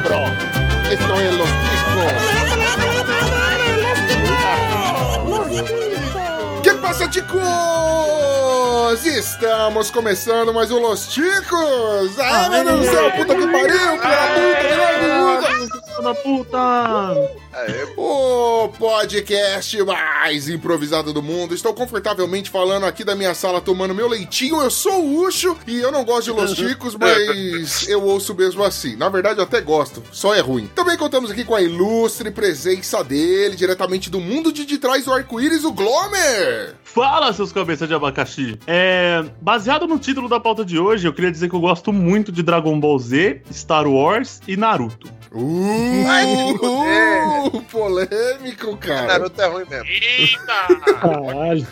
[0.00, 0.32] cabrón.
[0.90, 2.12] Esto es Los Ticos.
[6.62, 7.42] Que passa, ticos?
[9.04, 12.18] Estamos começando mais um Los Ticos.
[12.18, 17.14] Ai, meu Deus do céu, puta que pariu, filha puta, da puta!
[17.96, 21.54] O podcast mais improvisado do mundo.
[21.54, 24.60] Estou confortavelmente falando aqui da minha sala tomando meu leitinho.
[24.60, 28.62] Eu sou o Ucho e eu não gosto de Los Ticos, mas eu ouço mesmo
[28.62, 28.96] assim.
[28.96, 30.68] Na verdade, eu até gosto, só é ruim.
[30.74, 35.12] Também contamos aqui com a ilustre presença dele, diretamente do mundo de, de trás do
[35.12, 36.76] arco-íris, o Glomer.
[36.84, 38.58] Fala, seus cabeças de abacaxi.
[38.66, 42.30] É, baseado no título da pauta de hoje, eu queria dizer que eu gosto muito
[42.30, 45.17] de Dragon Ball Z, Star Wars e Naruto.
[45.30, 46.06] Uh,
[47.54, 49.06] uh, polêmico, cara.
[49.06, 49.86] Naruto é ruim mesmo.
[49.86, 50.66] Eita!
[51.00, 51.66] Caralho.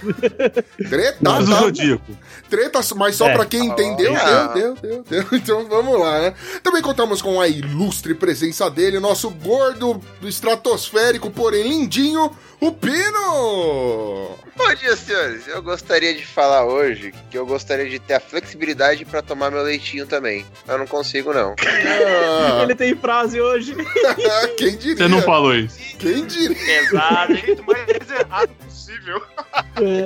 [0.89, 2.17] Treta, tá, do Zodíaco.
[2.51, 3.35] Treta, mas só É.
[3.35, 4.49] pra quem entendeu, Ah.
[4.55, 5.25] deu, deu, deu, deu.
[5.39, 6.35] Então vamos lá, né?
[6.63, 14.37] Também contamos com a ilustre presença dele, nosso gordo estratosférico, porém lindinho, o Pino!
[14.57, 15.47] Bom dia, senhores.
[15.47, 19.63] Eu gostaria de falar hoje que eu gostaria de ter a flexibilidade pra tomar meu
[19.63, 20.47] leitinho também.
[20.67, 21.55] Eu não consigo, não.
[21.61, 23.77] Ah, Ele tem frase hoje.
[24.57, 24.97] quem diria?
[24.97, 25.77] Você não falou isso.
[25.99, 26.57] Quem diria?
[26.57, 29.23] Pesado, do jeito mais errado possível.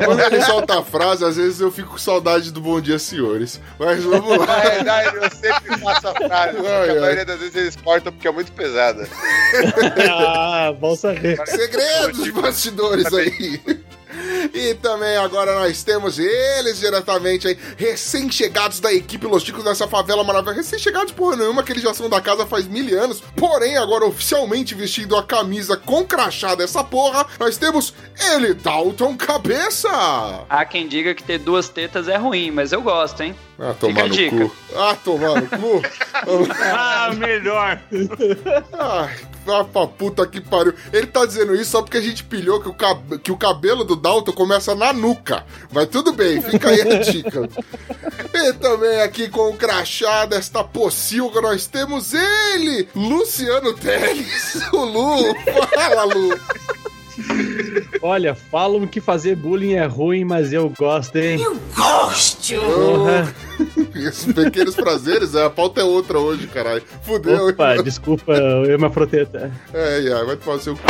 [0.05, 3.61] Quando ele solta a frase, às vezes eu fico com saudade do Bom Dia, Senhores.
[3.78, 4.61] Mas vamos Na lá.
[4.61, 6.91] verdade, eu sempre faço a frase, ai.
[6.91, 9.09] a maioria das vezes eles cortam porque é muito pesada.
[10.11, 11.41] ah, bom saber.
[11.47, 13.61] Segredos de bastidores aí.
[14.53, 20.25] E também agora nós temos eles diretamente aí, recém-chegados da equipe Los Ticos nessa favela
[20.25, 20.57] maravilhosa.
[20.59, 23.23] Recém-chegados porra nenhuma, que eles já são da casa faz mil anos.
[23.37, 27.95] Porém, agora oficialmente vestindo a camisa com crachá dessa porra, nós temos
[28.33, 29.89] ele, Dalton Cabeça.
[30.49, 33.35] Há quem diga que ter duas tetas é ruim, mas eu gosto, hein?
[33.59, 34.37] Ah, tomar no dica.
[34.37, 34.57] cu.
[34.75, 35.83] Ah, tomar no cu.
[36.73, 37.81] Ah, melhor.
[38.79, 40.75] Ai, vá pra puta que pariu.
[40.93, 43.84] Ele tá dizendo isso só porque a gente pilhou que o, cab- que o cabelo
[43.84, 45.45] do Dalton começa na nuca.
[45.73, 47.49] Mas tudo bem, fica aí a dica.
[48.34, 54.61] e também aqui com o crachá desta pocilga nós temos ele, Luciano Teles.
[54.73, 55.34] O Lu.
[55.75, 56.39] Fala, Lu.
[58.03, 61.38] Olha, falam que fazer bullying é ruim, mas eu gosto, hein?
[61.75, 63.34] Porra.
[63.94, 66.82] Esses pequenos prazeres, a pauta é outra hoje, caralho.
[67.03, 67.48] Fudeu.
[67.48, 69.53] Opa, desculpa, eu me proteta.
[69.75, 70.82] É, yeah, vai tomar o seu cu.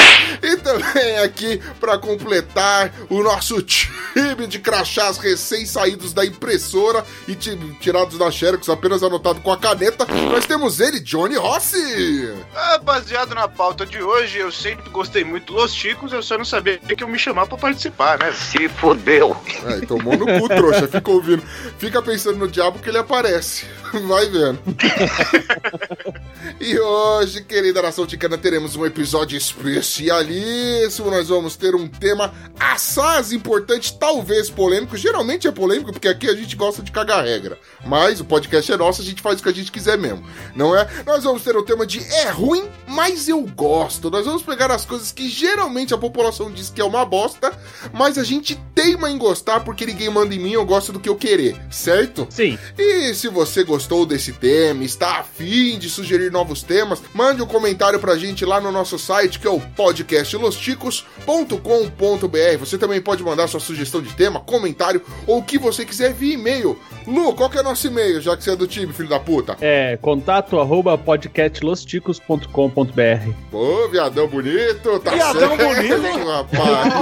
[0.43, 7.59] E também aqui, pra completar, o nosso time de crachás recém-saídos da impressora e ti-
[7.81, 12.33] tirados da Xerox, apenas anotado com a caneta, nós temos ele, Johnny Rossi.
[12.55, 16.45] Ah, baseado na pauta de hoje, eu sempre gostei muito dos Chicos, eu só não
[16.45, 18.33] sabia que eu me chamar pra participar, né?
[18.33, 19.37] Se fodeu.
[19.65, 21.43] Aí, tomou no cu, trouxa, fica ouvindo.
[21.79, 23.67] Fica pensando no diabo que ele aparece.
[24.07, 24.59] Vai vendo.
[26.61, 31.11] E hoje, querida nação ticana, teremos um episódio especialíssimo.
[31.11, 34.97] Nós vamos ter um tema assaz importante, talvez polêmico.
[34.97, 37.59] Geralmente é polêmico, porque aqui a gente gosta de cagar regra.
[37.85, 40.25] Mas o podcast é nosso, a gente faz o que a gente quiser mesmo,
[40.55, 40.89] não é?
[41.07, 44.11] Nós vamos ter o tema de é ruim, mas eu gosto.
[44.11, 47.53] Nós vamos pegar as coisas que geralmente a população diz que é uma bosta,
[47.93, 51.09] mas a gente teima em gostar porque ninguém manda em mim, eu gosto do que
[51.09, 52.27] eu querer, certo?
[52.31, 57.47] Sim, E se você gostou desse tema, está afim de sugerir novos temas, mande um
[57.47, 62.59] comentário pra gente lá no nosso site, que é o podcastlosticos.com.br.
[62.59, 66.35] Você também pode mandar sua sugestão de tema, comentário ou o que você quiser via
[66.35, 66.79] e-mail.
[67.07, 69.19] Lu, qual que é o nosso e-mail, já que você é do time, filho da
[69.19, 69.57] puta?
[69.61, 73.33] é contato arroba podcastlosticos.com.br.
[73.53, 76.29] Ô, viadão bonito, tá Viadão certo, bonito.
[76.29, 76.95] rapaz.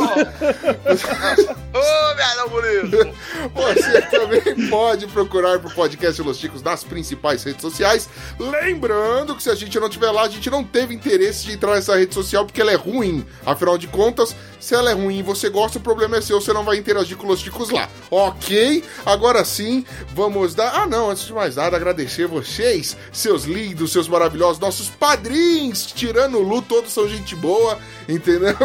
[1.74, 3.14] Ô, viadão bonito!
[3.54, 8.08] Você também pode procurar pro podcast Los Ticos nas principais redes sociais.
[8.38, 11.74] Lembrando que se a gente não tiver lá, a gente não teve interesse de entrar
[11.74, 13.24] nessa rede social porque ela é ruim.
[13.44, 16.52] Afinal de contas, se ela é ruim e você gosta, o problema é seu, você
[16.52, 17.88] não vai interagir com os Ticos lá.
[18.10, 18.82] Ok?
[19.06, 19.84] Agora sim,
[20.14, 20.74] vamos dar.
[20.74, 26.38] Ah, não, antes de mais nada, agradecer vocês, seus lindos, seus maravilhosos, nossos padrinhos, tirando
[26.38, 27.78] o Lu, todos são gente boa,
[28.08, 28.56] entendeu?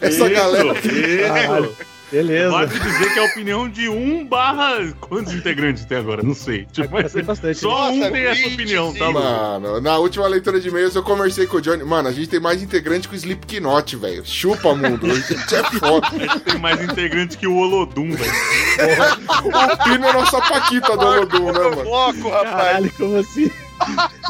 [0.00, 0.74] Essa Isso, galera.
[0.74, 1.76] Caralho.
[2.10, 2.50] Beleza.
[2.50, 4.92] Vale dizer que é a opinião de um barra.
[5.00, 6.22] Quantos integrantes tem agora?
[6.22, 6.64] Não sei.
[6.72, 7.58] Tipo, Vai mas ser bastante.
[7.58, 8.54] só um Nossa, tem essa 25.
[8.54, 9.26] opinião, tá, mano?
[9.68, 11.82] Mano, na última leitura de e-mails eu conversei com o Johnny.
[11.84, 14.22] Mano, a gente tem mais integrante que o Slipknot, velho.
[14.24, 15.06] Chupa, mundo.
[15.10, 16.06] A gente é foda.
[16.44, 18.32] Tem mais integrantes que o Olodum, velho.
[19.44, 21.82] O Pino é nossa paquita do Olodum, né, mano?
[21.82, 22.50] Bloco, rapaz.
[22.50, 23.50] Caralho, como assim?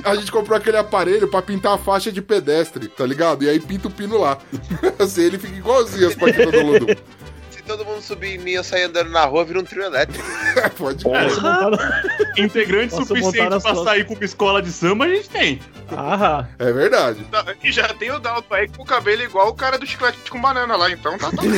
[0.03, 3.45] A gente comprou aquele aparelho pra pintar a faixa de pedestre, tá ligado?
[3.45, 4.39] E aí pinta o Pino lá.
[4.99, 6.87] Assim, ele fica igualzinho as paquitas do Olodum.
[7.67, 10.25] Todo mundo subir em mim e eu sair andando na rua, vira um trio elétrico.
[10.79, 11.13] Pode no-
[12.45, 15.61] Integrante Posso suficiente montar nas pra sair com uma escola de samba, a gente tem.
[15.91, 17.25] Ah, É verdade.
[17.25, 20.19] Tá, E já tem o Dalton aí com o cabelo igual o cara do chiclete
[20.31, 21.43] com banana lá, então tá tudo.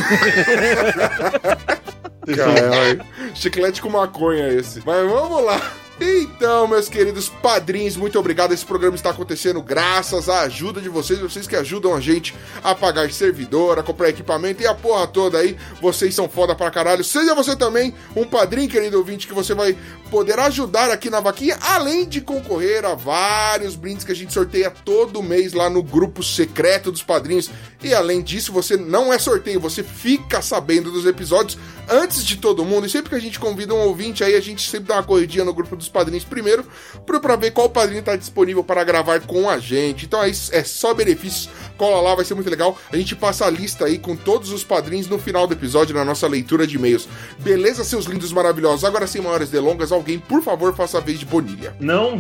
[2.36, 3.04] Caralho.
[3.34, 4.82] Chiclete com maconha esse.
[4.84, 5.60] Mas vamos lá.
[6.00, 8.54] Então, meus queridos padrinhos, muito obrigado.
[8.54, 12.72] Esse programa está acontecendo graças à ajuda de vocês, vocês que ajudam a gente a
[12.72, 15.56] pagar servidor, a comprar equipamento e a porra toda aí.
[15.80, 17.02] Vocês são foda pra caralho.
[17.02, 19.76] Seja você também um padrinho, querido ouvinte, que você vai
[20.08, 24.70] poder ajudar aqui na vaquinha, além de concorrer a vários brindes que a gente sorteia
[24.70, 27.50] todo mês lá no grupo secreto dos padrinhos.
[27.82, 31.58] E além disso, você não é sorteio, você fica sabendo dos episódios
[31.88, 32.86] antes de todo mundo.
[32.86, 35.44] E sempre que a gente convida um ouvinte aí, a gente sempre dá uma corridinha
[35.44, 36.66] no grupo dos padrinhos primeiro,
[37.06, 40.06] pra ver qual padrinho tá disponível para gravar com a gente.
[40.06, 41.48] Então é, isso, é só benefícios.
[41.78, 42.76] Cola lá, vai ser muito legal.
[42.92, 46.04] A gente passa a lista aí com todos os padrinhos no final do episódio, na
[46.04, 47.08] nossa leitura de e-mails.
[47.38, 48.84] Beleza, seus lindos maravilhosos?
[48.84, 51.74] Agora, sem maiores delongas, alguém, por favor, faça a vez de Bonilha.
[51.78, 52.18] Não,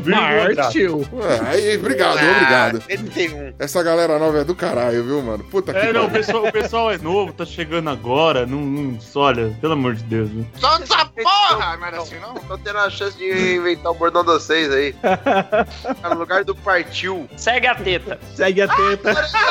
[0.54, 1.04] partiu.
[1.20, 2.82] É, aí, obrigado, obrigado.
[2.88, 3.52] Ele tem um.
[3.58, 5.42] Essa galera nova é do caralho, viu, mano?
[5.44, 8.46] Puta que É, não, o pessoal, o pessoal é novo, tá chegando agora.
[8.46, 10.30] Não, não, olha, pelo amor de Deus.
[10.30, 10.46] viu?
[10.56, 11.76] Só essa porra!
[11.76, 12.34] Não era assim, não?
[12.34, 14.94] Tô tendo a chance de inventar o bordão de vocês aí.
[16.00, 17.28] Tá no lugar do partiu.
[17.36, 18.20] Segue a teta.
[18.34, 19.14] Segue a teta.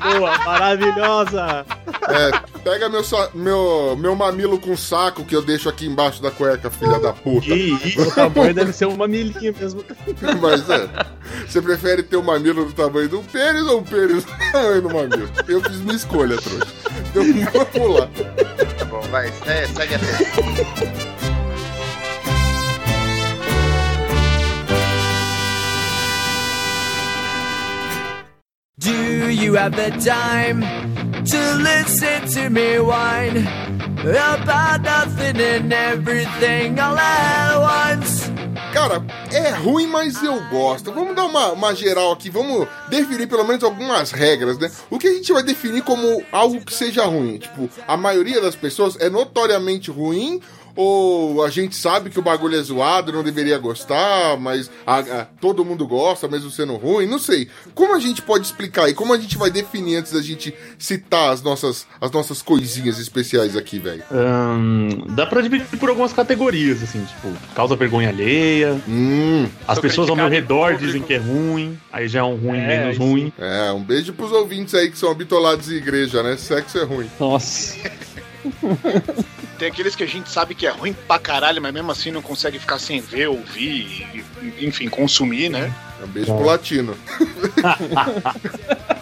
[0.00, 1.64] Boa, maravilhosa.
[2.08, 2.30] É,
[2.62, 3.02] pega meu,
[3.34, 7.54] meu, meu mamilo com saco que eu deixo aqui embaixo da cueca, filha da puta.
[7.54, 8.02] Isso?
[8.02, 9.84] O tamanho deve ser um mamilinho mesmo.
[10.40, 10.88] Mas é.
[11.46, 14.90] Você prefere ter um mamilo do tamanho do pênis ou um pênis do tamanho do
[14.90, 15.30] mamilo?
[15.48, 16.66] Eu fiz minha escolha, trouxa.
[17.10, 17.24] Então
[17.72, 18.08] vamos lá.
[18.78, 19.32] Tá bom, vai.
[19.46, 21.13] É, segue a.
[28.84, 30.60] Do you have the time
[31.24, 33.38] to listen to me whine
[34.02, 38.30] about nothing and everything all at once?
[38.74, 39.02] Cara,
[39.32, 40.92] é ruim, mas eu gosto.
[40.92, 44.70] Vamos dar uma, uma geral aqui, vamos definir pelo menos algumas regras, né?
[44.90, 47.38] O que a gente vai definir como algo que seja ruim?
[47.38, 50.42] Tipo, a maioria das pessoas é notoriamente ruim
[50.76, 55.26] ou a gente sabe que o bagulho é zoado, não deveria gostar, mas a- a-
[55.40, 57.06] todo mundo gosta, mesmo sendo ruim?
[57.06, 57.48] Não sei.
[57.74, 61.32] Como a gente pode explicar e como a gente vai definir antes da gente citar
[61.32, 64.02] as nossas, as nossas coisinhas especiais aqui, velho?
[65.14, 68.80] Dá pra dividir por algumas categorias, assim, tipo, causa vergonha alheia.
[68.88, 72.58] Hum, As pessoas ao meu redor dizem que é ruim, aí já é um ruim
[72.58, 73.04] É, menos isso.
[73.04, 73.32] ruim.
[73.38, 76.36] é, um beijo pros ouvintes aí que são habitolados em igreja, né?
[76.36, 77.10] Sexo é ruim.
[77.18, 77.76] Nossa.
[79.58, 82.22] Tem aqueles que a gente sabe que é ruim pra caralho, mas mesmo assim não
[82.22, 85.72] consegue ficar sem ver, ouvir, e, enfim, consumir, né?
[86.02, 86.96] Um beijo pro latino.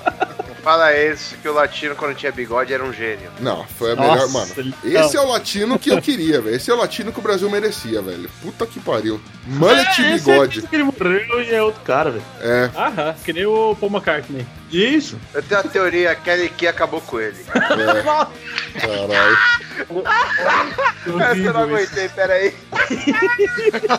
[0.62, 3.31] Fala esse que o latino, quando tinha bigode, era um gênio.
[3.41, 4.75] Não, foi a Nossa, melhor, mano.
[4.85, 6.55] ele- Esse é o latino que eu queria, velho.
[6.55, 8.31] Esse é o latino que o Brasil merecia, velho.
[8.41, 9.20] Puta que pariu.
[9.44, 10.59] Mullet e É, bigode.
[10.61, 12.25] esse que ele morreu e é outro cara, velho.
[12.41, 12.70] É.
[12.76, 14.47] Aham, que nem o Paul McCartney.
[14.70, 15.19] Isso.
[15.35, 17.44] Eu tenho a teoria, aquele que acabou com ele.
[17.55, 18.81] É.
[18.81, 19.38] Caralho.
[21.23, 22.55] Essa eu não aguentei, peraí.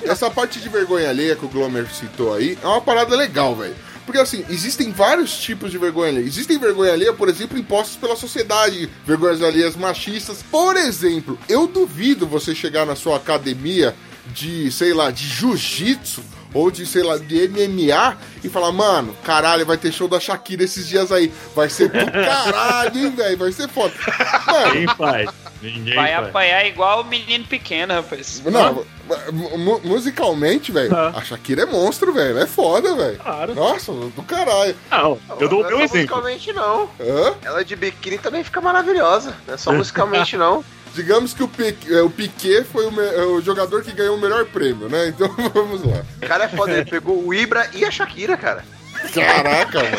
[0.06, 3.76] Essa parte de vergonha alheia que o Glomer citou aí é uma parada legal, velho.
[4.06, 6.26] Porque assim, existem vários tipos de vergonha alheia.
[6.26, 10.44] Existem vergonha alheia, por exemplo, impostas pela sociedade, vergonhas alheias machistas.
[10.44, 13.96] Por exemplo, eu duvido você chegar na sua academia
[14.28, 19.66] de, sei lá, de jiu-jitsu ou de, sei lá, de MMA e falar, mano, caralho,
[19.66, 21.32] vai ter show da Shakira esses dias aí.
[21.56, 23.38] Vai ser do caralho, hein, velho?
[23.38, 23.94] Vai ser foda.
[24.46, 25.30] Mano, faz.
[25.64, 26.28] Ninguém Vai faz.
[26.28, 28.42] apanhar igual o menino pequeno, rapaz.
[28.46, 28.86] Não,
[29.58, 31.14] mu- musicalmente, velho, Ah.
[31.16, 32.38] a Shakira é monstro, velho.
[32.38, 33.18] É foda, velho.
[33.18, 33.56] Claro.
[33.56, 34.76] Nossa, do caralho.
[34.92, 36.18] Não, eu dou o meu é só exemplo.
[36.18, 36.90] musicalmente, não.
[37.00, 37.34] Hã?
[37.44, 39.34] Ela de biquíni também fica maravilhosa.
[39.48, 40.64] Não é só musicalmente, não.
[40.94, 44.46] Digamos que o, Piquet, o Piquet foi o, é o jogador que ganhou o melhor
[44.46, 45.08] prêmio, né?
[45.16, 46.04] Então vamos lá.
[46.22, 48.64] O cara é foda, ele pegou o Ibra e a Shakira, cara.
[49.14, 49.98] Caraca, mano.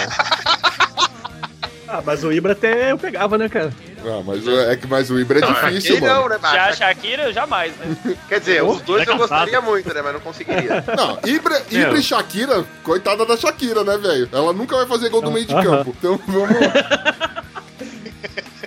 [1.88, 3.72] Ah, mas o Ibra até eu pegava, né, cara?
[4.06, 6.28] Ah, mas o- é que mais o Ibra é difícil, Ele não, mano.
[6.30, 6.38] né?
[6.42, 7.96] Mas Já a Shakira, jamais, né?
[8.28, 10.00] Quer dizer, os dois é eu gostaria muito, né?
[10.02, 10.84] Mas não conseguiria.
[10.96, 14.28] Não, Ibra, Ibra e Shakira, coitada da Shakira, né, velho?
[14.32, 15.94] Ela nunca vai fazer gol do meio de campo.
[15.98, 17.23] Então vamos lá.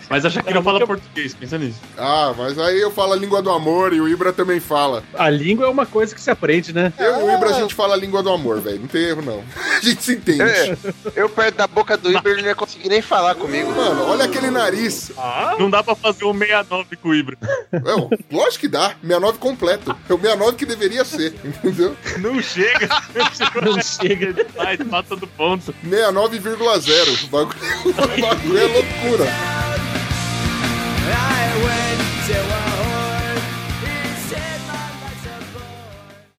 [0.10, 1.80] Mas a Shakira fala português, pensa nisso.
[1.98, 5.04] Ah, mas aí eu falo a língua do amor e o Ibra também fala.
[5.14, 6.94] A língua é uma coisa que se aprende, né?
[6.98, 8.80] Eu e o Ibra a gente fala a língua do amor, velho.
[8.80, 9.44] Não tem erro, não.
[9.78, 10.42] A gente se entende.
[10.42, 10.76] É,
[11.16, 13.72] eu perto da boca do Ibra, ele não ia conseguir nem falar comigo.
[13.72, 15.12] Mano, olha aquele nariz.
[15.18, 17.38] Ah, Não dá pra fazer o 69 com o Ibra.
[17.72, 18.96] Não, lógico que dá.
[19.02, 19.96] 69 completo.
[20.10, 21.96] É o 69 que deveria ser, entendeu?
[22.18, 22.90] Não chega.
[23.64, 24.48] não chega.
[24.58, 25.74] Ai, mata do ponto.
[25.88, 27.24] 69,0.
[27.24, 29.67] O bagulho, o bagulho é loucura.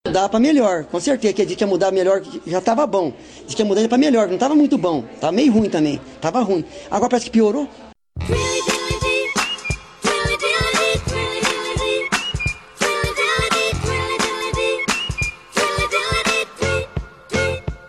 [0.09, 3.13] Mudar pra melhor, com certeza que a gente ia mudar melhor, já tava bom.
[3.45, 5.05] Diz que ia mudar pra melhor, não tava muito bom.
[5.21, 6.65] Tava meio ruim também, tava ruim.
[6.91, 7.69] Agora parece que piorou.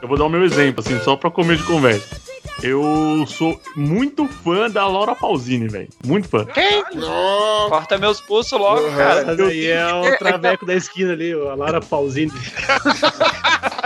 [0.01, 2.28] Eu vou dar o meu exemplo, assim, só pra comer de conversa.
[2.61, 5.87] Eu sou muito fã da Laura Pausini, velho.
[6.05, 6.45] Muito fã.
[6.93, 8.95] Nossa, Corta meus pulsos logo, Uhum.
[8.95, 9.25] cara.
[9.25, 12.31] Mas aí é o traveco da esquina ali, a Lara Pausini.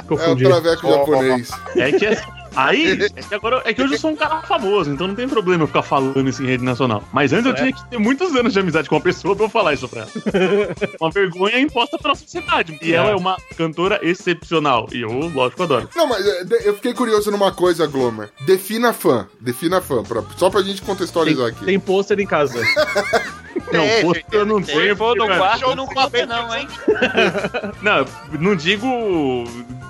[0.09, 1.51] é o traveco japonês.
[1.75, 2.23] É que assim,
[2.55, 5.27] aí, é que agora é que hoje eu sou um cara famoso, então não tem
[5.27, 7.03] problema eu ficar falando isso em rede nacional.
[7.11, 9.49] Mas antes eu tinha que ter muitos anos de amizade com uma pessoa pra eu
[9.49, 10.09] falar isso pra ela.
[10.99, 12.77] uma vergonha imposta pela sociedade.
[12.81, 12.95] E É.
[12.95, 14.87] ela é uma cantora excepcional.
[14.91, 15.89] E eu, lógico, adoro.
[15.95, 18.29] Não, mas é, eu fiquei curioso numa coisa, Glomer.
[18.45, 19.27] Defina fã.
[19.39, 21.65] Defina fã, pra- só pra gente contextualizar Tem, aqui.
[21.65, 22.59] tem pôster em casa.
[23.71, 24.75] Não, É, posto eu não tem.
[24.75, 24.89] tenho.
[24.93, 26.67] Se for no quarto, não conta não, hein?
[27.81, 28.05] Não,
[28.39, 28.87] não digo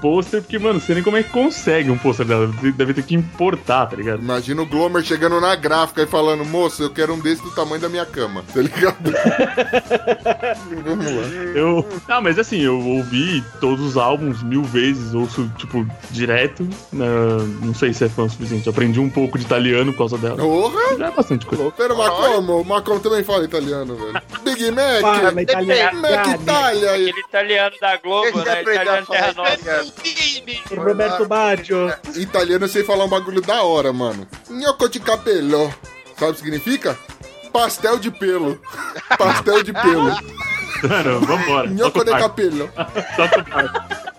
[0.02, 2.52] pôster, porque, mano, você nem como é que consegue um pôster dela.
[2.76, 4.22] Deve ter que importar, tá ligado?
[4.22, 7.80] Imagina o Glomer chegando na gráfica e falando, moço, eu quero um desse do tamanho
[7.82, 8.44] da minha cama.
[8.54, 8.98] Tá ligado?
[10.84, 11.22] Vamos lá.
[11.56, 11.86] Eu.
[12.08, 16.68] Ah, mas assim, eu ouvi todos os álbuns mil vezes, ouço, tipo, direto.
[16.92, 17.06] né,
[17.62, 18.68] não sei se é fã o suficiente.
[18.68, 20.38] Aprendi um pouco de italiano por causa dela.
[20.38, 20.98] Porra!
[20.98, 21.72] Já é bastante coisa.
[21.72, 22.62] Pera, mas como?
[22.62, 24.22] O Macron também fala italiano, velho.
[24.44, 25.02] Big Mac!
[25.02, 26.02] Fala, Big italiano.
[26.02, 26.92] Mac Itália.
[26.92, 28.62] Aquele italiano da Globo, né?
[28.62, 29.94] Italiano Terra italiano.
[30.76, 31.94] Roberto Baggio.
[32.16, 34.28] Italiano eu sei falar um bagulho da hora, mano.
[34.50, 35.74] Gnocco de capello.
[36.18, 36.98] Sabe o que significa?
[37.52, 38.60] Pastel de pelo.
[39.18, 40.12] Pastel de pelo.
[40.84, 41.68] Mano, vambora.
[41.68, 42.70] Gnocco de capello.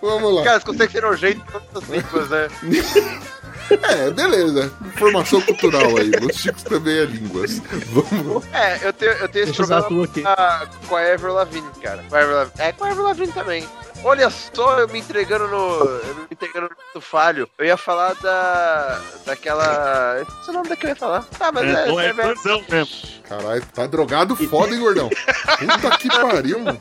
[0.00, 0.45] Vamos lá.
[0.45, 2.49] Cara, você consegue ser nojento em todas as línguas, né?
[3.85, 4.73] É, beleza.
[4.85, 6.11] Informação cultural aí.
[6.28, 7.61] Os chicos também é línguas.
[7.90, 8.44] Vamos.
[8.52, 12.04] É, eu tenho, eu tenho esse Deixa problema com a, com a Ever Lavigne, cara.
[12.09, 12.54] Com a Avril Lavigne.
[12.59, 13.68] É, com a Ever Lavigne também.
[14.04, 15.56] Olha só, eu me entregando no.
[15.56, 17.49] Eu me entregando no falho.
[17.58, 19.00] Eu ia falar da.
[19.25, 20.20] daquela.
[20.20, 21.25] Esse é o nome da que eu ia falar.
[21.38, 21.87] Tá, mas É, é.
[21.87, 23.14] não é é- mesmo.
[23.26, 25.08] Caralho, tá drogado foda, hein, gordão?
[25.08, 26.78] Puta que pariu, mano.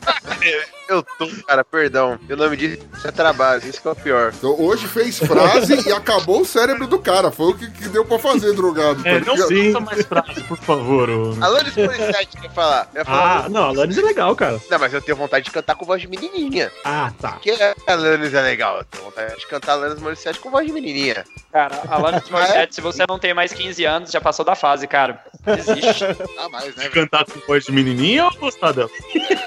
[0.90, 2.18] eu tô, cara, perdão.
[2.28, 4.30] E o nome disso é trabalho, isso que é o pior.
[4.36, 7.30] Então, hoje fez frase e acabou o cérebro do cara.
[7.30, 9.02] Foi o que, que deu pra fazer, drogado.
[9.02, 9.72] tá É, não ligado?
[9.72, 11.08] faça mais frase, por favor.
[11.08, 11.34] ô.
[11.42, 12.90] Alanis Morissette quer falar.
[12.92, 14.60] Eu ia falar Ah, não, a Alanis é legal, cara.
[14.70, 16.70] Não, mas eu tenho vontade de cantar com voz de menininha.
[16.84, 17.32] Ah, tá.
[17.32, 18.78] Porque a Alanis é legal.
[18.78, 21.24] Eu tenho vontade de cantar Alanis Morissette com voz de menininha.
[21.52, 25.22] Cara, Alanis Morissette, se você não tem mais 15 anos, já passou da fase, cara.
[25.46, 26.04] Desiste.
[26.36, 26.88] Tá mais, né?
[26.88, 28.90] Cantar com voz de menininha ou gostar dela?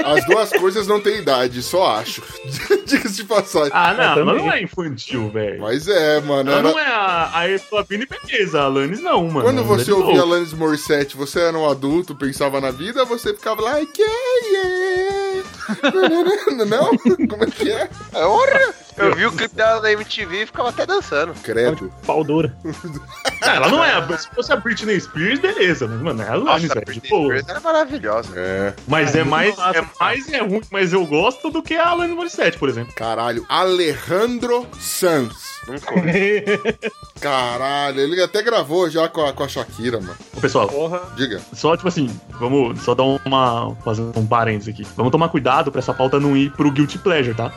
[0.05, 2.21] As duas coisas não têm idade, só acho.
[2.85, 3.71] Diga-se de passagem.
[3.73, 5.61] Ah, não, ela não é infantil, velho.
[5.61, 6.49] Mas é, mano.
[6.51, 9.43] Ela era- não é a, a Eflavine beleza, a Alanis não, mano.
[9.45, 10.23] Quando é você de ouvia boa.
[10.23, 15.43] Alanis Morissette, você era um adulto, pensava na vida, você ficava lá, que yeah.
[16.67, 16.97] Não?
[17.27, 17.89] Como é que é?
[18.13, 18.73] Ora!
[18.97, 21.33] Eu vi o clipe dela na MTV e ficava até dançando.
[21.43, 21.91] Credo.
[22.05, 22.55] Pau dura.
[23.39, 23.93] Ah, ela não é.
[23.93, 25.87] a- Se fosse a Britney Spears, beleza.
[25.87, 26.85] Mas, mano, é a Alanis, Nossa, a velho.
[26.85, 27.25] de Britney boa.
[27.27, 28.33] Spears era maravilhosa.
[28.35, 28.73] É.
[28.87, 32.15] Mas é mais, Nossa, é mais é ruim, mas eu gosto do que a Alanis
[32.15, 32.93] Morissette, por exemplo.
[32.95, 35.33] Caralho, Alejandro Sanz.
[37.21, 40.15] Caralho, ele até gravou já com a, com a Shakira, mano.
[40.35, 41.01] Ô, pessoal, Porra.
[41.15, 41.39] Diga.
[41.53, 43.75] só tipo assim, vamos só dar uma.
[43.83, 44.85] fazer um parênteses aqui.
[44.95, 47.51] Vamos tomar cuidado pra essa pauta não ir pro Guilty Pleasure, tá?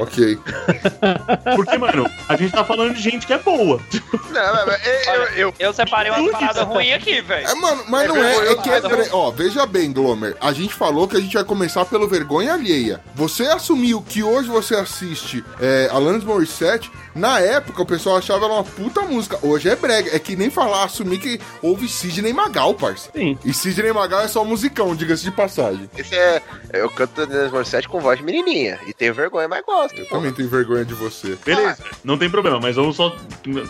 [0.00, 0.38] Ok.
[1.56, 3.80] Porque, mano, a gente tá falando de gente que é boa.
[4.30, 7.46] Não, mas- mas eu, eu, eu- Eu separei umas paradas ruins aqui, velho.
[7.46, 8.52] É, mano, mas É não é.
[8.52, 8.80] É que é.
[8.80, 10.36] peraí, Ó, veja bem, Glomer.
[10.40, 13.00] A gente falou que a gente vai começar pelo vergonha alheia.
[13.14, 16.90] Você assumiu que hoje você assiste é, Alanis Morissette.
[17.14, 19.38] Na época, o pessoal achava ela uma puta música.
[19.42, 20.14] Hoje é brega.
[20.16, 23.10] É que nem falar, assumir que houve Sidney Magal, parça.
[23.14, 23.38] Sim.
[23.44, 25.90] E Sidney Magal é só musicão, diga-se de passagem.
[25.96, 26.40] esse é.
[26.72, 28.78] Eu canto Alanis Morissette com voz de menininha.
[28.86, 29.81] E tenho vergonha, mas gosto.
[29.96, 31.36] Eu também tenho vergonha de você.
[31.44, 33.14] Beleza, não tem problema, mas vamos só.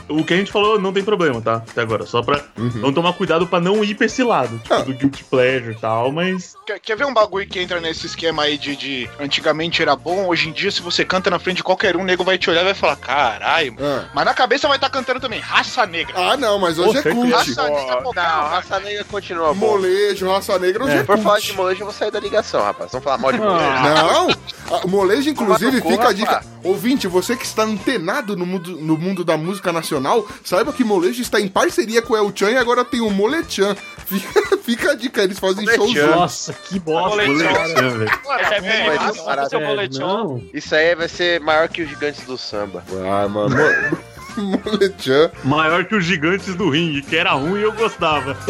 [0.09, 1.57] O que a gente falou não tem problema, tá?
[1.57, 2.07] Até agora.
[2.07, 2.41] Só pra.
[2.57, 4.59] Vamos tomar cuidado pra não ir pra esse lado.
[4.59, 4.79] Tipo, Ah.
[4.83, 6.55] do Guilty Pleasure e tal, mas.
[6.67, 10.27] Quer, quer ver um bagulho que entra nesse esquema aí de, de antigamente era bom,
[10.29, 12.49] hoje em dia, se você canta na frente de qualquer um, o nego vai te
[12.51, 13.75] olhar e vai falar, caralho.
[13.75, 14.11] mano." Ah.
[14.15, 16.15] Mas na cabeça vai estar cantando também, raça negra.
[16.17, 17.31] Ah, não, mas hoje Pô, é cult.
[17.33, 19.73] Raça negra Não, qualquer um, raça negra continua bom.
[19.73, 21.23] Molejo, raça negra, hoje é, Por cult.
[21.25, 22.91] falar de molejo, eu vou sair da ligação, rapaz.
[22.93, 23.83] Vamos falar mal de molejo.
[23.83, 24.89] Não!
[24.89, 26.43] Molejo, inclusive, fica a dica.
[26.65, 31.21] Ouvinte, você que está antenado no mundo, no mundo da música nacional, saiba que molejo
[31.21, 33.77] está em parceria com o El Chan e agora tem o Molechan.
[34.13, 35.87] Fica, fica a dica, eles fazem Molechan.
[35.95, 36.11] shows.
[36.17, 37.09] Nossa, que bosta.
[37.11, 37.33] Boletim.
[37.45, 38.11] Molechan, velho.
[38.11, 40.43] É isso É, não.
[40.53, 42.85] Isso aí vai ser maior que os gigantes do samba.
[43.11, 43.57] Ah, mano.
[43.57, 43.99] Mo-
[44.65, 45.31] Molechan.
[45.45, 48.37] Maior que os gigantes do ringue, que era ruim e eu gostava.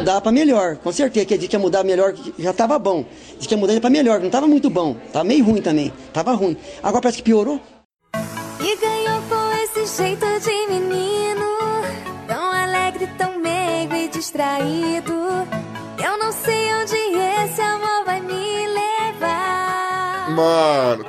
[0.00, 3.04] Mudar pra melhor, com certeza que a gente ia mudar melhor, já tava bom.
[3.38, 4.96] Diz que ia mudar pra melhor, não tava muito bom.
[5.12, 6.56] Tava meio ruim também, tava ruim.
[6.82, 7.60] Agora parece que piorou.
[8.60, 11.44] E ganhou com esse jeito de menino,
[12.26, 15.12] tão alegre, tão meigo e distraído.
[16.02, 16.96] Eu não sei onde
[17.44, 20.30] esse amor vai me levar.
[20.30, 21.04] Mano,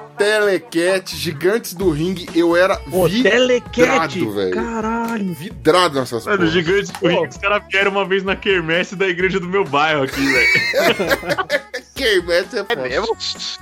[0.45, 4.55] Telecat, Gigantes do Ringue, eu era Pô, Telecat, vidrado, velho.
[4.55, 5.33] caralho.
[5.33, 6.53] Vidrado nessas Mano, porras.
[6.53, 10.03] gigante do Rio, os caras vieram uma vez na quermesse da igreja do meu bairro
[10.03, 10.47] aqui, velho.
[11.93, 12.81] Quermesse é É foda.
[12.81, 13.15] mesmo?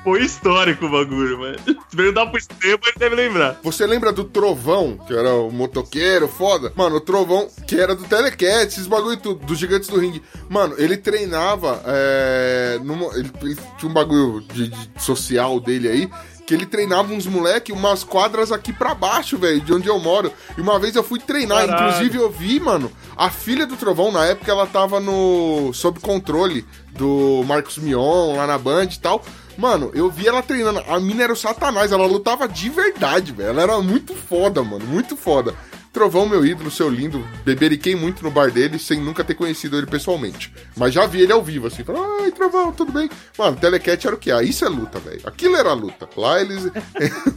[0.04, 1.58] Foi histórico o bagulho, mano.
[1.90, 3.60] Se perguntar pro Esteban, ele deve lembrar.
[3.64, 6.72] Você lembra do Trovão, que era o motoqueiro, foda?
[6.76, 10.22] Mano, o Trovão, que era do Telecat, esses bagulho tudo, dos Gigantes do Ringue.
[10.48, 16.10] Mano, ele treinava, é, numa- ele, ele tinha um bagulho de, de social dele aí,
[16.50, 20.34] que ele treinava uns moleque umas quadras aqui pra baixo, velho, de onde eu moro.
[20.58, 21.90] E uma vez eu fui treinar, Caralho.
[21.90, 26.66] inclusive eu vi, mano, a filha do Trovão, na época ela tava no sob controle
[26.94, 29.24] do Marcos Mion lá na Band e tal.
[29.60, 30.82] Mano, eu vi ela treinando.
[30.88, 33.50] A mina era o satanás, ela lutava de verdade, velho.
[33.50, 35.54] Ela era muito foda, mano, muito foda.
[35.92, 39.88] Trovão, meu ídolo, seu lindo, beberiquei muito no bar dele sem nunca ter conhecido ele
[39.88, 40.54] pessoalmente.
[40.78, 43.10] Mas já vi ele ao vivo, assim, falei, ai, Trovão, tudo bem?
[43.38, 44.32] Mano, Telecat era o que?
[44.32, 45.22] Ah, isso é luta, velho.
[45.24, 46.08] Aquilo era luta.
[46.16, 46.72] Lá eles.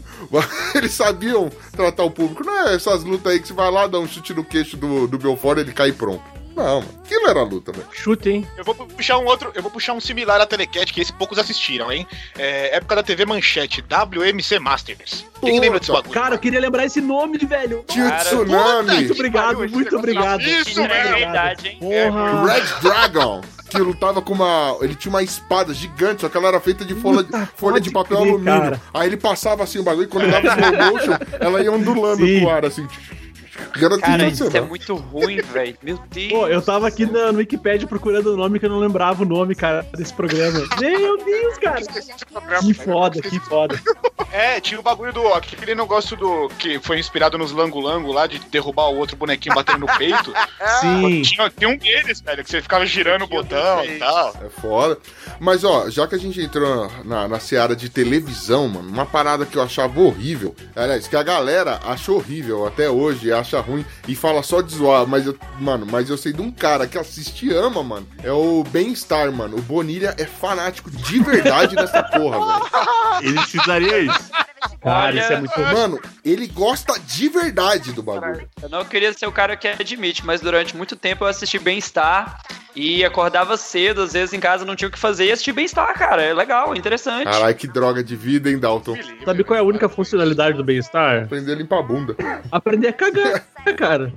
[0.74, 2.44] eles sabiam tratar o público.
[2.44, 5.06] Não é essas lutas aí que você vai lá, dá um chute no queixo do,
[5.06, 6.31] do Belfort ele cai pronto.
[6.54, 7.86] Não, aquilo era luta, velho.
[7.92, 8.48] Chute, hein?
[8.56, 11.38] Eu vou puxar um outro, eu vou puxar um similar a Telecat, que esse poucos
[11.38, 12.06] assistiram, hein?
[12.38, 15.24] É, época da TV Manchete, WMC Masters.
[15.40, 16.12] Quem lembra desse bagulho?
[16.12, 17.84] Cara, eu queria lembrar esse nome, velho.
[17.88, 20.40] Tinha o Cara, Tsunami, Muito obrigado, pariu, muito obrigado.
[20.42, 21.16] Isso, velho.
[21.16, 21.78] verdade, hein?
[21.80, 22.52] Porra.
[22.52, 23.40] Red Dragon,
[23.70, 24.76] que lutava com uma.
[24.82, 27.90] Ele tinha uma espada gigante, só que ela era feita de folha, Puta, folha de
[27.90, 28.60] papel crer, alumínio.
[28.60, 28.80] cara.
[28.94, 32.40] Aí ele passava assim o bagulho e quando dava slow motion, ela ia ondulando Sim.
[32.40, 32.86] pro ar, assim.
[34.00, 35.76] Cara, isso é muito ruim, velho.
[35.82, 36.32] Meu Deus.
[36.32, 39.26] Pô, eu tava aqui na- no Wikipedia procurando o nome que eu não lembrava o
[39.26, 40.60] nome, cara, desse programa.
[40.80, 41.80] Meu Deus, cara.
[42.60, 43.80] Que foda, que foda.
[44.32, 45.26] É, tinha o bagulho do.
[45.34, 46.48] Aquele negócio do.
[46.58, 50.32] que foi inspirado nos lango-lango lá, de derrubar o outro bonequinho batendo no peito.
[50.80, 51.22] Sim.
[51.22, 54.34] Tinha, tinha um deles, velho, que você ficava girando o botão e tal.
[54.44, 54.98] É foda.
[55.38, 59.44] Mas, ó, já que a gente entrou na, na seara de televisão, mano, uma parada
[59.44, 60.54] que eu achava horrível.
[60.74, 65.06] Aliás, que a galera achou horrível até hoje, acha ruim e fala só de zoar.
[65.06, 68.08] Mas, eu, mano, mas eu sei de um cara que assiste e ama, mano.
[68.22, 69.58] É o Bem-Estar, mano.
[69.58, 72.70] O Bonilha é fanático de verdade nessa porra, velho.
[73.22, 74.30] Ele citaria isso.
[74.80, 78.48] Cara, isso é muito Mano, ele gosta de verdade do bagulho.
[78.60, 82.40] Eu não queria ser o cara que admite, mas durante muito tempo eu assisti Bem-Estar
[82.74, 85.92] e acordava cedo, às vezes em casa não tinha o que fazer e assisti Bem-Estar,
[85.94, 86.22] cara.
[86.22, 87.24] É legal, interessante.
[87.24, 88.96] Caralho, que droga de vida, hein, Dalton?
[89.24, 91.24] Sabe qual é a única funcionalidade do bem-estar?
[91.24, 92.16] Aprender a limpar a bunda.
[92.50, 93.44] Aprender a cagar,
[93.76, 94.12] cara.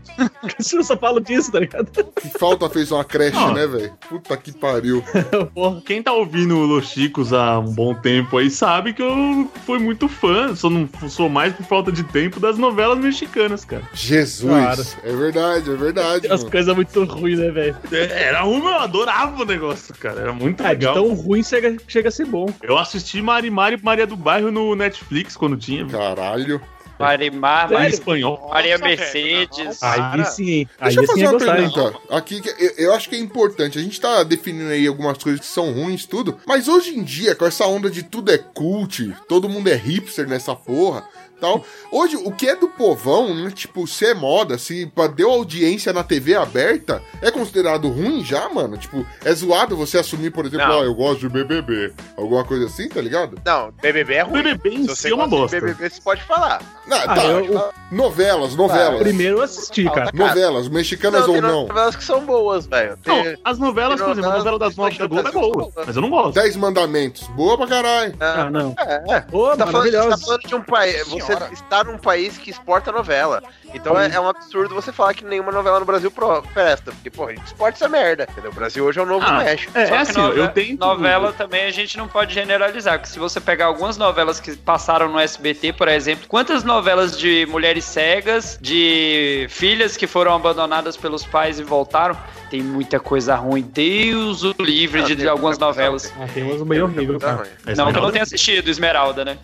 [0.60, 1.90] Se eu só falo disso, tá ligado?
[2.22, 3.52] Que falta fez uma creche, Ah.
[3.52, 3.94] né, velho?
[4.08, 5.04] Puta que pariu.
[5.54, 5.82] Porra.
[5.86, 9.80] Quem tá ouvindo o Los Chicos há um bom tempo aí sabe que eu fui
[9.80, 13.84] muito fã, só não sou mais por falta de tempo das novelas mexicanas, cara.
[13.94, 14.50] Jesus.
[14.50, 14.84] Claro.
[15.04, 16.28] É verdade, é verdade.
[16.32, 16.52] As mano.
[16.52, 17.76] coisas muito ruins, né, velho?
[17.92, 20.22] Era uma, eu adorava o negócio, cara.
[20.22, 20.94] Era muito de legal.
[20.94, 22.48] tão ruim chega, chega a ser bom.
[22.62, 25.86] Eu assisti Mari Mari e Maria do Bairro no Netflix quando tinha.
[25.86, 26.62] Caralho.
[27.00, 27.88] Marimar, Sério?
[27.88, 28.50] espanhol.
[28.50, 29.84] Maria Mercedes.
[29.84, 30.68] Aí sim?
[30.80, 33.78] Aí Deixa eu fazer ia uma pergunta aqui eu, eu acho que é importante.
[33.78, 36.40] A gente tá definindo aí algumas coisas que são ruins, tudo.
[36.46, 40.28] Mas hoje em dia, com essa onda de tudo é cult, todo mundo é hipster
[40.28, 41.04] nessa porra.
[41.40, 41.64] Tal.
[41.92, 43.52] Hoje, o que é do povão, né?
[43.54, 48.78] Tipo, se é moda, se deu audiência na TV aberta, é considerado ruim já, mano?
[48.78, 51.94] Tipo, é zoado você assumir, por exemplo, ó, eu gosto de BBB.
[52.18, 53.38] Alguma coisa assim, tá ligado?
[53.46, 54.44] Não, BBB é ruim.
[54.44, 55.60] BBB em Se si você é uma bosta.
[55.60, 56.62] de BBB, você pode falar.
[56.88, 57.24] Não, Ah, tá.
[57.26, 59.00] eu- Novelas, novelas.
[59.02, 60.10] Primeiro eu assisti, cara.
[60.14, 61.68] Novelas, mexicanas Não, ou tem não.
[61.68, 62.98] novelas que são boas, velho.
[62.98, 65.96] Tem- Não, as novelas, por exemplo, a novela das nove da Globo é boa, mas
[65.96, 66.34] eu não gosto.
[66.34, 67.28] Dez mandamentos.
[67.30, 68.16] Boa pra caralho.
[68.20, 68.74] Ah, não.
[68.80, 71.08] É, Pô, Você tá, falando, você tá falando de um país.
[71.26, 73.42] Você está num país que exporta novela.
[73.76, 76.92] Então é, é um absurdo você falar que nenhuma novela no Brasil pro- presta.
[76.92, 78.28] Porque, gente exporta essa merda.
[78.32, 78.52] Entendeu?
[78.52, 79.72] O Brasil hoje é o novo Ah, México.
[79.78, 80.78] É, Só é que assim, eu tenho.
[80.78, 85.10] Novela também a gente não pode generalizar, porque se você pegar algumas novelas que passaram
[85.10, 91.26] no SBT, por exemplo, quantas novelas de mulheres cegas, de filhas que foram abandonadas pelos
[91.26, 92.18] pais e voltaram,
[92.50, 93.62] tem muita coisa ruim.
[93.62, 96.14] Deus o livre de, de algumas novelas.
[96.20, 97.48] Ah, tem umas meio horrível, cara.
[97.76, 99.38] Não, que eu não tenho assistido, Esmeralda, né?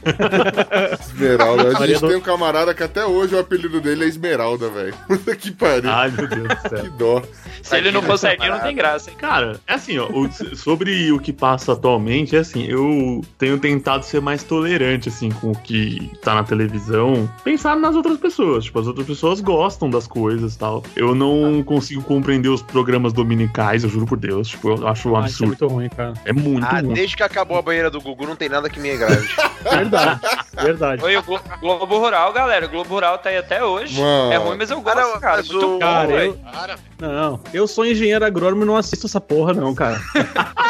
[1.00, 1.78] Esmeralda.
[1.78, 4.94] A gente tem um camarada que até hoje o apelido dele é Esmeralda, velho.
[5.08, 5.90] Puta que pariu.
[5.92, 6.92] Ai, meu Deus do Que céu.
[6.98, 7.22] dó.
[7.64, 9.16] Se ele não consegue, não tem graça, hein?
[9.20, 14.04] Cara, é assim, ó, o- sobre o que passa atualmente, é assim, eu tenho tentado
[14.06, 18.80] ser mais tolerante, assim, com o que tá na televisão, pensar nas outras pessoas, tipo,
[18.80, 20.84] as outras pessoas gostam das coisas e tal.
[20.96, 25.16] Eu não consigo compreender os programas dominicais, eu juro por Deus, tipo, eu acho um
[25.16, 25.48] Ah, é absurdo.
[25.48, 26.14] muito ruim, cara.
[26.26, 26.94] É muito Ah, ruim.
[26.94, 29.28] desde que acabou a banheira do Gugu, não tem nada que me agrade.
[29.72, 30.20] Verdade,
[30.54, 31.04] verdade.
[31.04, 32.66] Oi, o Glo- Globo Rural, galera.
[32.66, 34.00] O Globo Rural tá aí até hoje.
[34.00, 34.11] Mano.
[34.32, 35.38] É ruim, mas eu gosto, cara.
[35.38, 39.20] mas Muito o- Cara, eu, Cara, não, eu sou engenheiro agrônomo e não assisto essa
[39.20, 40.00] porra, não, cara.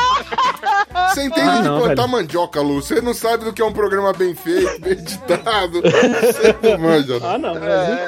[1.13, 2.07] Você entende Ah, de não, plantar velho.
[2.09, 2.81] mandioca, Lu.
[2.81, 5.81] Você não sabe do que é um programa bem feito, bem editado.
[5.81, 7.29] Você não manja, não.
[7.29, 8.05] Ah, não, É,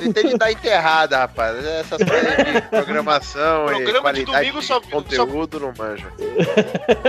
[0.00, 1.64] mas tem que dar enterrada, rapaz.
[1.64, 6.06] Essas coisas de programação Programa e de qualidade domingo de só- conteúdo não manja.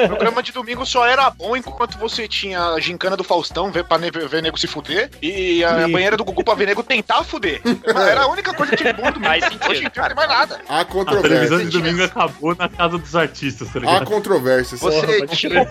[0.03, 3.83] o programa de domingo só era bom enquanto você tinha a gincana do Faustão ver
[3.85, 5.91] pra ne- ver nego se fuder e a Sim.
[5.91, 7.61] banheira do Gugu pra ver nego tentar fuder.
[7.85, 9.31] Era a única coisa que tinha de bom no domingo.
[9.69, 10.34] Hoje em dia não tem mais nada.
[10.67, 10.85] Há A
[11.21, 14.05] televisão de domingo acabou na casa dos artistas, tá Há ligado?
[14.05, 14.79] controvérsias.
[14.81, 15.65] Você Porra, pode tinha.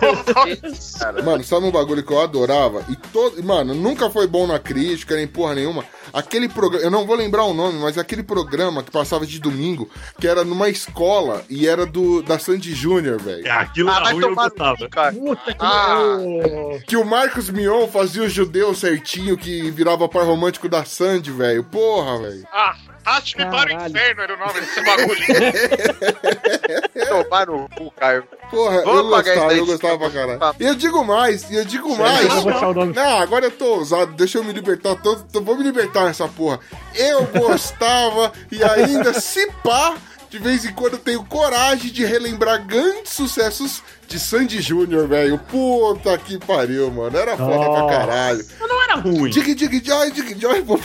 [0.99, 1.23] cara.
[1.23, 2.83] Mano, sabe um bagulho que eu adorava?
[2.89, 3.43] E todo.
[3.43, 5.83] Mano, nunca foi bom na crítica, nem porra nenhuma.
[6.13, 6.83] Aquele programa.
[6.85, 10.43] Eu não vou lembrar o nome, mas aquele programa que passava de domingo, que era
[10.43, 13.45] numa escola e era do da Sandy Júnior, velho.
[13.45, 14.77] É, Aquilo Ah, ruim, eu gostava.
[14.77, 16.17] Puta que Ah.
[16.17, 16.81] pariu.
[16.87, 21.63] Que o Marcos Mion fazia o judeu certinho, que virava par romântico da Sandy, velho.
[21.63, 22.47] Porra, velho.
[22.51, 22.75] Ah,
[23.05, 25.21] Arraste-me para o inferno era o nome desse bagulho.
[27.07, 28.23] Tomar no cu, Caio.
[28.49, 30.55] Porra, Vamos eu gostava, eu gostava pra caralho.
[30.59, 32.25] E eu digo mais, e eu digo mais.
[32.25, 32.93] Eu vou achar o nome.
[32.93, 34.95] Não, agora eu tô ousado, deixa eu me libertar,
[35.33, 36.59] vou me libertar nessa porra.
[36.95, 39.95] Eu gostava e ainda, se pá,
[40.35, 45.37] de vez em quando eu tenho coragem de relembrar grandes sucessos de Sandy Júnior, velho.
[45.39, 47.17] Puta que pariu, mano.
[47.17, 47.97] Era foda pra Nossa.
[47.99, 48.45] caralho.
[48.59, 49.29] Mas não era ruim.
[49.29, 50.77] Dig, dig, joy, dig, joy, vou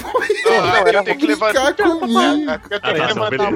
[0.45, 1.75] Não, não, era eu tenho que levantar.
[1.75, 2.21] comigo.
[2.21, 3.53] Eu Ah, tenho que levantar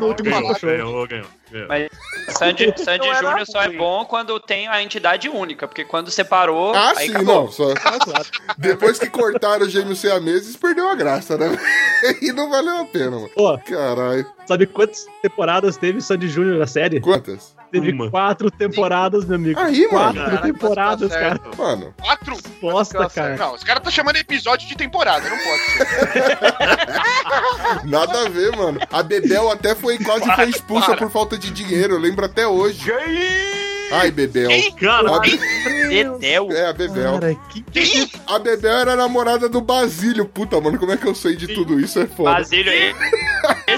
[0.60, 1.68] Ganhou, ganhou, ganhou.
[1.68, 1.88] Mas
[2.36, 6.74] Sandy, Sandy era Júnior só é bom quando tem a entidade única, porque quando separou,
[6.74, 7.44] Ah, aí sim, acabou.
[7.44, 7.50] não.
[7.52, 7.66] Só...
[8.58, 11.46] Depois que cortaram o gêmeo siameses, perdeu a graça, né?
[12.20, 13.30] e não valeu a pena, mano.
[13.34, 14.26] Pô, Caralho.
[14.46, 17.00] sabe quantas temporadas teve Sandy Júnior na série?
[17.00, 17.54] Quantas?
[17.80, 18.08] Teve Uma.
[18.10, 19.58] quatro temporadas, meu amigo.
[19.58, 20.14] Aí, mano.
[20.14, 21.40] Quatro temporadas, tá cara.
[21.42, 21.58] certo.
[21.58, 22.36] Mano, Quatro?
[22.60, 23.36] Bosta, cara.
[23.36, 25.88] Não, os caras tá chamando episódio de temporada, não pode ser.
[27.84, 28.80] nada a ver, mano.
[28.92, 32.92] A Bebel até foi quase foi expulsa por falta de dinheiro, eu lembro até hoje.
[33.92, 34.50] Ai, Bebel.
[34.80, 35.38] Cara, A Be-
[35.88, 36.50] Dedéu.
[36.50, 37.12] É, a Bebel.
[37.20, 37.64] Cara, que
[38.26, 40.24] A Bebel era a namorada do Basílio.
[40.26, 42.00] Puta, mano, como é que eu sei de tudo isso?
[42.00, 42.32] É foda.
[42.32, 42.94] Basílio aí.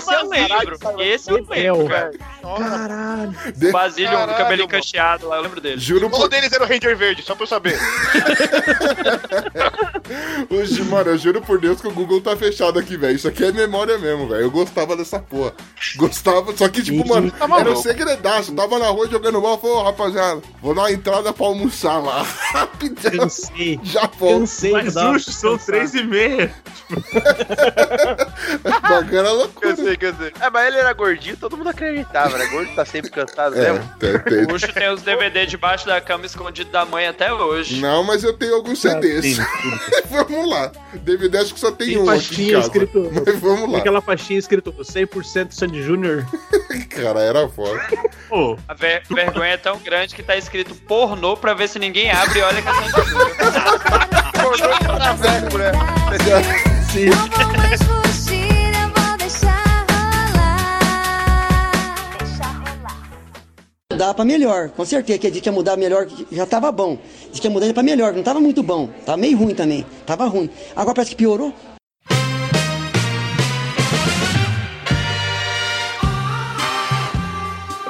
[0.06, 1.02] Esse eu lembro.
[1.02, 1.76] Esse eu Dedéu.
[1.78, 2.18] lembro, velho.
[2.58, 3.34] caralho.
[3.72, 4.82] Basílio, um Caralho, cabelinho mano.
[4.82, 5.80] cacheado lá, eu lembro dele.
[5.80, 6.28] Juro por...
[6.28, 7.78] deles era o Ranger Verde, só pra eu saber.
[10.50, 13.16] Hoje, mano, eu juro por Deus que o Google tá fechado aqui, velho.
[13.16, 14.42] Isso aqui é memória mesmo, velho.
[14.42, 15.52] Eu gostava dessa porra.
[15.96, 18.54] Gostava, só que, tipo, mano, Tá era um segredaço.
[18.54, 22.22] Tava na rua jogando bola, falou, "Ô, rapaziada, vou dar uma entrada pra almoçar lá.
[22.52, 23.12] Rapidão.
[23.26, 23.80] Cansei.
[23.82, 24.40] Já volto.
[24.40, 24.96] Cansei mas.
[24.96, 26.54] Ucho, são três e meia.
[29.16, 29.70] É loucura.
[29.70, 30.32] Eu sei, eu sei.
[30.40, 32.46] É, mas ele era gordinho, todo mundo acreditava, né?
[32.46, 33.88] Gordo tá sempre cansado É, mesmo.
[33.98, 34.44] tem, tem.
[34.44, 37.80] O Ucho tem os DVD debaixo da cama escondido da mãe até hoje.
[37.80, 39.38] Não, mas eu tenho alguns CDs.
[40.10, 40.70] vamos lá.
[40.94, 42.66] DVD acho que só tem, Tem um aqui em pastinha casa.
[42.66, 43.10] escrito.
[43.26, 43.78] Mas vamos Tem lá.
[43.78, 46.24] aquela pastinha escrito 100% Sandy Júnior.
[46.90, 47.80] Cara, era foda.
[48.28, 52.10] Pô, A ver- vergonha é tão grande que tá escrito pornô pra ver se ninguém
[52.10, 53.30] abre e olha que é Sandy Júnior.
[54.34, 55.72] Acordou de traveco, né?
[56.92, 58.05] Sim.
[63.96, 65.18] Dá pra melhor, com certeza.
[65.18, 66.98] Que a gente ia mudar melhor, que já tava bom.
[67.30, 68.88] Diz que ia mudar pra melhor, não tava muito bom.
[69.06, 69.86] Tava meio ruim também.
[70.04, 70.50] Tava ruim.
[70.74, 71.52] Agora parece que piorou.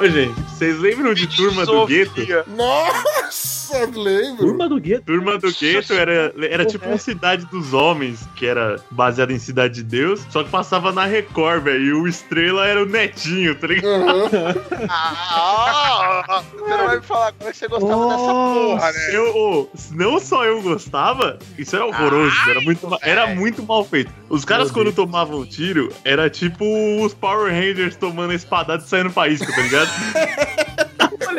[0.01, 2.21] Ô, gente, vocês lembram de Turma do Gueto?
[2.57, 4.47] Nossa, lembro.
[4.47, 5.05] Turma do Gueto.
[5.05, 6.89] Turma do Gueto era, era tipo é.
[6.89, 11.05] uma cidade dos homens, que era baseada em Cidade de Deus, só que passava na
[11.05, 11.85] Record, velho.
[11.85, 13.87] E o estrela era o Netinho, tá ligado?
[13.87, 14.55] Aham.
[14.89, 19.17] Ah, você não vai me falar agora que você gostava dessa porra, né?
[19.17, 24.13] Eu, ô, não só eu gostava, isso era horroroso, era, muito, era muito mal feito.
[24.29, 26.65] Os caras, Meu quando tomavam tiro, era tipo
[27.05, 29.86] os Power Rangers tomando a espadada e saindo faísca, tá ligado?
[29.87, 30.63] O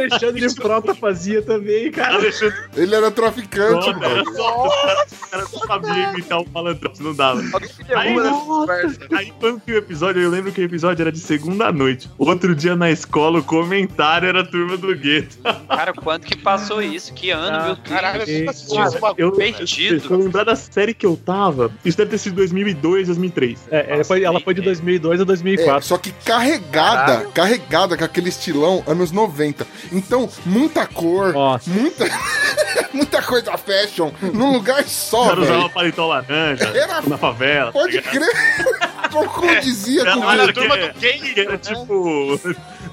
[0.01, 2.15] Alexandre Frota fazia também, cara.
[2.15, 4.35] Alexandre Ele era traficante, Frota, era mano.
[4.35, 7.41] só, os caras não sabiam imitar o malandrão, não dava.
[7.53, 8.99] Alguém Aí, conversa.
[9.15, 12.09] aí quando que o episódio, eu lembro que o episódio era de segunda noite.
[12.17, 15.37] Outro dia na escola, o comentário era a turma do gueto.
[15.67, 17.13] Cara, quanto que passou isso?
[17.13, 17.87] Que ano, Ah, meu Deus?
[17.87, 19.99] Caralho, eu Cara, eu, Perdido.
[20.01, 23.59] Se eu lembrar da série que eu tava, isso deve ter sido 2002, 2003.
[23.71, 25.85] É, ela foi, ela foi de 2002 a É, 2004.
[25.87, 29.65] só que carregada, carregada com aquele estilão anos 90.
[29.91, 31.69] Então, muita cor, Nossa.
[31.69, 32.05] muita
[32.93, 37.67] muita coisa fashion num lugar O só, cara usava paletó laranja Era- na favela.
[37.67, 38.11] tá Pode ligado?
[38.11, 38.87] crer.
[39.13, 42.39] Não condizia Era, com olha, o a turma do que era tipo.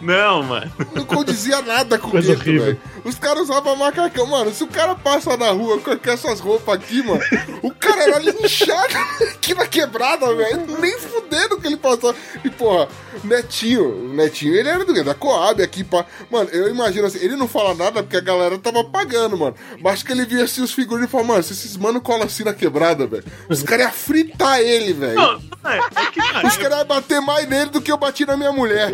[0.00, 0.72] Não, mano.
[0.94, 2.64] Não condizia nada com o Coisa gueto, horrível.
[2.66, 2.80] velho.
[3.04, 4.26] Os caras usavam macacão.
[4.26, 7.20] Mano, se o cara passa na rua com essas roupas aqui, mano,
[7.62, 8.94] o cara era linchado
[9.35, 10.66] aqui na quebrada, velho.
[10.80, 12.14] Nem fudendo que ele passava.
[12.44, 12.88] E, porra,
[13.22, 15.02] Netinho, o Netinho, ele era do quê?
[15.02, 16.04] Da Coab aqui, pá.
[16.30, 19.54] Mano, eu imagino assim, ele não fala nada porque a galera tava pagando, mano.
[19.80, 22.44] Mas que ele via assim os figurinos e falava, mano, se esses mano colam assim
[22.44, 25.20] na quebrada, velho, os caras iam fritar ele, velho.
[25.64, 28.52] É, é que Os caras iam bater mais nele do que eu bati na minha
[28.52, 28.90] mulher.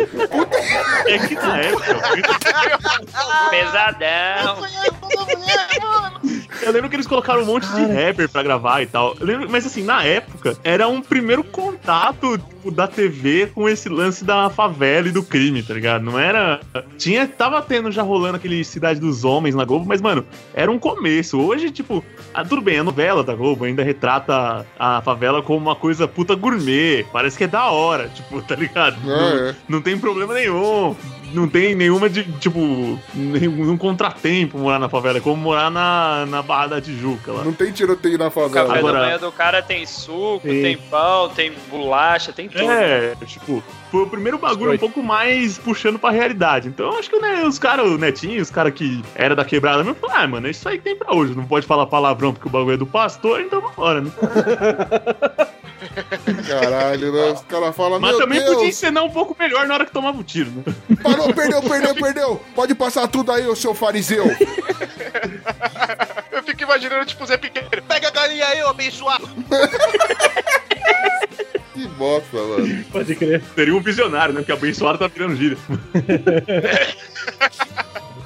[1.06, 2.00] É que na época.
[3.50, 4.66] Pesadão.
[5.10, 6.39] Eu
[6.72, 9.16] lembro que eles colocaram um monte de rapper pra gravar e tal.
[9.18, 13.88] Eu lembro, mas assim, na época, era um primeiro contato tipo, da TV com esse
[13.88, 16.02] lance da favela e do crime, tá ligado?
[16.02, 16.60] Não era.
[16.98, 17.26] Tinha.
[17.26, 21.38] Tava tendo já rolando aquele Cidade dos Homens na Globo, mas, mano, era um começo.
[21.40, 25.76] Hoje, tipo, ah, tudo bem, a novela da Globo ainda retrata a favela como uma
[25.76, 27.04] coisa puta gourmet.
[27.12, 28.96] Parece que é da hora, tipo, tá ligado?
[29.08, 29.54] É, é.
[29.68, 30.94] Não tem problema nenhum.
[31.32, 32.60] Não tem nenhuma de, tipo,
[33.14, 35.18] nenhum, contratempo morar na favela.
[35.18, 37.44] É como morar na, na Barra da Tijuca lá.
[37.44, 38.78] Não tem tiroteio na O café favela.
[38.78, 40.62] Agora- da manhã do cara tem suco, Sim.
[40.62, 42.70] tem pão, tem bolacha, tem tudo.
[42.70, 46.68] É, tipo, foi o primeiro bagulho um pouco mais puxando pra realidade.
[46.68, 49.82] Então eu acho que né, os caras, o Netinho, os caras que era da quebrada
[49.82, 51.34] mesmo, falaram, ah, mano, é isso aí que tem pra hoje.
[51.34, 54.10] Não pode falar palavrão porque o bagulho é do pastor, então vambora, né?
[56.46, 57.32] Caralho, né?
[57.32, 59.92] Os caras falam, Mas meu também podia Deus, encenar um pouco melhor na hora que
[59.92, 60.62] tomava o tiro, né?
[61.02, 62.40] parou, perdeu, perdeu, perdeu.
[62.54, 64.24] Pode passar tudo aí, ô seu fariseu.
[66.30, 67.68] Eu fico imaginando, tipo, o Zé Pequeno.
[67.88, 69.28] Pega a galinha aí, ô abençoado.
[71.80, 72.84] Que bosta, mano.
[72.92, 73.42] Pode crer.
[73.54, 74.40] Seria um visionário, né?
[74.40, 75.56] Porque abençoado tá virando gíria.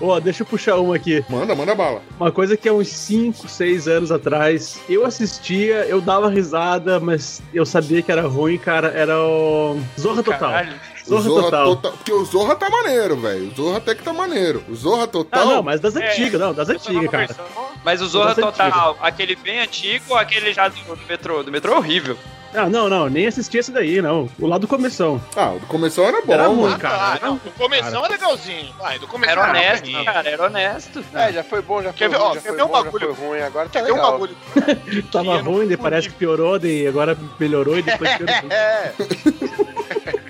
[0.01, 1.25] Ó, deixa eu puxar uma aqui.
[1.31, 2.03] Manda, manda bala.
[2.19, 7.41] Uma coisa que há uns 5, 6 anos atrás eu assistia, eu dava risada, mas
[7.55, 8.89] eu sabia que era ruim, cara.
[8.89, 10.39] Era o Zorra Total.
[10.51, 10.75] Caralho.
[11.07, 11.77] O Zorra, Total.
[11.77, 13.49] Porque o Zorra tá maneiro, velho.
[13.49, 14.65] O Zorra até que tá maneiro.
[14.69, 15.47] O Zorra Ah, Total.
[15.47, 16.11] não, mas das É.
[16.11, 17.37] antigas, não, das antigas, cara.
[17.85, 21.43] Mas o Zorra Total, aquele bem antigo ou aquele já do, do metrô?
[21.43, 22.19] Do metrô é horrível.
[22.55, 24.29] Ah, não, não, nem assisti esse daí, não.
[24.39, 25.21] O lado do começão.
[25.37, 26.97] Ah, o do começou era bom, Era ruim, cara.
[26.97, 28.73] Ah, não, do começão é legalzinho.
[28.79, 31.05] Vai, do Era honesto, cara, era honesto.
[31.13, 32.67] É, já foi bom, já foi Quer ver, ruim, ó, já quer foi ver um
[32.69, 33.15] bom, já bagulho?
[33.15, 34.13] foi ruim, agora tá Quer ver um legal.
[34.13, 34.37] bagulho?
[35.11, 38.35] Tava ruim, daí parece que piorou, daí agora melhorou e depois piorou.
[38.51, 38.93] É,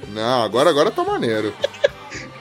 [0.08, 1.52] Não, agora, agora tá maneiro.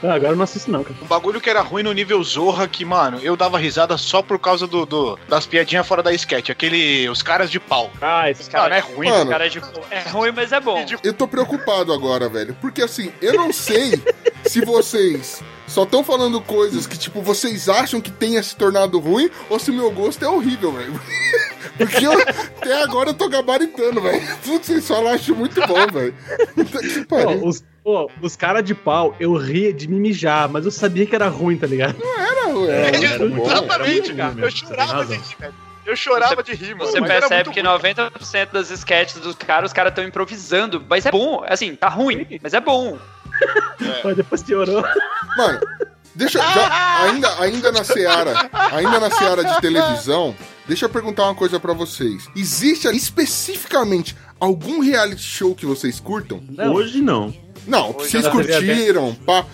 [0.04, 0.96] Ah, agora eu não assisto, não, cara.
[1.02, 4.38] Um bagulho que era ruim no nível Zorra, que, mano, eu dava risada só por
[4.38, 6.50] causa do, do- das piadinhas fora da sketch.
[6.50, 7.08] Aquele.
[7.10, 7.90] Os caras de pau.
[8.02, 9.10] Ah, esse Cara, Mano, é ruim.
[9.10, 9.32] Mano.
[9.32, 9.62] Cara de...
[9.90, 10.86] É ruim, mas é bom.
[11.04, 12.56] Eu tô preocupado agora, velho.
[12.60, 13.94] Porque assim, eu não sei
[14.46, 19.30] se vocês só estão falando coisas que, tipo, vocês acham que tenha se tornado ruim
[19.50, 21.00] ou se o meu gosto é horrível, velho.
[21.78, 24.22] Porque eu, até agora eu tô gabaritando, velho.
[24.44, 26.14] Tudo que vocês falam eu acho muito bom, velho.
[26.56, 27.46] Que pariu.
[27.46, 31.16] os, pô, os caras de pau, eu ria de me mijar, mas eu sabia que
[31.16, 31.96] era ruim, tá ligado?
[32.04, 33.46] Era, ruim, era É, muito bom.
[33.52, 34.36] Exatamente, cara.
[34.38, 35.54] Eu você chorava de rir, velho.
[35.86, 36.90] Eu chorava de rir, mano.
[36.90, 37.70] Você mas era percebe que ruim.
[37.80, 40.84] 90% das sketches dos caras, os caras estão improvisando.
[40.88, 41.44] Mas é bom.
[41.48, 42.98] Assim, tá ruim, mas é bom.
[44.04, 44.82] Mas depois piorou.
[45.36, 45.60] Mano,
[46.16, 50.34] deixa já, ainda, ainda na seara, ainda na seara de televisão,
[50.68, 52.28] deixa eu perguntar uma coisa pra vocês.
[52.36, 56.44] Existe especificamente algum reality show que vocês curtam?
[56.50, 56.74] Não.
[56.74, 57.34] Hoje não.
[57.68, 59.46] Não, Hoje vocês TV curtiram, pá.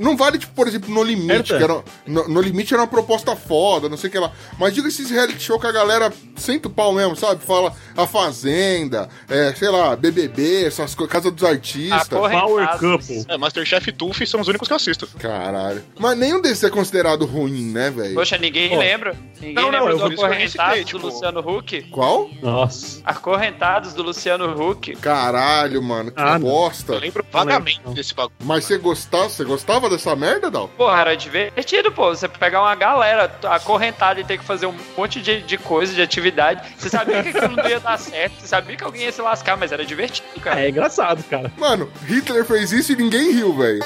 [0.00, 1.58] Não vale, tipo, por exemplo, No Limite, Certo.
[1.58, 4.32] que era, no, No Limite era uma proposta foda, não sei o que lá.
[4.58, 7.44] Mas diga esses reality show que a galera senta o pau mesmo, sabe?
[7.44, 12.02] Fala A Fazenda, é, sei lá, BBB, essas coisas, Casa dos Artistas.
[12.12, 12.50] Acorrentados.
[12.50, 13.24] Power Couple.
[13.28, 15.06] É, Masterchef e Tuff são os únicos que eu assisto.
[15.18, 15.82] Caralho.
[15.98, 18.14] Mas nenhum desses é considerado ruim, né, velho?
[18.14, 18.78] Poxa, ninguém Pô.
[18.78, 19.14] lembra?
[19.40, 21.82] Ninguém Não, não, lembra eu do Acorrentados citei, do tipo- Luciano Huck?
[21.90, 22.28] Qual?
[22.42, 23.00] Nossa.
[23.04, 24.96] Acorrentados do Luciano Huck.
[24.96, 26.48] Caralho, mano, que Ah, não.
[26.48, 26.94] bosta.
[26.94, 27.92] Eu lembro Não lembro, vagamente não.
[27.92, 28.36] desse bagulho.
[28.44, 30.68] Mas você gostava, você gostava dessa merda, Dal?
[30.68, 32.08] Porra, era divertido, pô.
[32.08, 36.00] Você pegar uma galera acorrentada e ter que fazer um monte de, de coisa, de
[36.02, 36.62] atividade.
[36.78, 38.40] Você sabia que aquilo não ia dar certo.
[38.40, 40.60] Você sabia que alguém ia se lascar, mas era divertido, cara.
[40.60, 41.52] É engraçado, cara.
[41.58, 43.84] Mano, Hitler fez isso e ninguém riu, velho.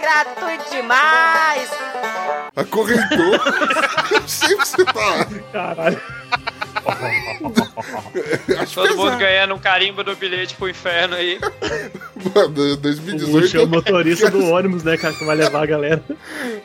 [0.00, 1.70] gratuito demais!
[2.56, 3.34] Acorrentou.
[4.10, 5.26] Eu sei que você tá.
[5.52, 6.00] Caralho.
[8.58, 11.38] acho Todo mundo ganhando um carimbo do bilhete pro inferno aí.
[12.34, 13.44] Mano, O 2018.
[13.44, 16.02] Ucho é o motorista do ônibus, né, cara, que vai levar a galera.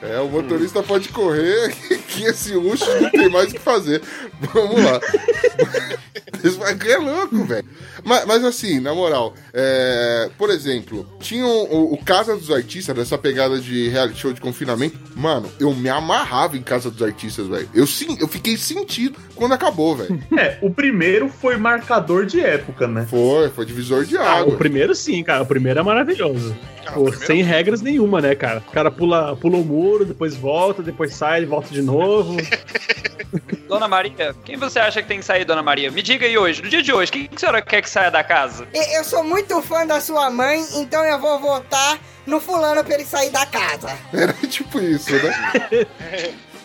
[0.01, 1.73] É, o motorista pode correr
[2.07, 4.01] que esse Ucho não tem mais o que fazer.
[4.39, 4.99] Vamos lá.
[6.43, 7.65] Esse bagulho é louco, velho.
[8.03, 13.17] Mas, mas assim, na moral, é, por exemplo, tinha o, o Casa dos Artistas, dessa
[13.17, 14.99] pegada de reality show de confinamento.
[15.15, 17.69] Mano, eu me amarrava em Casa dos Artistas, velho.
[17.73, 20.19] Eu, sim, eu fiquei sentido quando acabou, velho.
[20.37, 23.05] É, o primeiro foi marcador de época, né?
[23.09, 24.53] Foi, foi divisor de Ah, água.
[24.53, 25.43] o primeiro sim, cara.
[25.43, 26.55] O primeiro é maravilhoso.
[26.83, 28.63] Cara, Pô, primeiro- sem regras nenhuma, né, cara?
[28.67, 32.35] O cara pula, pula o muro, depois volta, depois sai, volta de novo.
[33.67, 35.89] Dona Maria, quem você acha que tem que sair, Dona Maria?
[35.89, 38.11] Me diga aí hoje, no dia de hoje, quem que a senhora quer que saia
[38.11, 38.67] da casa?
[38.73, 43.05] Eu sou muito fã da sua mãe, então eu vou votar no fulano pra ele
[43.05, 43.89] sair da casa.
[44.13, 45.87] Era tipo isso, né?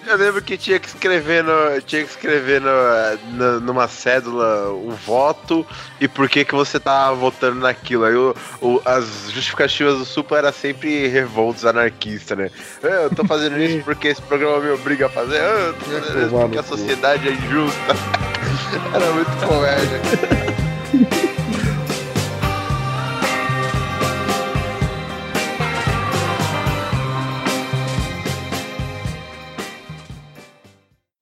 [0.09, 2.71] Eu lembro que tinha que escrever no, tinha que escrever no,
[3.37, 5.67] na- numa cédula o voto
[6.01, 8.05] e por que que você tá votando naquilo.
[8.05, 12.51] Aí o, o- as justificativas do Supla era sempre revoltos anarquistas, né?
[12.83, 15.41] "É, Eu tô fazendo isso porque esse programa me obriga a fazer.
[15.41, 17.95] "Ah, Eu tô fazendo isso porque a cu." sociedade é injusta.
[18.95, 20.48] Era muito comédia.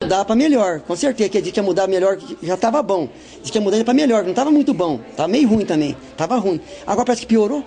[0.07, 3.09] Mudar pra melhor, com certeza que a gente ia mudar melhor, já tava bom.
[3.43, 5.01] Diz que ia mudar pra melhor, não tava muito bom.
[5.17, 6.61] Tava meio ruim também, tava ruim.
[6.87, 7.65] Agora parece que piorou.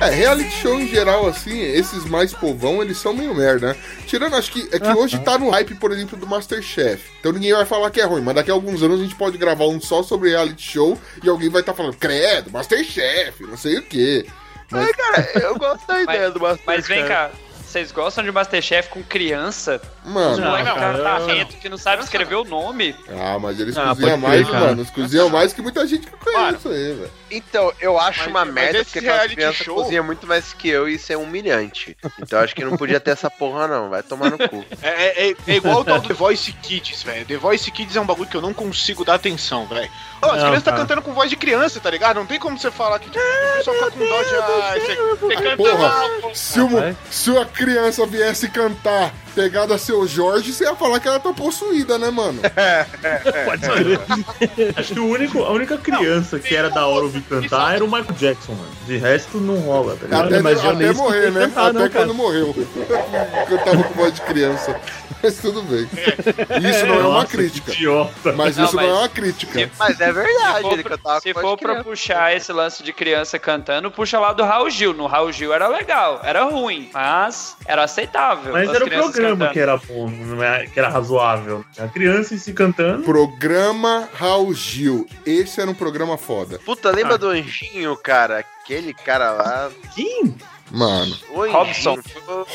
[0.00, 3.76] É, reality show em geral, assim, esses mais povão, eles são meio merda, né?
[4.06, 7.10] Tirando, acho que é que hoje tá no hype, por exemplo, do Masterchef.
[7.18, 9.36] Então ninguém vai falar que é ruim, mas daqui a alguns anos a gente pode
[9.36, 13.78] gravar um só sobre reality show e alguém vai estar falando, credo, Masterchef, não sei
[13.78, 14.24] o quê.
[14.80, 16.66] Mas, Cara, eu gosto da ideia do Masterchef.
[16.66, 17.30] Mas vem cá,
[17.64, 19.80] vocês gostam de Masterchef com criança?
[20.04, 22.94] Mano, Não, Moleque, cara, cara, eu- tarrento que não sabe escrever o nome.
[23.08, 26.12] ah, mas eles Ah, cozinham mais, crer, mano, eles cozinham mais que muita gente que
[26.14, 27.10] eu conheço aí, velho.
[27.30, 30.88] Então, eu acho Mas- uma merda porque reality crianças show- cozinham muito mais que eu
[30.88, 31.96] e isso é humilhante.
[32.20, 33.90] Então acho que não podia ter essa porra, não.
[33.90, 34.64] Vai tomar no cu.
[34.80, 37.26] É, é- é- é igual o tal do The Voice Kids, velho.
[37.26, 39.90] The Voice Kids é um bagulho que eu não consigo dar atenção, velho.
[40.22, 42.16] Ô, as crianças tá cantando com voz de criança, tá ligado?
[42.16, 44.34] Não tem como você falar que tipo, o pessoal fica com dó de.
[44.36, 50.06] Ah, você, você canta Porra, mal, se uma, se a criança viesse cantar pegada seu
[50.06, 52.40] Jorge, você ia falar que ela tá possuída, né, mano?
[53.44, 54.74] Pode crer.
[54.76, 57.88] Acho que o único, a única criança que era da hora ouvir cantar era o
[57.88, 58.70] Michael Jackson, mano.
[58.86, 60.26] De resto, não rola, tá ligado?
[60.26, 61.40] Até, mas eu até nem morrer, né?
[61.46, 62.04] cantar, até não, cara.
[62.06, 62.54] quando morreu.
[63.48, 64.78] Cantava com voz de criança.
[65.22, 65.88] Mas tudo bem.
[66.70, 67.72] Isso não é uma Nossa, crítica.
[67.72, 68.32] Idiota.
[68.34, 69.70] Mas Não, isso não mas- é uma crítica.
[69.78, 73.38] Mas é Se verdade, for, ele pra- se for pra puxar esse lance de criança
[73.38, 74.92] cantando, puxa lá do Raul Gil.
[74.92, 78.52] No Raul Gil era legal, era ruim, mas era aceitável.
[78.52, 81.64] Mas as era o crianças programa que era bom, não é- que era razoável.
[81.78, 83.02] A criança em si cantando.
[83.04, 85.06] Programa Raul Gil.
[85.26, 86.58] Esse era um programa foda.
[86.64, 88.44] Puta, lembra do Anjinho, cara?
[88.62, 89.70] Aquele cara lá.
[89.94, 90.34] Quem?
[90.70, 91.58] Mano, O Anjinho.
[91.58, 91.98] Robson.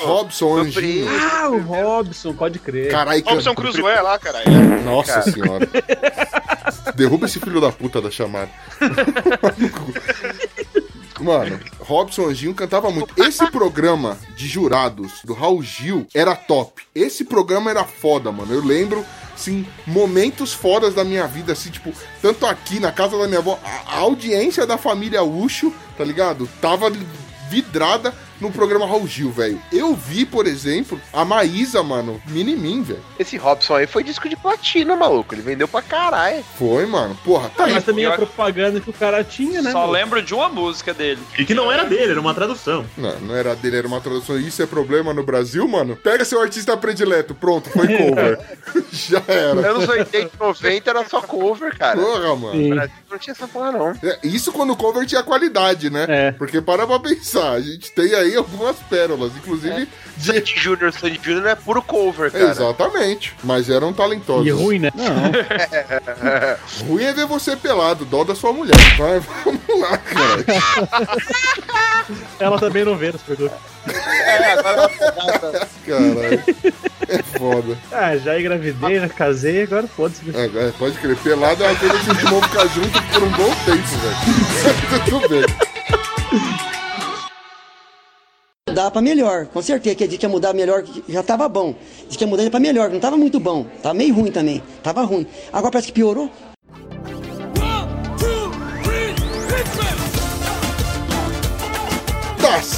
[0.04, 1.08] Robson o Anjinho.
[1.32, 2.90] Ah, o Robson, pode crer.
[2.90, 3.30] Que...
[3.30, 4.50] Robson Crusoe lá, caralho.
[4.84, 5.32] Nossa Cara.
[5.32, 5.70] senhora.
[6.96, 8.50] Derruba esse filho da puta da chamada.
[11.20, 13.22] Mano, Robson Anjinho cantava muito.
[13.22, 16.84] Esse programa de jurados do Raul Gil era top.
[16.96, 18.54] Esse programa era foda, mano.
[18.54, 23.28] Eu lembro, assim, momentos fodas da minha vida, assim, tipo, tanto aqui na casa da
[23.28, 26.50] minha avó, a, audiência da família Ucho, tá ligado?
[26.62, 26.92] Tava
[27.50, 29.62] vidrada no programa Raul Gil, velho.
[29.72, 33.04] Eu vi, por exemplo, a Maísa, mano, Minimin, velho.
[33.18, 35.34] Esse Robson aí foi disco de platina, maluco.
[35.34, 36.44] Ele vendeu pra caralho.
[36.58, 37.18] Foi, mano.
[37.24, 37.74] Porra, tá aí.
[37.74, 39.72] Mas também a propaganda que o cara tinha, né?
[39.72, 39.92] Só mano?
[39.92, 41.22] lembro de uma música dele.
[41.38, 42.86] E que não era dele, era uma tradução.
[42.98, 44.40] Não, não era dele, era uma tradução.
[44.40, 45.96] Isso é problema no Brasil, mano?
[45.96, 48.40] Pega seu artista predileto, pronto, foi cover.
[48.92, 49.70] Já era.
[49.70, 52.00] Anos 80 e 90 era só cover, cara.
[52.00, 52.54] Porra, mano.
[52.54, 52.92] Sim.
[53.10, 53.90] Não tinha essa porra, não.
[54.04, 56.06] É, Isso quando o cover tinha qualidade, né?
[56.08, 56.32] É.
[56.32, 60.26] Porque para pra pensar, a gente tem aí algumas pérolas, inclusive de.
[60.26, 62.52] Sandy Júnior, Sandy é puro cover, cara.
[62.52, 64.46] Exatamente, mas eram talentosos.
[64.46, 64.92] E ruim, né?
[64.94, 65.30] Não.
[66.88, 68.76] Ruim é ver você pelado, dó da sua mulher.
[68.98, 70.46] Vai, vamos lá, cara.
[72.40, 73.56] Ela também não vê, não se preocupe.
[73.88, 74.90] É, agora
[75.86, 76.44] Caralho.
[77.08, 77.78] É foda.
[77.92, 80.22] Ah, já engravidei, já casei, agora foda-se.
[80.36, 83.24] É, é, pode crer, pelado é uma coisa que a gente vão ficar junto por
[83.24, 85.06] um bom tempo, velho.
[85.10, 85.46] Tudo bem.
[88.70, 91.74] Mudar pra melhor, com certeza que a gente ia mudar melhor, já tava bom.
[92.08, 93.66] Diz que ia mudar pra melhor, não tava muito bom.
[93.82, 95.26] Tava meio ruim também, tava ruim.
[95.52, 96.32] Agora parece que piorou.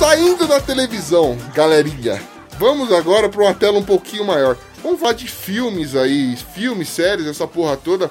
[0.01, 2.19] Saindo da televisão, galerinha.
[2.57, 4.57] Vamos agora pra uma tela um pouquinho maior.
[4.81, 8.09] Vamos falar de filmes aí, filmes, séries, essa porra toda.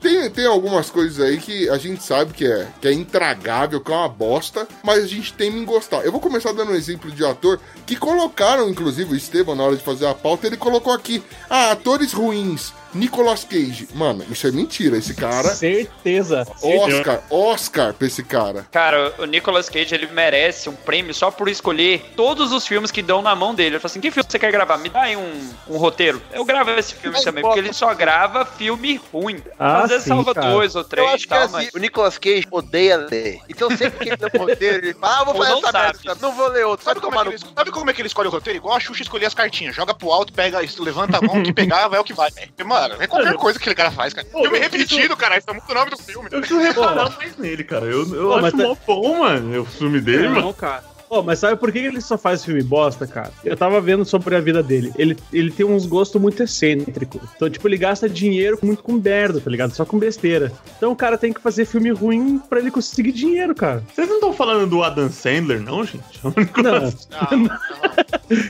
[0.00, 3.92] Tem, tem algumas coisas aí que a gente sabe que é, que é intragável, que
[3.92, 5.98] é uma bosta, mas a gente tem em gostar.
[5.98, 9.76] Eu vou começar dando um exemplo de ator que colocaram, inclusive, o Estevam, na hora
[9.76, 12.72] de fazer a pauta, ele colocou aqui: ah, atores ruins.
[12.94, 13.88] Nicolas Cage.
[13.94, 14.96] Mano, isso é mentira.
[14.96, 15.48] Esse cara.
[15.54, 16.46] Certeza.
[16.62, 18.66] Oscar, Oscar pra esse cara.
[18.70, 23.02] Cara, o Nicolas Cage, ele merece um prêmio só por escolher todos os filmes que
[23.02, 23.76] dão na mão dele.
[23.76, 24.78] Ele fala assim, que filme você quer gravar?
[24.78, 26.20] Me dá aí um, um roteiro.
[26.32, 29.42] Eu gravo esse filme Mas também, bota- porque ele só grava filme ruim.
[29.58, 30.50] Ah, Às vezes sim, salva cara.
[30.50, 31.70] dois ou Eu três acho e que é tal, assim, mas...
[31.74, 33.40] o Nicolas Cage odeia ler.
[33.48, 35.72] Então sempre que ele lê o roteiro, ele fala, ah, vou Ou fazer não essa
[35.72, 35.98] sabe.
[36.04, 36.84] merda, não vou ler outro.
[36.84, 38.56] Sabe Sabe como, é ele, sabe como é que ele escolhe o roteiro?
[38.56, 39.74] Igual a Xuxa escolher as cartinhas.
[39.74, 42.30] Joga pro alto, pega, levanta a mão, que pegar, vai o que vai.
[42.30, 42.50] velho.
[42.80, 44.26] Mano, é qualquer coisa que aquele cara faz, cara.
[44.30, 45.38] Pô, filme eu repetido, cara.
[45.38, 46.28] Isso é muito o nome do filme.
[46.30, 47.84] Eu preciso reparar mais nele, cara.
[47.86, 50.40] Eu, eu Pô, acho mas tá- mó bom, mano, o filme dele, mano.
[50.42, 50.84] Não, cara.
[51.08, 53.30] Pô, mas sabe por que ele só faz filme bosta, cara?
[53.44, 54.92] Eu tava vendo sobre a vida dele.
[54.96, 57.20] Ele, ele tem uns gostos muito excêntricos.
[57.34, 59.74] Então, tipo, ele gasta dinheiro muito com merda, tá ligado?
[59.74, 60.52] Só com besteira.
[60.76, 63.82] Então o cara tem que fazer filme ruim pra ele conseguir dinheiro, cara.
[63.94, 65.98] Vocês não estão falando do Adam Sandler, não, gente?
[66.22, 66.92] É o único- Não.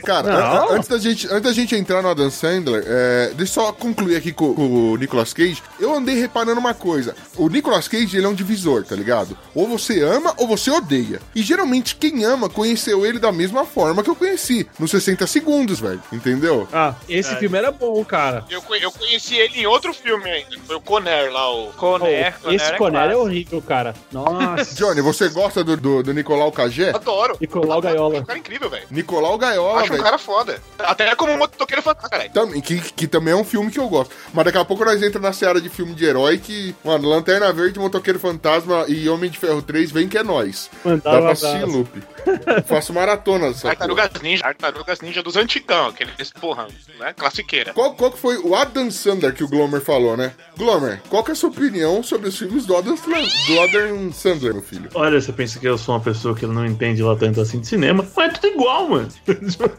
[0.03, 0.37] Cara, Não.
[0.39, 3.65] a- a- antes, da gente, antes da gente entrar no Adam Sandler, é, deixa eu
[3.65, 5.61] só concluir aqui com, com o Nicolas Cage.
[5.79, 7.15] Eu andei reparando uma coisa.
[7.37, 9.37] O Nicolas Cage, ele é um divisor, tá ligado?
[9.55, 11.21] Ou você ama ou você odeia.
[11.33, 14.67] E geralmente quem ama conheceu ele da mesma forma que eu conheci.
[14.79, 16.01] Nos 60 segundos, velho.
[16.11, 16.67] Entendeu?
[16.73, 18.43] Ah, esse filme era bom, cara.
[18.49, 20.57] Eu, eu conheci ele em outro filme ainda.
[20.65, 21.67] Foi o Conner lá, o.
[21.73, 23.21] Conner, Pô, esse Conner é clássico.
[23.23, 23.93] horrível, cara.
[24.11, 24.75] Nossa.
[24.75, 26.89] Johnny, você gosta do, do, do Nicolau Cagé?
[26.91, 27.37] Adoro.
[27.39, 28.19] Nicolau É Gaiola.
[28.19, 28.85] um cara incrível, velho.
[28.91, 30.03] Nicolau Gaiola, Acho um velho.
[30.03, 30.61] cara foda.
[30.79, 32.31] Até como um motoqueiro fantasma, caralho.
[32.31, 34.13] Também, que, que também é um filme que eu gosto.
[34.33, 37.51] Mas daqui a pouco nós entramos na seara de filme de herói que, mano, Lanterna
[37.53, 40.69] Verde, Motoqueiro Fantasma e Homem de Ferro 3 vem que é nós.
[40.83, 41.89] Mandar Dá um pra loop.
[42.65, 43.75] Faço maratona porra.
[43.75, 44.43] Tartarugas Ninja.
[44.43, 46.67] Tartarugas Ninja dos antigão, aqueles, porra,
[46.99, 47.13] né?
[47.13, 47.73] Classiqueira.
[47.73, 50.33] Qual, qual que foi o Adam Sandler que o Glomer falou, né?
[50.57, 54.53] Glomer, qual que é a sua opinião sobre os filmes do Adam, do Adam Sandler,
[54.53, 54.89] meu filho?
[54.93, 57.67] Olha, você pensa que eu sou uma pessoa que não entende lá tanto assim de
[57.67, 59.09] cinema, mas é tudo igual, mano.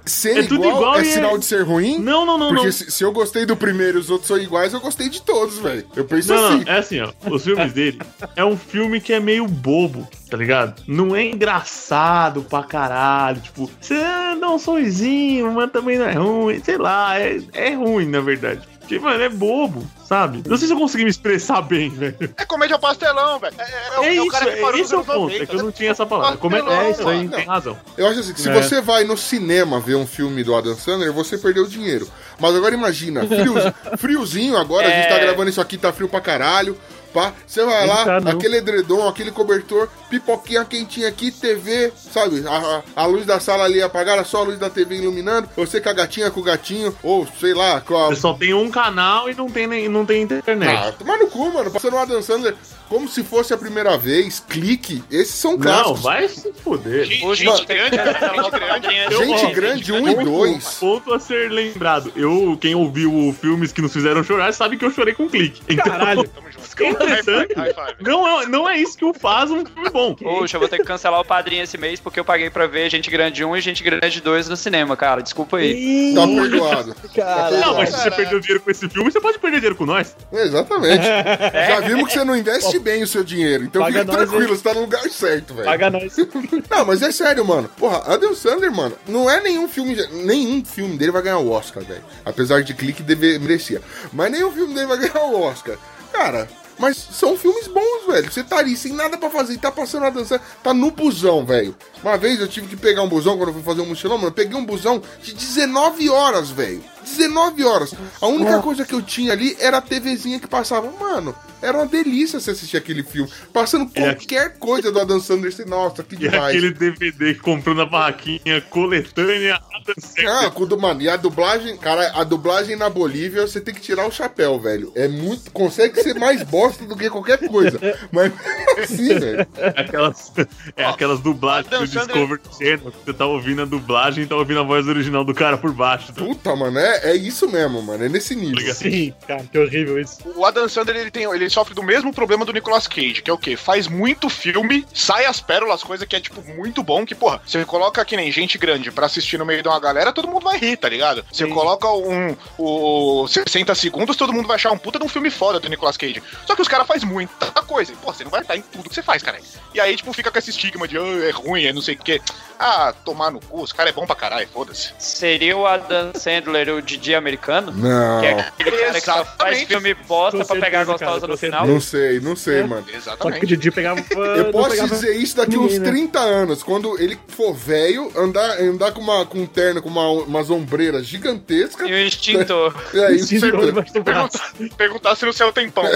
[0.07, 1.99] Ser É tudo igual, igual é e é- sinal de ser ruim?
[1.99, 2.73] Não, não, não, Porque não.
[2.73, 5.59] Se, se eu gostei do primeiro e os outros são iguais, eu gostei de todos,
[5.59, 5.87] velho.
[5.97, 6.65] Eu penso Não, assim.
[6.65, 7.13] não, é assim, ó.
[7.31, 8.01] Os filmes dele
[8.37, 10.83] é um filme que é meio bobo, tá ligado?
[10.87, 13.41] Não é engraçado pra caralho.
[13.41, 13.97] Tipo, você
[14.41, 16.63] dá um sorrisinho, mas também não é ruim.
[16.63, 18.61] Sei lá, é, é ruim, na verdade.
[18.81, 20.43] Porque, mano, é bobo, sabe?
[20.49, 22.17] Não sei se eu consegui me expressar bem, velho.
[22.37, 23.55] É comédia pastelão, velho.
[23.57, 25.13] É, é, o- É é isso, cara que é, esse é o ponto.
[25.13, 25.73] É 90, que eu não né?
[25.77, 26.37] tinha essa palavra.
[26.39, 27.31] Como é, Pastelão, é isso aí, mano.
[27.31, 27.79] tem razão.
[27.97, 28.53] Eu acho assim, que se É.
[28.53, 32.09] você vai no cinema ver um filme do Adam Sandler, você perdeu dinheiro.
[32.41, 35.21] Mas agora imagina, friozinho, friozinho agora, a gente tá É.
[35.21, 36.77] gravando isso aqui, tá frio pra caralho.
[37.13, 38.33] Pá, você vai lá, Não tá, não.
[38.33, 42.45] aquele edredom, aquele cobertor, pipoquinha quentinha aqui, TV, sabe?
[42.47, 45.49] A, a- a luz da sala ali apagada, só a luz da TV iluminando.
[45.57, 48.07] Você com a gatinha, com o gatinho, ou sei lá, com a.
[48.09, 50.77] Você só tem um canal e não tem, nem, não tem internet.
[50.77, 51.71] Ah, tomar no cu, mano.
[51.71, 52.55] Passando o Adam Sandler
[52.89, 55.03] como se fosse a primeira vez, clique.
[55.11, 56.01] Esses são não, clássicos.
[56.03, 57.05] vai se foder.
[57.05, 58.89] Gente, gente grande, gente grande.
[59.13, 60.65] Eu- Gente ó, grande, um e dois.
[60.81, 62.13] Ponto a ser lembrado.
[62.17, 65.61] Eu, quem ouviu filmes que nos fizeram chorar, sabe que eu chorei com clique.
[65.69, 66.29] Então, Caralho.
[66.29, 66.61] Tamo junto.
[67.01, 67.95] High High five, high five.
[68.01, 70.15] não é, não é isso que o faz um filme bom.
[70.15, 72.91] Poxa, eu vou ter que cancelar o padrinho esse mês porque eu paguei pra ver
[72.91, 75.23] Gente Grande 1 e Gente Grande 2 no cinema, cara.
[75.23, 76.15] Desculpa aí.
[76.15, 76.97] Tá perdoado.
[77.15, 79.87] Cara, Não, mas se você perdeu dinheiro com esse filme, você pode perder dinheiro com
[79.87, 80.17] nós.
[80.33, 81.05] Exatamente.
[81.05, 83.65] Já vimos que você não investe bem o seu dinheiro.
[83.65, 84.57] Então Paga fica nós, tranquilo, hein?
[84.57, 85.67] você tá no lugar certo, velho.
[85.67, 86.17] Paga nós.
[86.71, 87.69] Não, mas é sério, mano.
[87.77, 89.97] Porra, Adam Sandler, mano, não é nenhum filme.
[90.13, 92.03] Nenhum filme dele vai ganhar o Oscar, velho.
[92.25, 93.81] Apesar de clique deve, merecia.
[94.13, 95.77] Mas nenhum filme dele vai ganhar o Oscar.
[96.13, 96.49] Cara.
[96.81, 98.33] Mas são filmes bons, velho.
[98.33, 100.41] Você tá ali sem nada pra fazer e tá passando a dançar.
[100.63, 101.77] Tá no busão, velho.
[102.03, 104.29] Uma vez eu tive que pegar um busão quando eu fui fazer um mochilão, mano.
[104.29, 106.83] Eu peguei um busão de 19 horas, velho.
[107.17, 107.95] 19 horas.
[108.21, 110.91] A única coisa que eu tinha ali era a TVzinha que passava.
[110.99, 113.31] Mano, era uma delícia você assistir aquele filme.
[113.53, 115.51] Passando É qualquer coisa do Adam Sandler.
[115.67, 116.57] Nossa, que E demais.
[116.57, 120.31] aquele DVD que comprou na barraquinha coletânea Adam Sandler.
[120.31, 124.13] Ah, mano, e a dublagem, cara, a dublagem na Bolívia, você tem que tirar o
[124.13, 124.93] chapéu, velho.
[124.95, 125.51] É muito.
[125.51, 127.79] Consegue ser mais bosta do que qualquer coisa.
[128.11, 128.33] Mas
[128.83, 129.47] assim, velho.
[129.77, 130.33] Aquelas,
[130.77, 134.61] é aquelas dublagens do Discovery Channel, que você tá ouvindo a dublagem e tá ouvindo
[134.61, 136.13] a voz original do cara por baixo.
[136.13, 138.05] Puta, mano, é, é isso mesmo, mano.
[138.05, 138.75] É nesse nível.
[138.75, 140.19] Sim, cara, que horrível isso.
[140.37, 143.35] O Adam Sandler, ele tem, ele sofre do mesmo problema do Nicolas Cage, que é
[143.35, 143.57] o quê?
[143.57, 147.65] Faz muito filme, sai as pérolas, coisa que é, tipo, muito bom, que, porra, você
[147.65, 150.59] coloca que nem gente grande pra assistir no meio de uma galera, todo mundo vai
[150.59, 151.25] rir, tá ligado?
[151.33, 155.31] Você coloca um, o 60 segundos, todo mundo vai achar um puta de um filme
[155.31, 156.23] foda do Nicolas Cage.
[156.47, 157.93] Só que os caras fazem muita coisa.
[157.93, 159.39] E, pô, você não vai estar em tudo que você faz, cara.
[159.75, 161.99] E aí, tipo, fica com esse estigma de "Ah, é ruim, é não sei o
[161.99, 162.21] quê.
[162.59, 164.93] Ah, tomar no cu, os caras é bom pra caralho, foda-se.
[164.99, 167.73] Seria o Adam Sandler o Didi americano?
[167.73, 168.21] Não.
[168.21, 169.67] Que é aquele cara que só faz Exatamente.
[169.67, 171.67] filme bosta pra pegar a gostosa no final?
[171.67, 172.65] Não sei, não sei, É.
[172.65, 172.83] mano.
[172.83, 173.47] Só que o Exatamente.
[173.47, 174.01] Didi pegava.
[174.37, 175.91] Eu posso pegava dizer isso daqui ninguém, uns né?
[175.91, 180.09] 30 anos, quando ele for velho, andar, andar com, uma, com um terno com uma,
[180.11, 181.89] umas ombreiras gigantescas.
[181.89, 182.75] E o extintor.
[182.95, 184.39] É, isso do braço.
[184.53, 185.85] Perguntar, perguntar se no céu tem pão.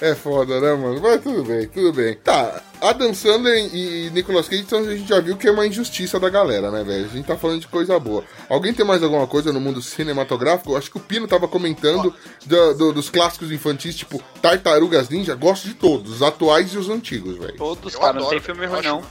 [0.00, 1.00] É foda, né, mano?
[1.00, 2.14] Mas tudo bem, tudo bem.
[2.16, 6.18] Tá, Adam Sandler e Nicolas Cage, então a gente já viu que é uma injustiça
[6.20, 7.04] da galera, né, velho?
[7.06, 8.24] A gente tá falando de coisa boa.
[8.48, 10.76] Alguém tem mais alguma coisa no mundo cinematográfico?
[10.76, 12.14] Acho que o Pino tava comentando
[12.44, 15.34] do- do- dos clássicos infantis, tipo Tartarugas Ninja.
[15.34, 17.56] Gosto de todos, os atuais e os antigos, velho.
[17.56, 19.02] Todos, cara, não tem filme ruim, não.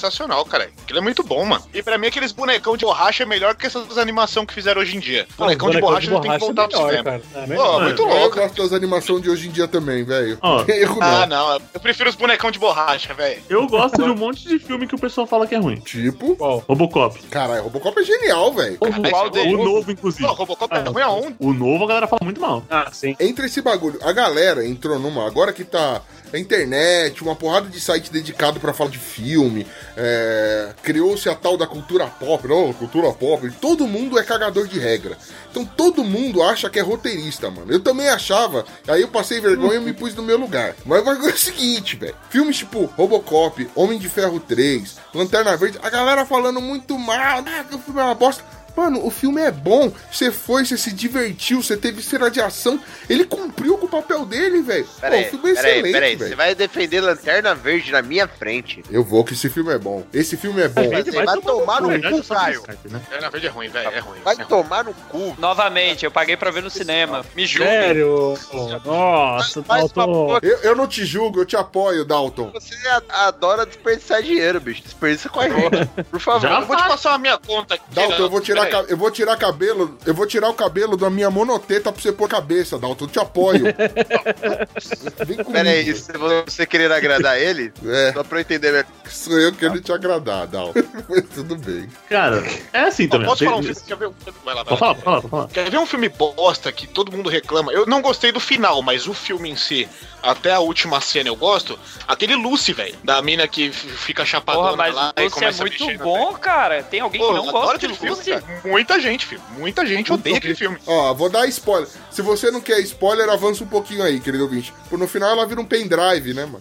[0.00, 0.70] Sensacional, cara.
[0.82, 1.62] Aquilo é muito bom, mano.
[1.74, 4.96] E pra mim, aqueles bonecão de borracha é melhor que essas animações que fizeram hoje
[4.96, 5.26] em dia.
[5.32, 7.04] Ah, Bonecão de borracha não tem que voltar pro melhor, cinema.
[7.04, 7.22] cara.
[7.52, 8.36] É Pô, muito Eu louco.
[8.36, 10.38] gosto das animações de hoje em dia também, velho.
[10.68, 11.50] Erro Ah, não.
[11.50, 11.60] não.
[11.74, 13.42] Eu prefiro os bonecão de borracha, velho.
[13.50, 15.76] Eu gosto de um monte de filme que o pessoal fala que é ruim.
[15.76, 16.64] Tipo, Qual?
[16.66, 17.18] Robocop.
[17.28, 18.78] caralho, Robocop é genial, velho.
[18.78, 19.52] Qual deles?
[19.54, 20.26] O novo, inclusive.
[20.26, 21.36] Pô, Robocop é Ah, ruim aonde?
[21.38, 22.64] O novo a galera fala muito mal.
[22.70, 23.14] Ah, sim.
[23.20, 25.26] Entre esse bagulho, a galera entrou numa.
[25.26, 26.00] Agora que tá
[26.32, 29.66] a internet, uma porrada de site dedicado pra falar de filme,
[29.96, 34.78] é, criou-se a tal da cultura pop, não, cultura pop, todo mundo é cagador de
[34.78, 35.16] regra.
[35.50, 37.72] Então todo mundo acha que é roteirista, mano.
[37.72, 40.74] Eu também achava, aí eu passei vergonha e me pus no meu lugar.
[40.84, 42.14] Mas o é o seguinte, velho.
[42.28, 47.64] Filmes tipo Robocop, Homem de Ferro 3, Lanterna Verde, a galera falando muito mal, ah,
[47.64, 48.44] que o filme é uma bosta.
[48.76, 49.92] Mano, o filme é bom.
[50.10, 52.80] Você foi, você se divertiu, você teve cena de ação.
[53.08, 54.84] Ele cumpriu com o papel dele, velho.
[54.84, 56.16] O filme é peraí, excelente, peraí.
[56.16, 58.82] Você vai defender Lanterna Verde na minha frente.
[58.90, 60.04] Eu vou que esse filme é bom.
[60.12, 60.88] Esse filme é bom.
[60.88, 62.60] Você vai tomar no cu, Caio.
[62.60, 63.00] Skype, né?
[63.10, 63.88] É, ruim, velho.
[63.88, 64.20] É ruim.
[64.22, 64.46] Vai é ruim.
[64.46, 65.34] tomar no cu.
[65.38, 67.24] Novamente, eu paguei pra ver no cinema.
[67.34, 67.70] Me julgue.
[67.70, 68.38] Sério?
[68.84, 70.38] Nossa, Dalton.
[70.42, 72.50] Eu, eu não te julgo, eu te apoio, Dalton.
[72.52, 72.74] Você
[73.08, 74.82] adora desperdiçar dinheiro, bicho.
[74.82, 75.86] Desperdiça com a gente.
[76.10, 76.40] Por favor.
[76.40, 77.84] Já Eu vou te passar a minha conta aqui.
[77.90, 78.84] Dalton, eu vou tirar, Peraí.
[78.86, 82.12] ca- eu vou tirar cabelo, eu vou tirar o cabelo da minha monoteta pra você
[82.12, 83.04] pôr cabeça, Dalton.
[83.04, 83.64] Eu te apoio.
[85.26, 85.52] Vem comigo.
[85.52, 86.12] Pera aí, se
[86.46, 88.86] você querer agradar ele, É, só pra eu entender melhor.
[89.08, 90.80] sou eu querendo te agradar, Dalton.
[91.08, 91.88] Mas tudo bem.
[92.08, 92.42] Cara,
[92.72, 93.26] é assim também.
[93.26, 93.80] posso falar um filme?
[93.86, 94.06] Quer ver?
[94.08, 94.94] um- Vai lá, vai lá.
[94.94, 95.48] pode falar.
[95.48, 97.72] Quer ver um filme bosta que todo mundo reclama?
[97.72, 99.88] Eu não gostei do final, mas o filme em si,
[100.22, 101.78] até a última cena eu gosto.
[102.06, 105.98] Aquele Lucy, velho, da mina que fica chapadona Porra, mas lá e Lucy é muito
[105.98, 106.82] bom, cara.
[106.82, 108.30] Tem alguém Pô, que não gosta de filme, Lucy?
[108.30, 108.44] cara.
[108.64, 109.40] Muita gente, filho.
[109.56, 110.78] Muita gente odeia aquele filme.
[110.86, 111.88] Ó, vou dar spoiler.
[112.10, 114.72] Se você não quer spoiler, avança um pouquinho aí, querido ouvinte.
[114.88, 116.60] Por no final ela vira um pendrive, né, mano?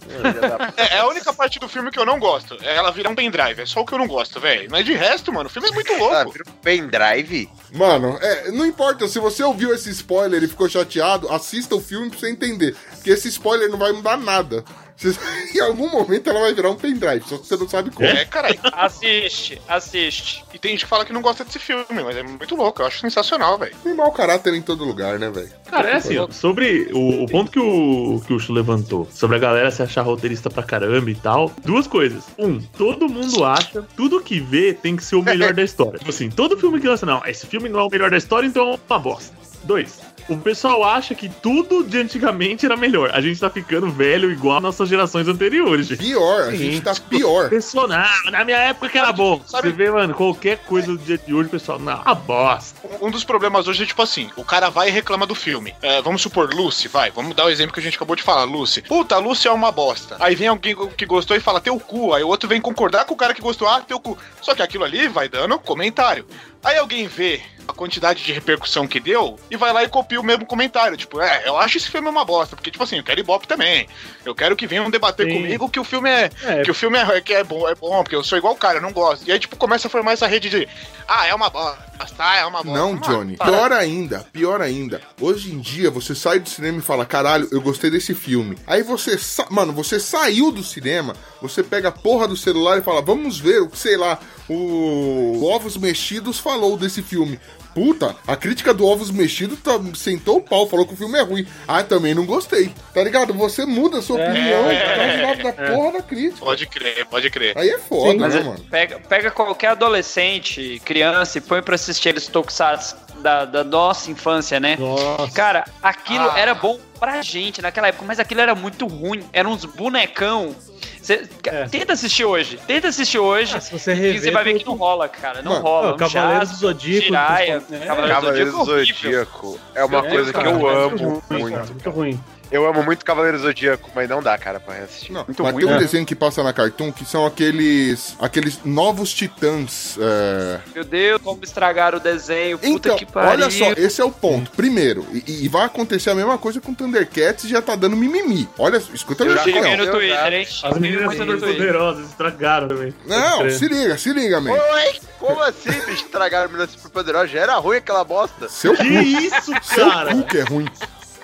[0.78, 2.58] É, é a única parte do filme que eu não gosto.
[2.64, 3.62] Ela virar um pendrive.
[3.62, 4.70] É só o que eu não gosto, velho.
[4.72, 6.32] Mas de resto, mano, o filme é muito louco.
[6.32, 7.50] vira um pendrive?
[7.72, 12.10] Mano, é, não importa, se você ouviu esse spoiler e ficou chateado, assista o filme
[12.10, 12.76] pra você entender.
[12.92, 14.64] Porque esse spoiler não vai mudar nada.
[15.56, 18.08] Em algum momento ela vai virar um pendrive, só que você não sabe como.
[18.08, 18.60] É, caralho.
[18.74, 20.44] Assiste, assiste.
[20.54, 22.82] E tem gente que fala que não gosta desse filme, mas é muito louco.
[22.82, 23.76] Eu acho sensacional, velho.
[23.84, 25.50] Tem mau caráter em todo lugar, né, velho?
[25.70, 29.38] Cara, é assim, ó, sobre o, o ponto que o, que o Chu levantou, sobre
[29.38, 32.26] a galera se achar roteirista pra caramba e tal, duas coisas.
[32.38, 36.00] Um, todo mundo acha, tudo que vê tem que ser o melhor da história.
[36.00, 38.48] Tipo assim, todo filme que lança, não, esse filme não é o melhor da história,
[38.48, 39.38] então é uma bosta.
[39.64, 40.00] Dois,
[40.30, 43.12] o pessoal acha que tudo de antigamente era melhor.
[43.14, 46.00] A gente tá ficando velho igual às nossas gerações anteriores, gente.
[46.00, 47.50] Pior, a gente tá pior.
[47.50, 49.42] Pessoal, não, na minha época que era bom.
[49.46, 52.80] Sabe- Você vê, mano, qualquer coisa do dia de hoje, pessoal, não, a bosta.
[53.02, 55.74] Um dos problemas hoje é tipo assim: o cara vai e reclama do filme.
[55.82, 58.44] É, vamos supor, Lucy, vai, vamos dar o exemplo que a gente acabou de falar,
[58.44, 58.82] Lucy.
[58.82, 60.18] Puta, Lucy é uma bosta.
[60.20, 62.14] Aí vem alguém que gostou e fala teu cu.
[62.14, 64.18] Aí o outro vem concordar com o cara que gostou, ah, teu cu.
[64.42, 66.26] Só que aquilo ali vai dando comentário.
[66.64, 70.24] Aí alguém vê a quantidade de repercussão que deu e vai lá e copia o
[70.24, 70.98] mesmo comentário.
[70.98, 72.56] Tipo, é, eu acho esse filme uma bosta.
[72.56, 73.88] Porque, tipo assim, eu quero Ibope também.
[74.26, 75.36] Eu quero que venham debater Sim.
[75.36, 76.30] comigo que o filme é.
[76.44, 76.62] É.
[76.64, 78.78] Que o filme é, que é bom, é bom, porque eu sou igual o cara,
[78.78, 79.28] eu não gosto.
[79.28, 80.68] E aí, tipo, começa a formar essa rede de.
[81.08, 81.80] Ah, é uma bosta,
[82.20, 82.80] ah, é uma bosta.
[82.80, 83.38] Não, Johnny.
[83.38, 83.52] para.
[83.52, 85.02] Pior ainda, pior ainda.
[85.22, 88.58] Hoje em dia, você sai do cinema e fala, caralho, eu gostei desse filme.
[88.66, 89.46] Aí você, sa...
[89.50, 93.62] mano, você saiu do cinema, você pega a porra do celular e fala, vamos ver
[93.62, 94.20] o que, sei lá,
[94.54, 97.40] o Ovos Mexidos falou desse filme.
[97.74, 101.22] Puta, a crítica do Ovos Mexidos tá- sentou o pau, falou que o filme é
[101.22, 101.46] ruim.
[101.68, 102.72] Ah, também não gostei.
[102.94, 103.34] Tá ligado?
[103.36, 106.44] Você muda a sua opinião por causa da, da porra da crítica.
[106.44, 107.58] Pode crer, pode crer.
[107.58, 108.66] Aí é foda, Mas né, é- mano?
[108.70, 114.60] pega, pega qualquer adolescente, criança e põe pra assistir eles tokusatsu da, da nossa infância,
[114.60, 114.76] né?
[114.80, 115.32] Nossa.
[115.34, 116.40] Cara, aquilo Ah.
[116.40, 119.24] era bom pra gente naquela época, mas aquilo era muito ruim.
[119.32, 120.56] Eram uns bonecão.
[121.02, 121.66] Cê- É.
[121.66, 122.60] Tenta assistir hoje.
[122.68, 123.54] Tenta assistir hoje.
[123.56, 125.42] Ah, se você e rever, você vai ver que não rola, cara.
[125.42, 125.88] Não Mano, rola.
[125.90, 129.60] é, o Cavaleiros do Zodíaco, Jiraiya, é, Cavaleiros Cavaleiros do do Zodíaco.
[129.76, 131.54] é uma É, coisa que cara, eu é amo muito ruim, muito.
[131.56, 132.20] cara, muito ruim.
[132.52, 135.12] Eu amo muito Cavaleiros do Zodíaco, mas não dá, cara, pra reassistir.
[135.12, 135.80] Não, Muito mas ruim, tem um né?
[135.80, 139.98] desenho que passa na Cartoon que são aqueles aqueles novos titãs.
[140.00, 142.58] é, Meu Deus, como estragaram o desenho.
[142.58, 143.30] Puta Então, que pariu.
[143.32, 144.50] olha só, esse é o ponto.
[144.52, 148.50] Primeiro, e, e vai acontecer a mesma coisa com Thundercats e já tá dando mimimi.
[148.58, 149.86] Olha, escuta a Eu minha já Joguei opinião.
[149.86, 150.48] no Twitter, hein?
[150.64, 151.40] As meninas Twitter.
[151.40, 152.94] poderosas estragaram também.
[153.06, 154.52] Não, se liga, se liga, man.
[154.54, 155.00] Oi?
[155.20, 156.06] Como assim, bicho?
[156.06, 157.28] Estragaram a menina super poderosa?
[157.28, 158.50] Já era ruim aquela bosta.
[158.50, 160.16] Seu Que cu, isso, seu cara?
[160.16, 160.66] cu que é ruim.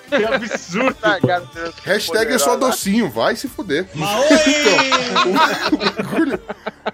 [0.08, 0.96] Que absurdo.
[1.84, 3.86] Hashtag é só docinho, vai se fuder.
[4.46, 6.40] Então, o, o bagulho,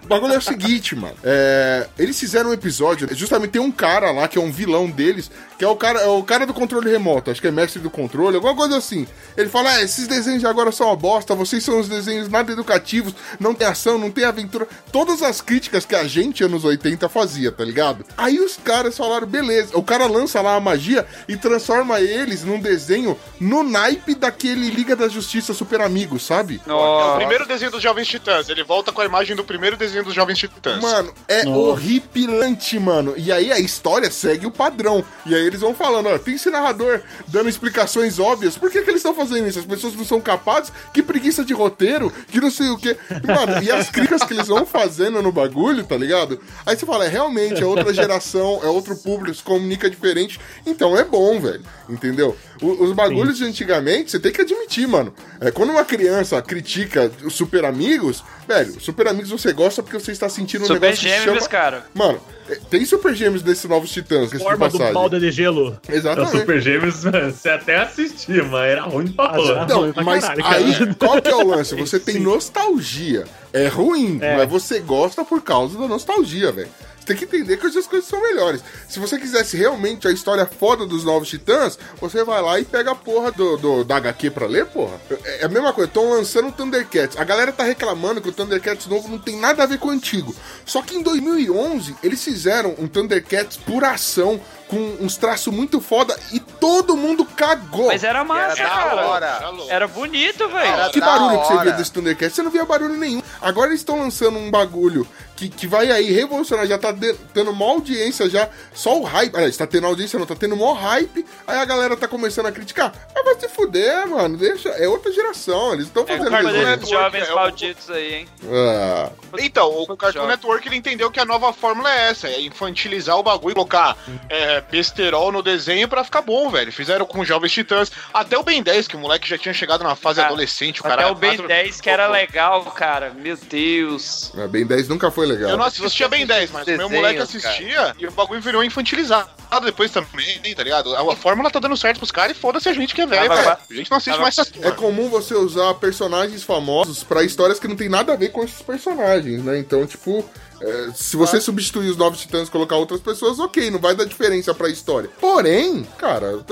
[0.03, 1.15] o bagulho é o seguinte, mano.
[1.23, 5.29] É, eles fizeram um episódio, justamente tem um cara lá que é um vilão deles,
[5.57, 7.89] que é o cara, é o cara do controle remoto, acho que é mestre do
[7.89, 9.07] controle, alguma coisa assim.
[9.37, 12.51] Ele fala: ah, esses desenhos de agora são uma bosta, vocês são os desenhos nada
[12.51, 14.67] educativos, não tem ação, não tem aventura.
[14.91, 18.05] Todas as críticas que a gente, anos 80, fazia, tá ligado?
[18.17, 19.77] Aí os caras falaram: beleza.
[19.77, 23.02] O cara lança lá a magia e transforma eles num desenho
[23.39, 26.61] no naipe daquele Liga da Justiça Super Amigos, sabe?
[26.65, 27.17] É o Nossa.
[27.17, 28.49] primeiro desenho dos Jovens Titãs.
[28.49, 30.81] Ele volta com a imagem do primeiro desenho dos Jovens Titãs.
[30.81, 31.57] Mano, é Nossa.
[31.59, 33.13] horripilante, mano.
[33.17, 35.03] E aí a história segue o padrão.
[35.25, 38.57] E aí eles vão falando, ó, tem esse narrador dando explicações óbvias.
[38.57, 39.59] Por que, que eles estão fazendo isso?
[39.59, 40.71] As pessoas não são capazes?
[40.93, 42.11] Que preguiça de roteiro?
[42.31, 42.97] Que não sei o quê.
[43.25, 46.39] Mano, e as críticas que eles vão fazendo no bagulho, tá ligado?
[46.65, 50.39] Aí você fala, é realmente, é outra geração, é outro público, se comunica diferente.
[50.65, 51.63] Então é bom, velho.
[51.89, 52.35] Entendeu?
[52.61, 55.13] O- os bagulhos de antigamente, você tem que admitir, mano.
[55.41, 60.11] É, quando uma criança critica os super amigos, velho, super amigos você gosta porque você
[60.11, 61.49] está sentindo um Super negócio que Gêmeos, chama...
[61.49, 61.85] cara.
[61.93, 62.19] Mano,
[62.49, 65.79] é, tem super gêmeos desses novos titãs, que Forma do balde de gelo.
[65.87, 66.31] É o Exatamente.
[66.39, 69.55] Super Gêmeos, mano, você até assistia, mas era ruim pra Ah, porra.
[69.55, 69.63] já.
[69.63, 70.55] Então, ruim pra mas caralho, cara.
[70.57, 71.75] aí, qual que é o lance?
[71.75, 73.25] Você tem nostalgia.
[73.51, 74.37] É ruim, É.
[74.37, 76.69] mas você gosta por causa da nostalgia, velho.
[77.03, 78.63] Você tem que entender que hoje as coisas são melhores.
[78.87, 82.91] Se você quisesse realmente a história foda dos Novos Titãs, você vai lá e pega
[82.91, 85.01] a porra do, do- da HQ pra ler, porra.
[85.25, 87.17] É é a mesma coisa, estão lançando o Thundercats.
[87.17, 89.91] A galera tá reclamando que o Thundercats novo não tem nada a ver com o
[89.91, 90.33] antigo.
[90.65, 96.17] Só que em 2011, eles fizeram um Thundercats por ação, com uns traços muito foda,
[96.31, 97.87] e todo mundo cagou.
[97.87, 99.07] Mas era massa, Era da cara.
[99.07, 99.39] hora.
[99.69, 100.89] Era bonito, velho.
[100.91, 102.35] Que barulho que você via desse Thundercats?
[102.35, 103.21] Você não via barulho nenhum.
[103.41, 107.51] Agora eles estão lançando um bagulho que, que vai aí revolucionar, já tá de- tendo
[107.51, 109.35] uma audiência já, só o hype.
[109.35, 112.51] Aliás, tá tendo audiência não, tá tendo maior hype, aí a galera tá começando a
[112.51, 112.93] criticar.
[113.15, 116.65] Ah, vai se fuder, mano, deixa, é outra geração, eles estão É fazendo desenho.
[116.67, 118.27] Network, Jovens é malditos aí, hein?
[118.51, 119.09] Ah,
[119.39, 120.27] Então, o Cartoon.
[120.27, 123.97] Network ele entendeu que a nova fórmula é essa: é infantilizar o bagulho, colocar
[124.29, 126.71] é, besterol no desenho pra ficar bom, velho.
[126.71, 127.91] Fizeram com Jovens Titãs.
[128.13, 130.87] Até o Ben 10, que o moleque já tinha chegado na fase Ah, adolescente, o
[130.87, 131.11] Até cara.
[131.11, 133.11] o Ben 10 que era legal, cara.
[133.11, 134.31] Meu Deus.
[134.37, 135.49] é, Ben 10 nunca foi legal.
[135.51, 138.63] Eu não assistia Ben 10, mas o meu Desenhos, moleque assistia e o bagulho virou
[138.63, 139.29] infantilizado
[139.63, 140.95] depois também, tá ligado?
[140.95, 143.27] A, a fórmula tá dando certo pros caras e foda-se a gente que é velho,
[143.29, 143.59] Tava- cara.
[143.69, 147.59] A gente não assiste tava- mais essas É comum você usar personagens famosos pra histórias
[147.59, 149.59] que não tem nada a ver com esses personagens, né?
[149.59, 150.27] Então, tipo,
[150.63, 154.05] é, se você substituir os Novos Titãs e colocar outras pessoas, ok, não vai dar
[154.05, 155.09] diferença pra história.
[155.19, 156.43] Porém, cara,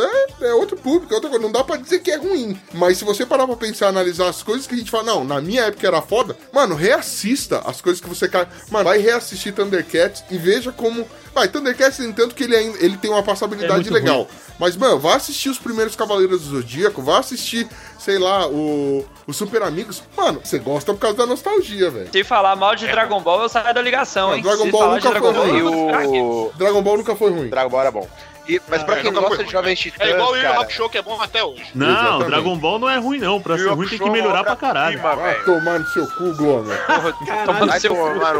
[0.42, 1.44] é, é outro público, é outra coisa.
[1.44, 2.60] Não dá pra dizer que é ruim.
[2.74, 5.40] Mas se você parar pra pensar, analisar as coisas que a gente fala, não, na
[5.40, 8.30] minha época era foda, mano, reassista as coisas que você.
[8.70, 11.08] Mano, vai reassistir Thundercats e veja como.
[11.34, 14.28] Vai, Thundercats, tem tanto que ele, ainda, ele tem uma passabilidade É legal.
[14.60, 17.68] Mas, mano, vá assistir os primeiros Cavaleiros do Zodíaco, vá assistir,
[17.98, 20.04] sei lá, o, o Super Amigos.
[20.16, 22.10] Mano, você gosta por causa da nostalgia, velho.
[22.12, 24.44] Se falar mal de Dragon Ball, eu saio da ligação, Não, hein?
[24.44, 26.20] Dragon Se Ball nunca Dragon foi Ball, aqui.
[26.20, 27.50] o Dragon Ball nunca foi ruim.
[27.50, 28.08] Dragon Ball era bom.
[28.48, 30.48] E, mas pra É, quem gosta de ruim, Jovens É Titãs, igual o Yu.
[30.62, 31.64] Hakusho, que é bom até hoje.
[31.76, 32.26] Não, Exatamente.
[32.28, 33.40] Dragon Ball não é ruim, não.
[33.40, 35.00] Pra ser ruim tem que é melhorar pra caralho.
[35.02, 36.78] Vai tomar no seu cu, Glomer.
[37.46, 37.96] Tomando Vai seu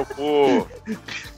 [0.06, 0.68] cu.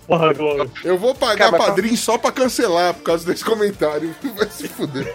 [0.08, 0.70] Porra, Globo.
[0.84, 4.14] Eu vou pagar Cara, mas- padrinho só pra cancelar por causa desse comentário.
[4.36, 5.12] Vai se fuder.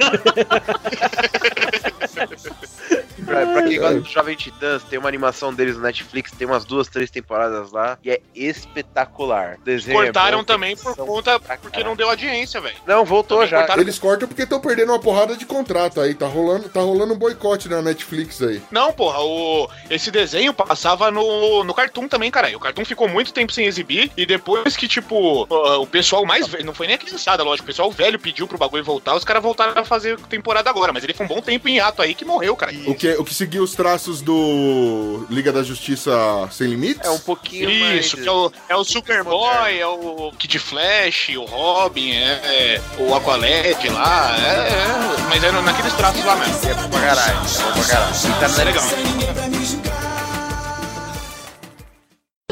[3.24, 6.64] Pra, pra quem gosta de Jovem Titãs, tem uma animação deles no Netflix, tem umas
[6.64, 9.58] duas, três temporadas lá, e é espetacular.
[9.62, 11.38] Desenho é Cortaram bom, também por conta.
[11.38, 11.86] Porque caralho.
[11.86, 12.76] não deu audiência, velho.
[12.86, 13.58] Não, voltou Também já.
[13.58, 16.14] cortaram- Eles cortam porque estão perdendo uma porrada de contrato aí.
[16.14, 18.62] Tá rolando, tá rolando um boicote na Netflix aí.
[18.70, 19.68] Não, porra, o...
[19.90, 22.48] esse desenho passava no, no Cartoon também, cara.
[22.56, 24.10] O Cartoon ficou muito tempo sem exibir.
[24.16, 26.64] E depois que, tipo, o pessoal mais velho.
[26.64, 27.64] Não foi nem a criançada, lógico.
[27.64, 29.16] O pessoal velho pediu pro bagulho voltar.
[29.16, 30.92] Os caras voltaram a fazer temporada agora.
[30.92, 32.72] Mas ele foi um bom tempo em ato aí que morreu, cara.
[32.86, 36.12] O que, o que seguia os traços do Liga da Justiça
[36.52, 37.04] Sem Limites?
[37.04, 38.14] É um pouquinho Isso, mais...
[38.14, 43.14] que é o, é o Superboy, é o Kid Flash, o Robin, é, é o
[43.14, 46.54] Aqualed lá, é, é, mas é naqueles traços lá mesmo.
[46.68, 48.14] É bom pra caralho, é bom pra caralho.
[48.38, 49.87] Tá É legal.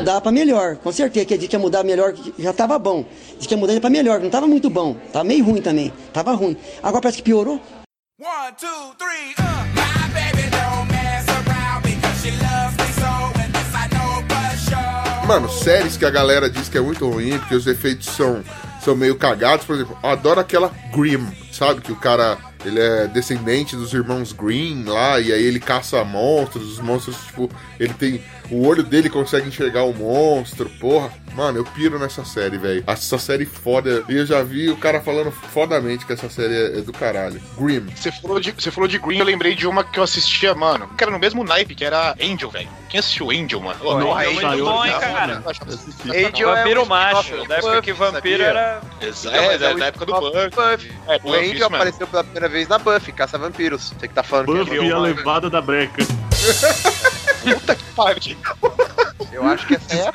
[0.07, 1.27] Dá pra melhor, com certeza.
[1.27, 3.05] Que a gente ia mudar melhor, já tava bom.
[3.37, 4.95] Diz que ia mudar pra melhor, não tava muito bom.
[5.13, 5.93] Tava meio ruim também.
[6.13, 6.57] Tava ruim.
[6.81, 7.61] Agora parece que piorou.
[8.21, 9.67] One, two, three, uh.
[9.75, 14.57] My baby don't mess around because she loves me so, and this I know for
[14.59, 15.27] sure.
[15.27, 18.45] Mano, séries que a galera diz que é muito ruim, porque os efeitos são,
[18.85, 19.67] são meio cagados.
[19.67, 21.81] Por exemplo, eu adoro aquela Grimm, sabe?
[21.81, 26.75] Que o cara, ele é descendente dos irmãos Grimm lá, e aí ele caça monstros.
[26.75, 27.51] Os monstros, tipo,
[27.81, 28.23] ele tem...
[28.51, 31.11] O olho dele consegue enxergar o monstro, porra.
[31.35, 32.83] Mano, eu piro nessa série, velho.
[32.87, 34.05] Essa série foda.
[34.09, 37.41] E eu já vi o cara falando fodamente que essa série é, é do caralho.
[37.59, 37.87] Grimm.
[37.95, 40.89] Você falou, de, você falou de Green, eu lembrei de uma que eu assistia, mano.
[40.97, 42.69] Que era no mesmo naipe, que era Angel, velho.
[42.89, 43.79] Quem assistiu Angel, mano?
[43.81, 45.43] Pô, não, Angel é muito bom, hein, cara?
[45.45, 48.47] Angel é Vampiro um macho, da época que vampiro sabia?
[48.47, 48.81] era.
[49.03, 50.93] Exato, é, mas da, da época do Buffy.
[51.07, 53.93] É, O Angel apareceu pela primeira vez na Buffy, Caça Vampiros.
[53.99, 56.03] Você que tá falando que Buffy é a levada da breca.
[57.43, 58.36] Puta que pariu.
[59.33, 60.13] Eu acho que essa é.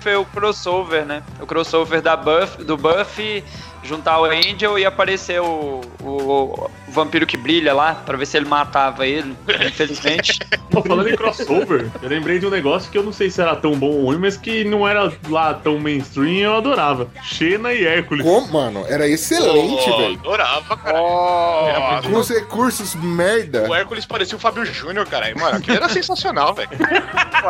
[0.00, 1.22] Foi o crossover, né?
[1.40, 3.44] O crossover da Buff, do Buffy,
[3.82, 8.36] juntar o Angel e aparecer o, o, o vampiro que brilha lá, pra ver se
[8.36, 9.36] ele matava ele.
[9.66, 10.38] Infelizmente.
[10.70, 13.54] Pô, falando em crossover, eu lembrei de um negócio que eu não sei se era
[13.54, 17.08] tão bom ou ruim, mas que não era lá tão mainstream e eu adorava.
[17.22, 18.24] Xena e Hércules.
[18.24, 18.84] Como, mano?
[18.88, 20.18] Era excelente, Pô, velho.
[20.20, 20.98] Adorava, cara.
[20.98, 23.68] Era Com os recursos merda.
[23.68, 25.32] O Hércules parecia o Fábio Júnior, cara.
[25.34, 26.70] Mano, aquilo era sensacional, velho.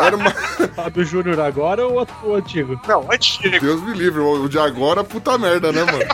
[0.01, 0.31] Era uma...
[0.31, 2.81] Fábio Júnior agora ou o antigo?
[2.89, 3.61] Não, antigo.
[3.61, 6.05] Deus me livre, o de agora, puta merda, né, mano?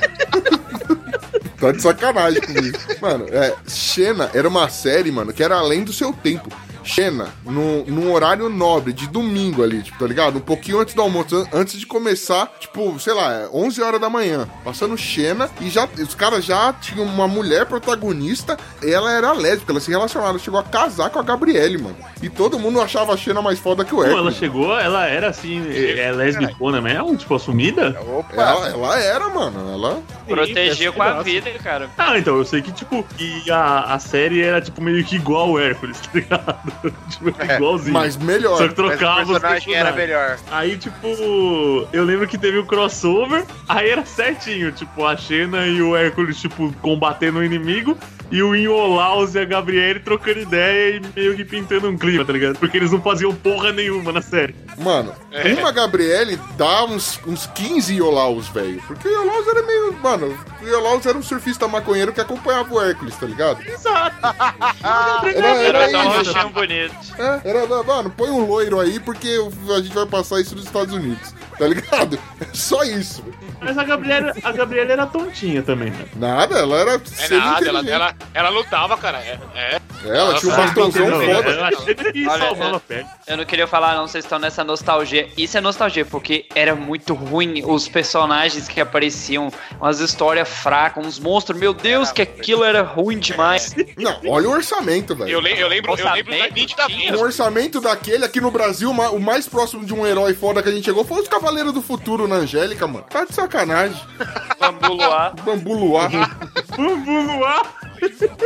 [1.59, 2.79] Tá de sacanagem comigo.
[3.01, 6.49] Mano, é, Xena era uma série, mano, que era além do seu tempo.
[6.89, 10.39] Xena, no, num horário nobre, de domingo ali, tipo, tá ligado?
[10.39, 14.01] Um pouquinho antes do almoço, an- antes de começar, tipo, sei lá, é 11 horas
[14.01, 19.33] da manhã, passando Xena, e já, os caras já tinham uma mulher protagonista, ela era
[19.33, 21.97] lésbica, ela se relacionava, ela chegou a casar com a Gabriele, mano.
[22.23, 24.37] E todo mundo achava a Xena mais foda que o Pô, ela Hércules.
[24.37, 28.01] chegou, ela era assim, é, é lésbicona mesmo, tipo, assumida?
[28.01, 28.35] Opa!
[28.35, 30.03] Ela, ela era, mano, ela...
[30.27, 31.89] Protegia com a vida, cara.
[31.97, 35.51] Ah, então, eu sei que, tipo, que a, a série era, tipo, meio que igual
[35.51, 36.73] o Hércules, tá ligado?
[37.11, 37.93] tipo, É, igualzinho.
[37.93, 38.57] Mas melhor.
[38.59, 39.97] Só que Mas o trocava os personagem era personagens.
[39.97, 40.39] melhor.
[40.51, 45.81] Aí, tipo, eu lembro que teve o crossover, aí era certinho, tipo, a Xena e
[45.83, 47.97] o Hércules, tipo, combatendo o inimigo,
[48.31, 52.33] e o Inholaus e a Gabriele trocando ideia e meio que pintando um clima, tá
[52.33, 52.59] ligado?
[52.59, 54.55] Porque eles não faziam porra nenhuma na série.
[54.77, 55.55] Mano, É.
[55.55, 58.83] uma Gabriele dá uns, uns 15 Iolaus, velho.
[58.87, 59.95] Porque o Iolaus era meio.
[60.03, 63.63] Mano, o Iolaus era um surfista maconheiro que acompanhava o Hércules, tá ligado?
[63.67, 64.17] Exato.
[65.25, 66.95] Era, era Era um rostinho bonito.
[67.19, 69.29] É, era, mano, põe um loiro aí porque
[69.77, 72.19] a gente vai passar isso nos Estados Unidos, tá ligado?
[72.41, 73.25] É só isso.
[73.61, 76.05] Mas a Gabriela, a Gabriela era tontinha também, né?
[76.15, 76.93] Nada, ela era.
[77.19, 79.19] É nada, ela, ela, ela lutava, cara.
[79.19, 79.81] É, é.
[80.05, 81.51] Ela tinha um Ela bastãozão foda.
[81.51, 81.71] Ela
[82.91, 83.07] é-.
[83.27, 85.29] Eu não queria falar, não, vocês estão nessa nostalgia.
[85.37, 89.51] Isso é nostalgia, porque era muito ruim os personagens que apareciam,
[89.81, 91.59] umas histórias fracas, uns monstros.
[91.59, 93.75] Meu Deus, que aquilo era ruim demais.
[93.99, 95.31] Não, olha o orçamento, velho.
[95.31, 97.13] Eu, le- eu lembro, eu lembro da Orçamento nitidamente.
[97.15, 100.73] O orçamento daquele aqui no Brasil, o mais próximo de um herói foda que a
[100.73, 103.07] gente chegou foi os Cavaleiros do Futuro na Angélica, mano.
[103.09, 103.99] Tá de sacanagem.
[104.61, 105.35] Bambu Luar.
[105.43, 106.11] Bambu Luar.
[106.77, 107.63] Bambu Luar.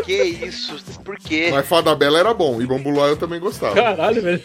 [0.04, 0.76] Que isso?
[1.04, 1.50] Por quê?
[1.52, 2.62] Mas Fada Bela era bom.
[2.62, 3.74] E Bambu Luar eu também gostava.
[3.74, 4.40] Caralho, velho.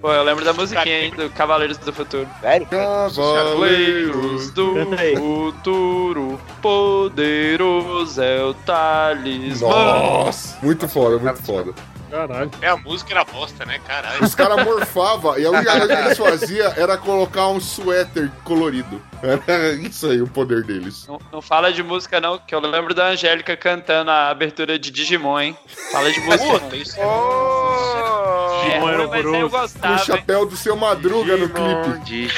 [0.00, 2.28] Pô, eu lembro da musiquinha, hein, do Cavaleiros do Futuro.
[2.40, 2.68] Sério?
[2.68, 4.72] Cavaleiros do
[5.16, 9.68] futuro, poderoso é o talismã.
[9.68, 10.56] Nossa!
[10.62, 11.74] Muito foda, muito foda.
[12.10, 12.50] Caralho.
[12.60, 13.78] É, a música era bosta, né?
[13.86, 14.24] Caralho.
[14.24, 19.00] Os caras morfavam e a única coisa que eles faziam era colocar um suéter colorido.
[19.22, 21.06] Era isso aí o poder deles.
[21.06, 24.90] Não, não fala de música, não, que eu lembro da Angélica cantando a abertura de
[24.90, 25.56] Digimon, hein?
[25.92, 26.44] Fala de música.
[26.44, 29.78] Puta, isso é é Digimon era eu horroroso.
[29.78, 32.28] Com o chapéu do seu Madruga no clipe.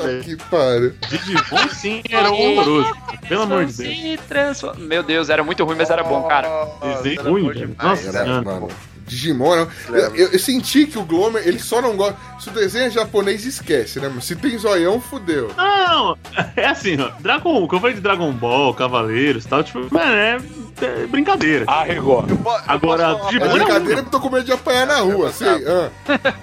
[0.00, 0.94] Puta que pariu.
[1.08, 2.94] Digimon sim era horroroso.
[3.28, 4.62] Pelo amor de Deus.
[4.78, 6.48] Meu Deus, era muito ruim, mas era bom, cara.
[6.82, 7.76] Desenho ruim.
[7.80, 8.68] Nossa Era, mano.
[9.10, 9.68] Digimon, não.
[9.96, 12.16] Eu, eu- eu senti que o Glomer, ele só não gosta.
[12.38, 14.10] Se o desenho é japonês, esquece, né?
[14.14, 15.50] Mas se tem zoião, fudeu.
[15.56, 16.16] Não,
[16.56, 17.10] é assim, ó.
[17.20, 20.38] Dragon, quando eu falei de Dragon Ball, Cavaleiros e tal, tipo, mano, é,
[20.80, 21.64] é brincadeira.
[21.68, 22.24] Arregou.
[22.66, 25.48] Agora, É Digimon é brincadeira porque tô com medo de apanhar na rua, sei.
[25.66, 25.90] ah.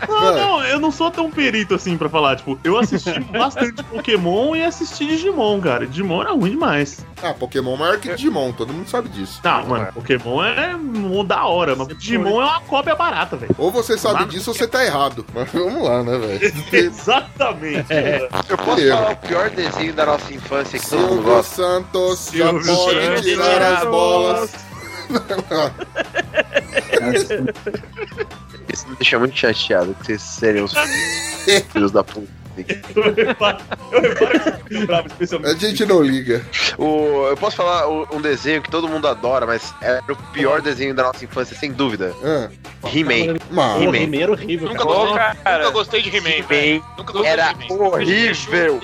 [0.07, 0.36] Não, Vai.
[0.41, 2.36] não, eu não sou tão perito assim pra falar.
[2.36, 5.88] Tipo, eu assisti bastante Pokémon e assisti Digimon, cara.
[5.88, 7.05] Digimon era ruim demais.
[7.24, 9.39] Ah, Pokémon é maior que Digimon, todo mundo sabe disso.
[9.43, 13.53] Não, mano, Pokémon é um da hora, mas Digimon é uma cópia barata, velho.
[13.58, 15.26] Ou você sabe Mas- disso ou você tá errado.
[15.34, 16.53] Mas vamos lá, né, velho?
[16.74, 17.88] Exatamente.
[18.49, 18.95] Eu posso Eu.
[18.95, 21.55] falar o pior desenho da nossa infância que todo mundo Silvio gosta?
[21.55, 24.51] Santos já Silvio pode tirar as bolas.
[28.74, 30.74] Isso me deixa muito chateado que vocês serem os
[31.72, 32.28] filhos da puta.
[32.95, 33.58] Eu reparo,
[33.91, 35.66] eu reparo que você fica bravo, especialmente.
[35.66, 36.45] A gente não liga.
[36.78, 40.93] O, eu posso falar um desenho que todo mundo adora, mas era o pior desenho
[40.95, 42.14] da nossa infância, sem dúvida.
[42.24, 42.49] Ah,
[42.88, 43.38] He-Man.
[43.51, 44.18] mano, He-Man.
[44.18, 45.58] Era horrível, Nunca gostei, cara.
[45.60, 46.68] nunca gostei de He-Man, velho.
[46.76, 47.88] He-Man Nunca gostei era de He-Man.
[47.88, 48.82] horrível.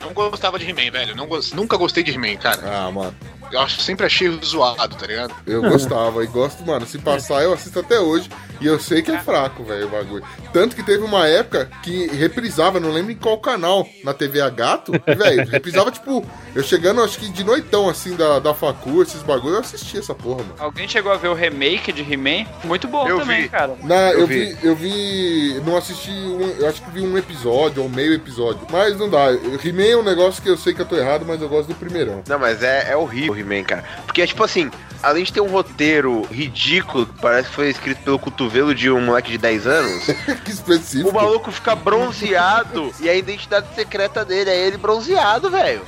[0.00, 1.16] Não gostava de He-Man, velho.
[1.16, 2.60] Não nunca gostei de He-Man, cara.
[2.64, 3.14] ah, mano.
[3.52, 5.34] Eu acho, sempre achei zoado, tá ligado?
[5.46, 6.86] Eu gostava e gosto, mano.
[6.86, 8.28] Se passar, eu assisto até hoje.
[8.60, 10.24] E eu sei que é fraco, velho, o bagulho.
[10.52, 14.48] Tanto que teve uma época que reprisava, não lembro em qual canal, na TV a
[14.48, 14.92] gato.
[15.06, 16.24] Velho, reprisava, tipo,
[16.54, 20.14] eu chegando, acho que de noitão, assim, da, da facu, esses bagulho, eu assistia essa
[20.14, 20.54] porra, mano.
[20.58, 22.46] Alguém chegou a ver o remake de He-Man?
[22.62, 23.48] Muito bom Eu também, vi.
[23.48, 23.76] cara.
[23.82, 24.54] Na, eu, Eu vi.
[24.54, 24.66] vi.
[24.66, 25.62] eu vi.
[25.66, 26.10] Não assisti.
[26.12, 28.66] Um, eu acho que vi um episódio ou meio episódio.
[28.70, 29.32] Mas não dá.
[29.64, 31.74] He-Man é um negócio que eu sei que eu tô errado, mas eu gosto do
[31.74, 32.22] primeirão.
[32.28, 33.84] Não, mas é, é horrível o He-Man, cara.
[34.06, 34.70] Porque é tipo assim,
[35.02, 39.32] além de ter um roteiro ridículo, parece que foi escrito pelo cotovelo de um moleque
[39.32, 40.04] de 10 anos,
[40.44, 41.10] que específico.
[41.10, 45.82] o maluco fica bronzeado e a identidade secreta dele é ele bronzeado, velho.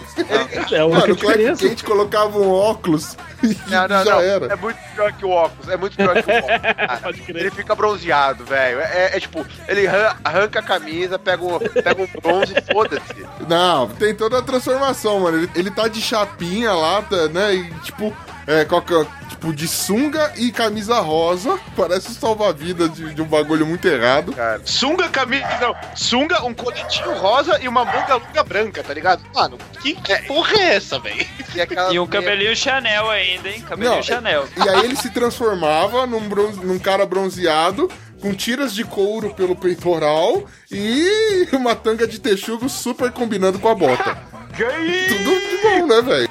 [0.71, 1.57] É a única Mano, o Clark.
[1.57, 4.21] Kent colocava um óculos e Não, não, já não.
[4.21, 4.47] era.
[4.53, 5.69] É muito pior que o óculos.
[5.69, 7.01] É muito pior que o óculos.
[7.03, 7.37] Pode crer.
[7.43, 8.81] Ele fica bronzeado, velho.
[8.81, 13.27] É, é tipo, ele arran- arranca a camisa, pega um, pega um bronze e foda-se.
[13.49, 15.39] Não, tem toda a transformação, mano.
[15.39, 17.55] Ele, ele tá de chapinha lá, tá, né?
[17.55, 18.13] E tipo,
[18.47, 19.07] é, que é?
[19.29, 21.59] Tipo, de sunga e camisa rosa.
[21.77, 24.33] Parece salva-vidas de, de um bagulho muito errado.
[24.33, 25.47] Cara, Sunga, camisa.
[25.61, 29.23] Não, sunga, um coletinho rosa e uma manga longa branca, tá ligado?
[29.35, 31.21] Mano, que, que porra é essa, velho?
[31.21, 33.61] e, E um meia- cabelinho Chanel ainda, hein?
[33.61, 34.49] Cabelinho Não, Chanel.
[34.57, 39.55] E aí ele se transformava num, bronze- num cara bronzeado, com tiras de couro pelo
[39.55, 44.17] peitoral e uma tanga de texugo super combinando com a bota.
[44.57, 46.31] Tudo bom, né, velho?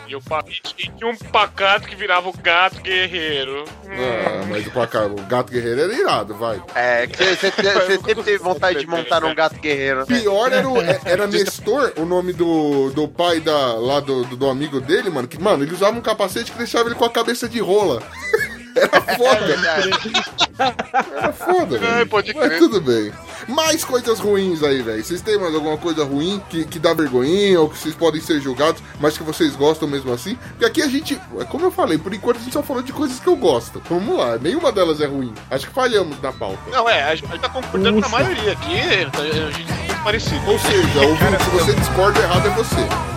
[0.77, 3.65] E, e tinha um pacato que virava o gato guerreiro.
[3.87, 6.61] Ah, mas o, placar- o gato guerreiro era irado, vai.
[6.75, 10.05] É, você você- você sempre teve vontade de montar num gato guerreiro, né?
[10.19, 14.35] Pior era, o, é- era Nestor, o nome do, do pai da, lá do, do,
[14.35, 15.27] do amigo dele, mano.
[15.27, 18.01] Que, mano, ele usava um capacete que deixava ele com a cabeça de rola.
[18.75, 20.25] Era foda.
[20.57, 21.95] Era foda, velho.
[22.01, 22.59] É, pode Mas crer.
[22.59, 23.11] tudo bem.
[23.47, 25.03] Mais coisas ruins aí, velho.
[25.03, 28.39] Vocês têm mais alguma coisa ruim que, que dá vergonhinha ou que vocês podem ser
[28.41, 30.35] julgados, mas que vocês gostam mesmo assim?
[30.51, 32.91] Porque aqui a gente, é como eu falei, por enquanto a gente só falou de
[32.93, 33.81] coisas que eu gosto.
[33.89, 35.33] Vamos lá, nenhuma delas é ruim.
[35.51, 36.59] Acho que falhamos na pauta.
[36.71, 38.09] Não, é, a gente tá concordando Ufa.
[38.09, 38.77] maioria aqui.
[39.11, 40.51] tá- A gente é muito parecido.
[40.51, 43.14] Ou seja, ouvinte, se você discorda, errado é você.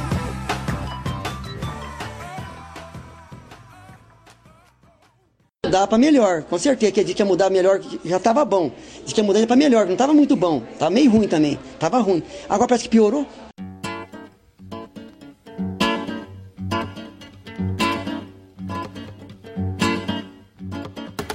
[5.69, 8.73] Mudar pra melhor, com certeza que a gente ia mudar melhor, já tava bom.
[9.05, 10.62] Diz que ia mudar pra melhor, não tava muito bom.
[10.79, 12.23] Tava meio ruim também, tava ruim.
[12.49, 13.27] Agora parece que piorou.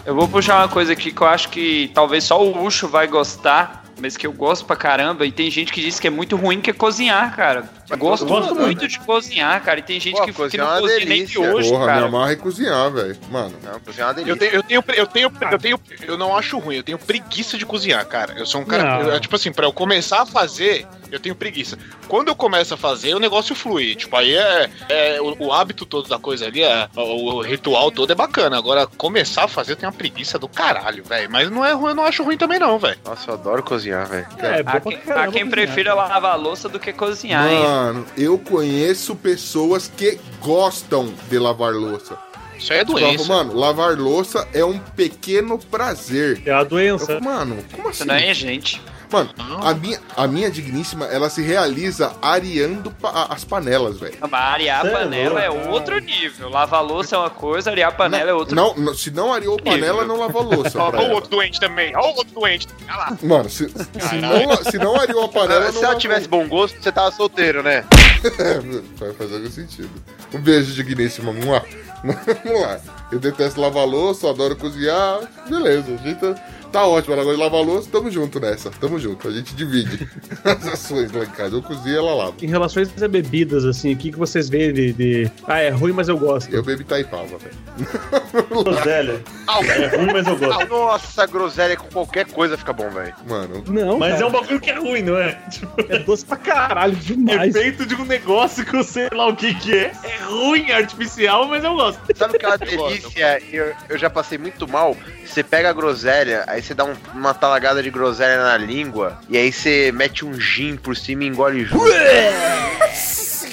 [0.03, 3.05] Eu vou puxar uma coisa aqui que eu acho que talvez só o Ucho vai
[3.05, 5.25] gostar, mas que eu gosto pra caramba.
[5.25, 7.63] E tem gente que diz que é muito ruim, que é cozinhar, cara.
[7.89, 9.79] Eu gosto, gosto muito de cozinhar, cara.
[9.79, 11.41] E tem gente Pô, que, que não é cozinha nem delícia.
[11.41, 12.05] miojo, Porra, me cara.
[12.05, 13.17] amarra em cozinhar, velho.
[13.29, 13.53] Mano.
[13.63, 14.31] Não, cozinhar é uma delícia.
[14.31, 17.57] Eu tenho, eu tenho, eu tenho, eu tenho, eu não acho ruim, eu tenho preguiça
[17.57, 18.33] de cozinhar, cara.
[18.37, 21.77] Eu sou um cara, eu- tipo assim, pra eu começar a fazer, eu tenho preguiça.
[22.07, 23.95] Quando eu começo a fazer, o negócio flui.
[23.95, 27.91] Tipo, aí é, é o, o hábito todo da coisa ali, é, o, o ritual
[27.91, 28.57] todo é bacana.
[28.57, 31.29] Agora, começar a fazer, eu tenho uma preguiça do caralho, velho.
[31.31, 32.97] Mas não é ruim, eu não acho ruim também, não, velho.
[33.05, 34.27] Nossa, eu adoro cozinhar, velho.
[34.39, 36.07] É, bom Há pra quem, há quem cozinhar, prefira cara.
[36.09, 37.59] lavar a louça do que cozinhar, hein?
[37.59, 42.17] Mano, eu conheço pessoas que gostam de lavar louça.
[42.57, 43.27] Isso aí é Tipo, doença.
[43.27, 46.41] mano, lavar louça é um pequeno prazer.
[46.45, 47.13] É uma doença.
[47.13, 48.05] Eu- mano, como Isso assim?
[48.09, 48.81] não é gente.
[49.13, 49.29] Mano,
[49.61, 54.17] a minha, a minha digníssima, ela se realiza areando pa- as panelas, velho.
[54.21, 55.69] Mas arear a é panela é louco.
[55.69, 56.49] outro nível.
[56.49, 59.31] Lavar a louça é uma coisa, arear a panela é outro Não, não, se não
[59.33, 60.77] areou panela, não lavou louça.
[60.81, 62.67] Ó o outro doente também, ó o outro doente.
[62.87, 63.17] Olha lá.
[63.21, 65.99] Mano, se, se, não, se não areou a panela, não se ela lavou.
[65.99, 67.85] tivesse bom gosto, você tava solteiro, né?
[68.97, 69.89] Vai fazer algum sentido.
[70.33, 71.31] Um beijo, digníssima.
[71.33, 72.79] Vamos lá.
[73.11, 75.19] Eu detesto lavar louça, adoro cozinhar.
[75.47, 76.35] Beleza, a gente tá,
[76.73, 77.13] tá ótimo.
[77.13, 78.69] Ela gosta de lavar a louça, tamo junto nessa.
[78.71, 79.27] Tamo junto.
[79.27, 80.07] A gente divide
[80.43, 81.55] as ações lá em casa.
[81.55, 82.33] Eu cozinho e ela lava.
[82.41, 85.93] Em relações a bebidas, assim, o que, que vocês veem de, de- Ah, é ruim,
[85.93, 86.53] mas eu gosto.
[86.53, 87.53] Eu bebi Taipava, velho.
[88.63, 89.21] Groselha.
[89.47, 90.67] É ruim, mas eu gosto.
[90.67, 93.13] Nossa, groselha com qualquer coisa fica bom, velho.
[93.27, 95.33] Mano, Não, Mas cara, é um bagulho que é ruim, não é?
[95.51, 97.53] Tipo, é doce pra caralho, é demais.
[97.53, 99.91] feito de um negócio que eu sei lá o que que é.
[100.03, 101.99] É ruim, artificial, mas eu gosto.
[102.15, 102.77] Sabe aquela gosto.
[102.87, 103.41] delícia?
[103.51, 104.95] Eu, eu já passei muito mal.
[105.25, 109.37] Você pega a groselha, aí você dá um- uma talagada de groselha na língua, e
[109.37, 111.83] aí você mete um gin por cima e engole junto.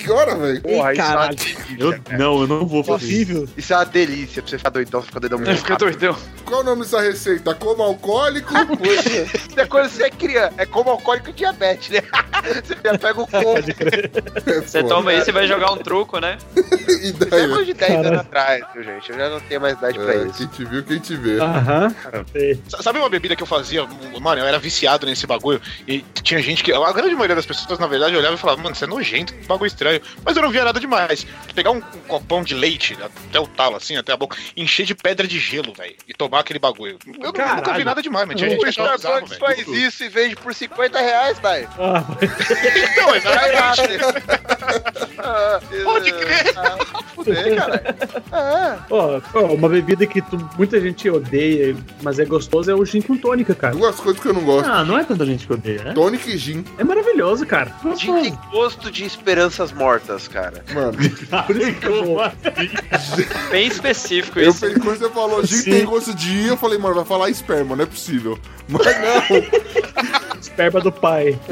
[0.02, 0.60] senhora, velho.
[0.62, 1.56] Porra, isso é uma delícia.
[1.78, 2.18] Eu, cara.
[2.18, 3.14] não, eu não vou fazer isso.
[3.14, 3.48] Horrível.
[3.56, 6.16] Isso é uma delícia pra você ficar doidão, você fica doidão muito Fica doidão.
[6.44, 7.54] Qual o nome dessa receita?
[7.54, 8.52] Como alcoólico?
[8.84, 10.54] Isso é quando você é criança.
[10.58, 12.00] É como alcoólico e diabetes, né?
[12.64, 13.60] você já pega o combo.
[14.66, 16.38] Você toma isso e vai jogar um truco, né?
[16.56, 17.48] E Isso é daí?
[17.48, 18.08] coisa de 10 Caralho.
[18.08, 19.10] anos atrás, viu, gente?
[19.10, 20.34] Eu já não tenho mais idade pra É, isso.
[20.38, 21.38] quem te viu, quem te vê.
[21.40, 21.94] Aham.
[22.80, 23.86] Sabe uma bebida que eu fazia?
[24.20, 25.60] Mano, eu era viciado nesse bagulho.
[25.86, 26.72] E tinha gente que.
[26.72, 29.46] A grande maioria das pessoas, na verdade, olhava e falava, mano, isso é nojento, que
[29.46, 29.89] bagulho estranho.
[30.24, 31.26] Mas eu não via nada demais.
[31.54, 34.94] Pegar um, um copão de leite, até o talo, assim, até a boca, encher de
[34.94, 35.94] pedra de gelo, velho.
[36.06, 36.98] E tomar aquele bagulho.
[37.06, 37.84] Eu nu- nunca vi Caralho.
[37.84, 39.40] nada demais, mas tinha gente O que Starbucks velho.
[39.40, 41.68] faz isso e vende por 50 reais, velho.
[41.78, 42.04] Ah,
[42.96, 44.00] Não, exatamente.
[45.22, 46.54] Ah, Pode crer.
[46.56, 46.78] Ah,
[47.14, 47.82] fuder, caralho.
[48.32, 52.84] Ah, ó, ó, uma bebida que tu- muita gente odeia, mas é gostoso, é o
[52.86, 53.74] gin com tônica, cara.
[53.74, 54.66] Duas coisas que eu não gosto.
[54.68, 55.92] Ah, não é tanta gente que odeia, né?
[55.92, 56.64] Tônica e gin.
[56.78, 57.70] É maravilhoso, cara.
[57.96, 60.62] gin tem gosto de esperanças mortas, cara.
[60.72, 60.92] Mano,
[61.46, 62.20] Por isso que eu vou.
[63.50, 64.60] Bem específico eu isso.
[64.80, 65.70] quando você falou Sim.
[65.70, 68.38] tem gosto de I, eu falei, mano, vai falar esperma, não é possível.
[68.68, 69.22] Mas não,
[70.40, 71.38] Esperma do pai.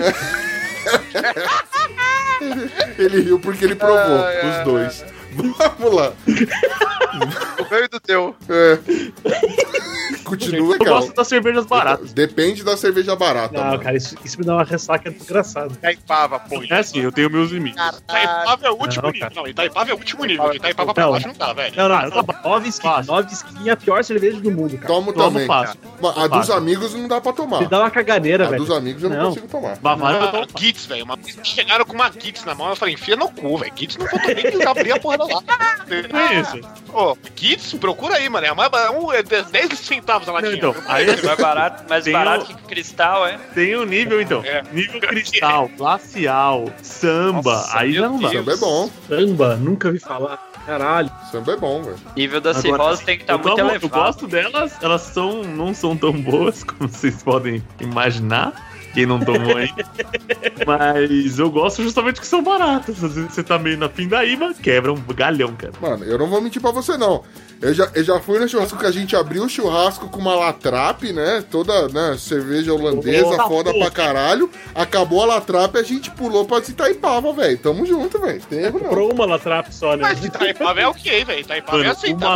[2.99, 5.05] ele riu porque ele provou, ai, os dois.
[5.79, 6.12] Vamos lá.
[6.26, 8.35] O meu e do teu.
[8.49, 8.79] É.
[10.24, 10.91] Continua, Eu cara.
[10.91, 12.12] gosto das cervejas baratas.
[12.12, 13.57] Depende da cerveja barata.
[13.57, 13.79] Não, mano.
[13.83, 15.74] cara, isso, isso me dá uma ressaca desgraçada.
[15.81, 16.62] Caipava, pô.
[16.68, 17.83] É assim, eu tenho meus limites.
[17.99, 19.29] Itaipava é o último Não, nível.
[19.29, 19.41] cara.
[19.41, 20.53] Não, Itaipava é o último nível.
[20.55, 21.12] Itaipava pra Não.
[21.12, 21.74] baixo não dá, velho.
[21.76, 22.24] Não, não, não.
[22.45, 23.12] Nove skin, Fácil.
[23.14, 24.87] nove skin é a pior cerveja do mundo, cara.
[24.87, 25.47] Tomo Tomo também.
[25.47, 25.79] fácil.
[26.16, 27.61] A dos amigos não dá pra tomar.
[27.61, 28.64] Me dá uma caganeira, A velho.
[28.64, 29.26] dos amigos eu não, Não.
[29.29, 29.76] consigo tomar.
[29.79, 30.47] Bavária eu tomo.
[30.59, 31.05] Gits, velho.
[31.05, 31.18] Uma...
[31.43, 33.72] Chegaram com uma Gits na mão, eu falei, enfia no cu, velho.
[33.76, 35.59] Gits não vou também que abrir a porra da lata.
[35.91, 36.61] É isso.
[36.93, 38.47] Ô, Gits, procura aí, mano.
[38.47, 40.55] É, mais, um, é 10 centavos a latinha.
[40.55, 43.39] Então, aí Mais barato, mais Tem barato o- que cristal, é?
[43.55, 44.43] tem o nível, então.
[44.45, 44.62] É.
[44.73, 47.53] Nível cristal, glacial, samba.
[47.55, 48.31] Nossa, aí já não dá.
[48.31, 48.91] Samba é bom.
[49.09, 50.47] Samba, nunca vi falar.
[50.66, 51.11] Caralho.
[51.33, 51.97] Samba é bom, velho.
[52.14, 53.89] Nível da cirrose tem que estar eu, muito tomo- eu elevado.
[54.05, 58.68] gosto delas, elas são, não são tão boas como vocês podem imaginar.
[58.99, 59.84] Quem não tomou ainda.
[60.66, 63.03] Mas eu gosto justamente que são baratas.
[63.05, 65.72] Às vezes você tá meio na pindaíba, quebra um galhão, cara.
[65.80, 67.22] Mano, eu não vou mentir pra você, não.
[67.62, 70.34] Eu já, eu já fui no churrasco que a gente abriu o churrasco com uma
[70.34, 71.44] latrape, né?
[71.49, 72.16] Toda, né?
[72.18, 73.84] Cerveja holandesa, Nossa, foda porra.
[73.84, 74.51] pra caralho.
[74.74, 77.59] Acabou a latrape e a gente pulou pra Itaipava, velho.
[77.59, 78.40] Tamo junto, velho.
[78.51, 78.88] Tem erro não.
[78.88, 80.03] Comprou uma latrap só, né?
[80.03, 81.40] Mas Itaipava é ok, velho.
[81.40, 82.28] Itaipava é aceitável.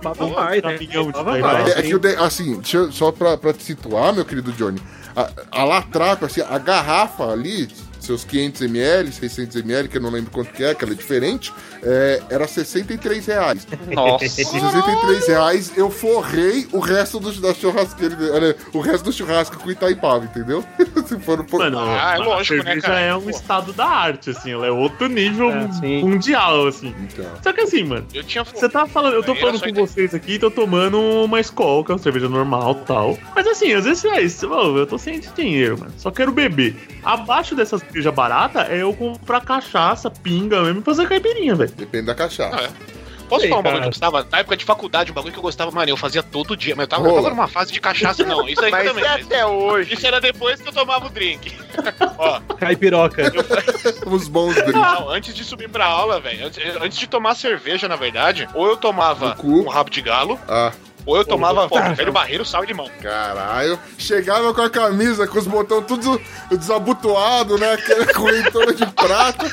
[0.00, 0.74] uma um vai, né?
[0.80, 1.40] Itaipava.
[1.40, 1.70] vai.
[1.72, 4.52] É, é que eu dei, assim, deixa eu- só pra, pra te situar, meu querido
[4.52, 4.80] Johnny,
[5.18, 7.68] a, a latrape, assim, a garrafa ali,
[8.08, 11.52] seus 500ml, 600ml, que eu não lembro quanto que é, que ela é diferente,
[11.82, 13.66] é, era 63 reais.
[13.92, 14.24] Nossa.
[14.24, 19.58] Com 63 reais, eu forrei o resto do, da churrasqueira, olha, o resto do churrasco
[19.58, 20.64] com Itaipava, entendeu?
[21.06, 21.60] Se for por...
[21.60, 23.00] Mano, Ah, é a lógico, né, cara?
[23.00, 24.52] é um estado da arte, assim.
[24.52, 25.68] Ela é outro nível É,
[26.02, 26.94] mundial, assim.
[27.00, 28.44] Então, Só que assim, mano, Eu tinha.
[28.44, 29.86] Você tá falando, eu tô falando com ideia.
[29.86, 33.18] vocês aqui, tô tomando uma Skol, que é uma cerveja normal e tal.
[33.34, 35.92] Mas assim, às vezes é isso, eu tô sem dinheiro, mano.
[35.96, 36.76] Só quero beber.
[37.02, 41.70] Abaixo dessa cerveja barata é eu comprar cachaça, pinga mesmo e fazer caipirinha, velho.
[41.72, 42.56] depende da cachaça.
[42.56, 42.98] Ah, é.
[43.28, 44.26] Posso Ei, falar um bagulho que eu gostava?
[44.32, 46.74] Na época de faculdade, um bagulho que eu gostava, mano, eu fazia todo dia.
[46.74, 48.48] Mas eu tava, eu tava numa fase de cachaça, não.
[48.48, 49.04] Isso aí Mas também.
[49.04, 49.92] é mas- até hoje.
[49.92, 51.54] Isso era depois que eu tomava o drink.
[52.16, 53.30] Ó, Caipiroca.
[54.10, 54.72] Os bons drinks.
[54.72, 58.66] não, antes de subir pra aula, velho, antes, antes de tomar cerveja, na verdade, ou
[58.66, 60.72] eu tomava um rabo de galo, Ah,
[61.08, 62.86] ou eu tomava velho barreiro, sal e limão.
[63.00, 63.78] caralho.
[63.96, 67.72] Chegava com a camisa, com os botões tudo desabotoado, né?
[67.72, 69.46] Aquela correntora de prata,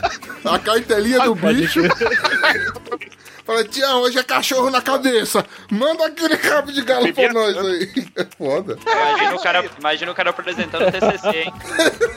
[0.44, 1.80] a cartelinha do bicho.
[3.46, 5.46] Fala, tia, hoje é cachorro na cabeça.
[5.70, 8.06] Manda aquele rabo de galo pra nós aí.
[8.16, 8.78] É foda.
[8.86, 11.54] Imagina o cara, imagina o cara apresentando o TCC, hein?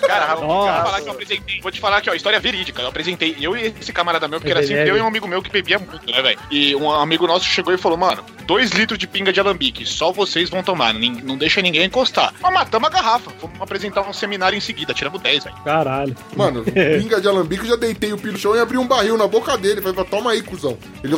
[0.06, 1.60] Cara, vou falar que eu apresentei.
[1.60, 2.80] Vou te falar aqui, ó, história verídica.
[2.80, 4.90] Eu apresentei eu e esse camarada meu, porque era sempre Velho.
[4.90, 6.38] eu e um amigo meu que bebia muito, né, velho?
[6.52, 10.12] E um amigo nosso chegou e falou, mano, dois litros de pinga de alambique, só
[10.12, 12.32] vocês vão tomar, não deixa ninguém encostar.
[12.40, 15.56] Mas matamos a garrafa, fomos apresentar um seminário em seguida, tiramos 10, velho.
[15.64, 16.16] Caralho.
[16.36, 16.64] Mano,
[17.00, 19.26] pinga de alambique, eu já deitei o pino no chão e abri um barril na
[19.26, 19.82] boca dele.
[19.82, 20.78] Falei, toma aí, cuzão.
[21.02, 21.17] Ele,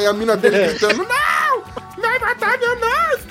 [0.00, 1.62] e a mina dele gritando, não!
[2.00, 3.26] Vai matar meu nós!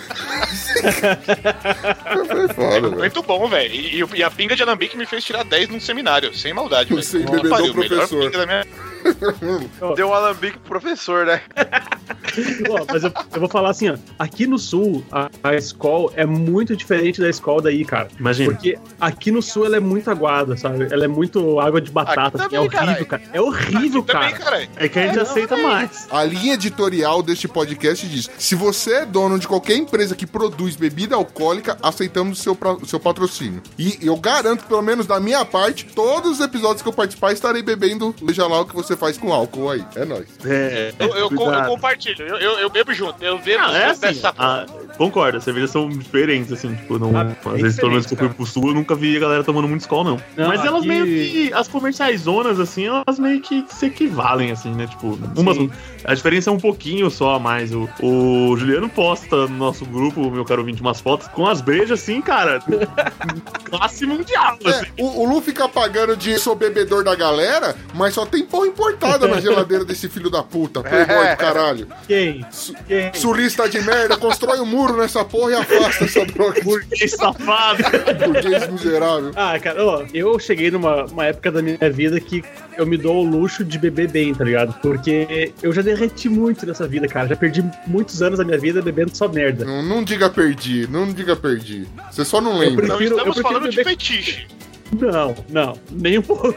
[2.28, 2.97] Foi foda, velho.
[2.97, 3.74] Muito bom, velho.
[3.74, 7.01] E, e a pinga de alambique me fez tirar 10 num seminário, sem maldade, velho.
[7.03, 7.74] Sem pariu, melhor
[8.08, 8.20] professor.
[8.20, 8.68] pinga da minha-
[9.95, 11.41] Deu um alambique pro professor, né?
[12.70, 13.95] Ó, mas eu, eu vou falar assim, ó.
[14.20, 18.10] Aqui no sul, a, a escola é muito diferente da escola daí, cara.
[18.20, 18.51] Imagina.
[18.51, 20.88] Porque aqui no sul ela é muito aguada, sabe?
[20.91, 22.43] Ela é muito água de batata.
[22.43, 23.05] Aqui assim, é também, horrível, caralho.
[23.05, 23.24] cara.
[23.34, 24.43] É horrível, Também, cara.
[24.43, 24.70] caralho.
[24.76, 25.97] É que a gente aceita mais.
[26.10, 30.76] A linha editorial deste podcast diz: se você é dono de qualquer empresa que produz
[30.76, 33.62] bebida alcoólica, aceitamos o seu, seu patrocínio.
[33.78, 37.62] E eu garanto, pelo menos da minha parte, todos os episódios que eu participar estarei
[37.62, 39.86] bebendo, veja lá o que você faz com álcool aí.
[39.95, 40.28] É nóis.
[40.45, 44.02] É, Eu, eu, eu compartilho, eu, eu, eu bebo junto, eu bebo Ah, é assim,
[44.02, 44.66] dessa ah,
[44.97, 48.17] concordo, as cervejas são diferentes, assim, tipo, não, Ah, às vezes, pelo menos que eu
[48.17, 50.17] fui pro sul, eu nunca vi a galera tomando muito Skol, não.
[50.35, 54.51] Não, Mas elas aqui- meio que, as comerciais zonas, assim, elas meio que se equivalem,
[54.51, 55.57] assim, né, tipo, umas,
[56.03, 60.29] a diferença é um pouquinho só a mais, o, o Juliano posta no nosso grupo,
[60.31, 62.59] meu caro ouvinte, umas fotos com as brejas, assim, cara,
[63.65, 64.85] classe mundial, assim.
[64.97, 68.67] É, o, o Lu fica pagando de sou bebedor da galera, mas só tem porra
[68.67, 70.81] importada na geladeira desse filho da puta.
[70.81, 71.88] Playboy do caralho.
[72.07, 72.45] Quem?
[72.88, 73.13] Quem?
[73.13, 76.61] Sulista de merda, constrói um muro nessa porra e afasta essa droga.
[76.61, 77.84] Burguês safado.
[78.25, 79.32] Burguês miserável.
[79.36, 82.43] Ah, cara, ó, eu cheguei numa uma época da minha vida que
[82.78, 84.73] eu me dou o luxo de beber bem, tá ligado?
[84.82, 87.28] Porque eu já derreti muito nessa vida, cara.
[87.28, 89.65] Já perdi muitos anos da minha vida bebendo só merda.
[89.65, 91.88] Não, não diga perdi, não diga perdi.
[92.11, 92.88] Você só não lembra.
[92.88, 94.47] Não prefiro- eu estamos falando de beber- fetiche.
[94.93, 96.55] Não, não, nem um pouco.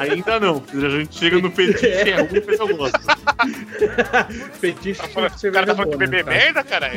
[0.00, 2.98] Ainda não, a gente chega no fetiche, é ruim, mas eu gosto.
[4.60, 6.36] Fetiche Tá falando- O cara tá falando beber cara?
[6.36, 6.90] merda, cara?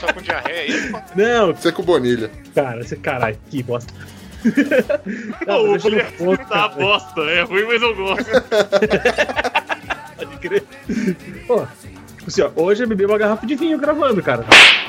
[0.00, 0.92] Só com diarreia aí.
[1.14, 2.30] Não, Você é com bonilha.
[2.54, 3.92] cara, esse caralho, que bosta.
[5.46, 6.68] Não, o Juliano no ponto, tá cara.
[6.70, 8.24] bosta, é ruim, mas eu gosto.
[10.16, 10.64] Pode crer.
[11.46, 11.66] Pô,
[12.28, 14.44] tipo assim, ó, hoje eu bebi uma garrafa de vinho gravando, cara.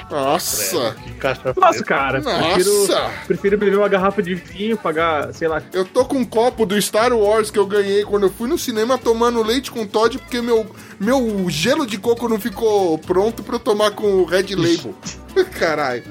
[0.09, 0.95] Nossa!
[1.03, 3.11] Que caixa Nossa, cara, prefiro, Nossa!
[3.27, 6.79] prefiro beber uma garrafa de vinho, pagar, sei lá, Eu tô com um copo do
[6.81, 10.41] Star Wars que eu ganhei quando eu fui no cinema tomando leite com Todd porque
[10.41, 10.65] meu,
[10.99, 14.95] meu gelo de coco não ficou pronto pra eu tomar com o Red Label.
[15.59, 16.03] Caralho.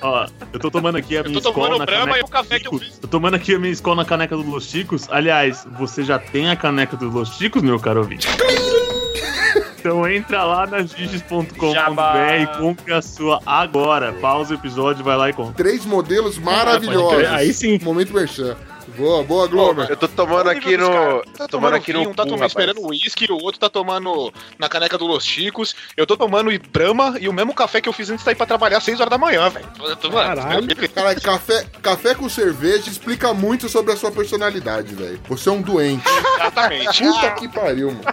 [0.00, 2.28] Ó, eu tô tomando aqui a minha Eu tô escola tomando na caneca e o
[2.28, 2.98] café que eu dos fiz.
[2.98, 5.08] Tô tomando aqui a minha escola na caneca do Los Chicos.
[5.10, 8.28] Aliás, você já tem a caneca do Los Chicos, meu caro ouvinte?
[9.86, 12.36] Então entra lá na giges.com.br Jabá.
[12.36, 14.12] e compre a sua agora.
[14.14, 15.54] Pausa o episódio, vai lá e compra.
[15.54, 17.24] Três modelos pode maravilhosos.
[17.28, 17.78] aí sim.
[17.80, 18.56] Momento merchan.
[18.96, 19.90] Boa, boa, Glomer.
[19.90, 21.22] Eu tô tomando aqui no.
[21.36, 22.02] Tá tomando aqui no.
[22.08, 25.74] um tá tomando, esperando uísque, o outro tá tomando na caneca do Los Chicos.
[25.96, 28.46] Eu tô tomando Brahma e o mesmo café que eu fiz antes de ir pra
[28.46, 29.66] trabalhar às 6 horas da manhã, velho.
[29.80, 30.88] Eu Caralho.
[30.88, 35.20] Caralho, café, café com cerveja explica muito sobre a sua personalidade, velho.
[35.28, 36.04] Você é um doente.
[36.36, 37.02] Exatamente.
[37.02, 38.04] Puta que pariu, mano.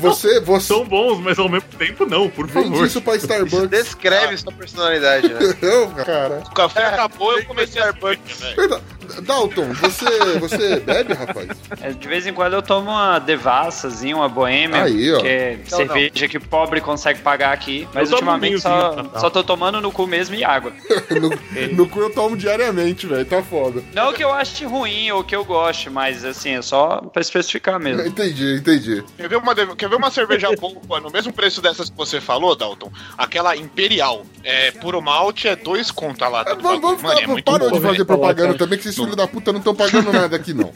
[0.00, 2.86] Você, você São bons, mas ao mesmo tempo não, por vende favor.
[2.86, 3.68] isso pra Isso Starbucks.
[3.68, 5.38] descreve sua personalidade, né?
[5.62, 6.42] Não, cara.
[6.44, 8.20] O café acabou, eu comecei a velho.
[8.56, 8.82] Verdade.
[9.22, 11.48] Dalton, você, você bebe, rapaz?
[11.80, 15.20] É, De vez em quando eu tomo uma devassazinha, uma boêmia, Aí, ó.
[15.20, 17.88] que é Não, cerveja que pobre consegue pagar aqui.
[17.94, 20.72] Mas Eu ultimamente só, só tô tomando no cu mesmo e água.
[21.16, 21.30] No,
[21.76, 23.24] no cu eu tomo diariamente, velho.
[23.24, 23.82] Tá foda.
[23.94, 27.78] Não que eu ache ruim ou que eu goste, mas assim, é só pra especificar
[27.80, 28.02] mesmo.
[28.06, 29.04] Entendi, entendi.
[29.16, 32.54] Quer ver, uma, quer ver uma cerveja boa no mesmo preço dessas que você falou,
[32.54, 32.90] Dalton?
[33.16, 34.26] Aquela Imperial.
[34.44, 36.42] É, puro malte é dois conta lá.
[36.46, 39.04] É, Vamos, vamos Mano, ficar, é muito parou bom, de fazer propaganda também, que esses
[39.04, 40.72] filhos da puta não estão pagando nada aqui, não.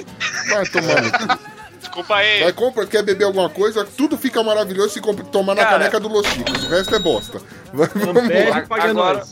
[0.48, 1.50] Vai tomar no cu.
[1.80, 2.42] Desculpa aí.
[2.42, 5.78] Vai, compra, quer beber alguma coisa, tudo fica maravilhoso se compra, tomar na Cara.
[5.78, 6.64] caneca do Los Chicos.
[6.64, 7.40] O resto é bosta.
[7.72, 8.84] Vai, vamos lá.
[8.84, 9.24] Agora-.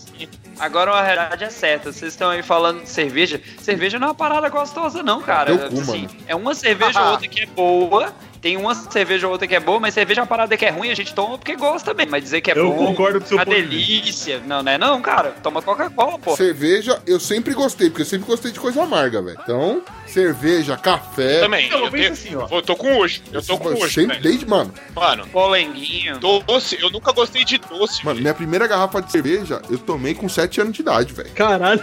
[0.58, 1.92] Agora a realidade é certa.
[1.92, 3.40] Vocês estão aí falando de cerveja.
[3.60, 5.56] Cerveja não é uma parada gostosa, não, cara.
[5.56, 8.12] Cu, Assim, é uma cerveja ou outra que é boa.
[8.40, 10.70] Tem uma cerveja ou outra que é boa, mas cerveja é uma parada que é
[10.70, 12.10] ruim, a gente toma porque gosta mesmo.
[12.12, 14.40] Mas dizer que é Eu bom, concordo com o seu uma ponto delícia.
[14.46, 15.34] Não, não é não, cara.
[15.42, 16.36] Toma Coca-Cola, pô.
[16.36, 19.38] Cerveja, eu sempre gostei, porque eu sempre gostei de coisa amarga, velho.
[19.42, 21.40] Então, cerveja, café.
[21.40, 21.68] Também.
[21.68, 22.46] Eu, tenho- assim, ó.
[22.50, 23.22] eu tô com hoje.
[23.32, 26.18] Eu tô com hoje, sempre, desde, mano, Mano, Polenguinho.
[26.18, 28.04] doce, eu nunca gostei de doce.
[28.04, 31.30] mano, minha primeira garrafa de cerveja eu tomei com 7 anos de idade, velho.
[31.30, 31.82] Caralho.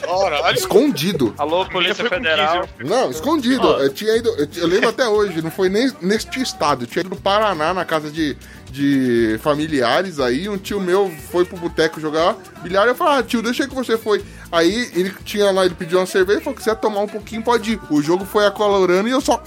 [0.00, 0.56] Caralho.
[0.56, 1.34] Escondido.
[1.38, 2.68] Alô, Polícia Federal.
[2.78, 3.66] 15, Não, escondido.
[3.68, 3.78] Ó.
[3.78, 4.28] Eu tinha ido.
[4.30, 6.84] Eu, eu lembro até hoje, não foi nem neste estado.
[6.84, 8.36] Eu tinha ido no Paraná, na casa de,
[8.70, 10.20] de familiares.
[10.20, 12.86] Aí um tio meu foi pro boteco jogar bilhar.
[12.86, 14.24] Eu falei, ah, tio, deixa aí que você foi.
[14.52, 16.40] Aí ele tinha lá, ele pediu uma cerveja.
[16.40, 17.80] Falou: quiser tomar um pouquinho, pode ir.
[17.90, 19.42] O jogo foi acolorando e eu só.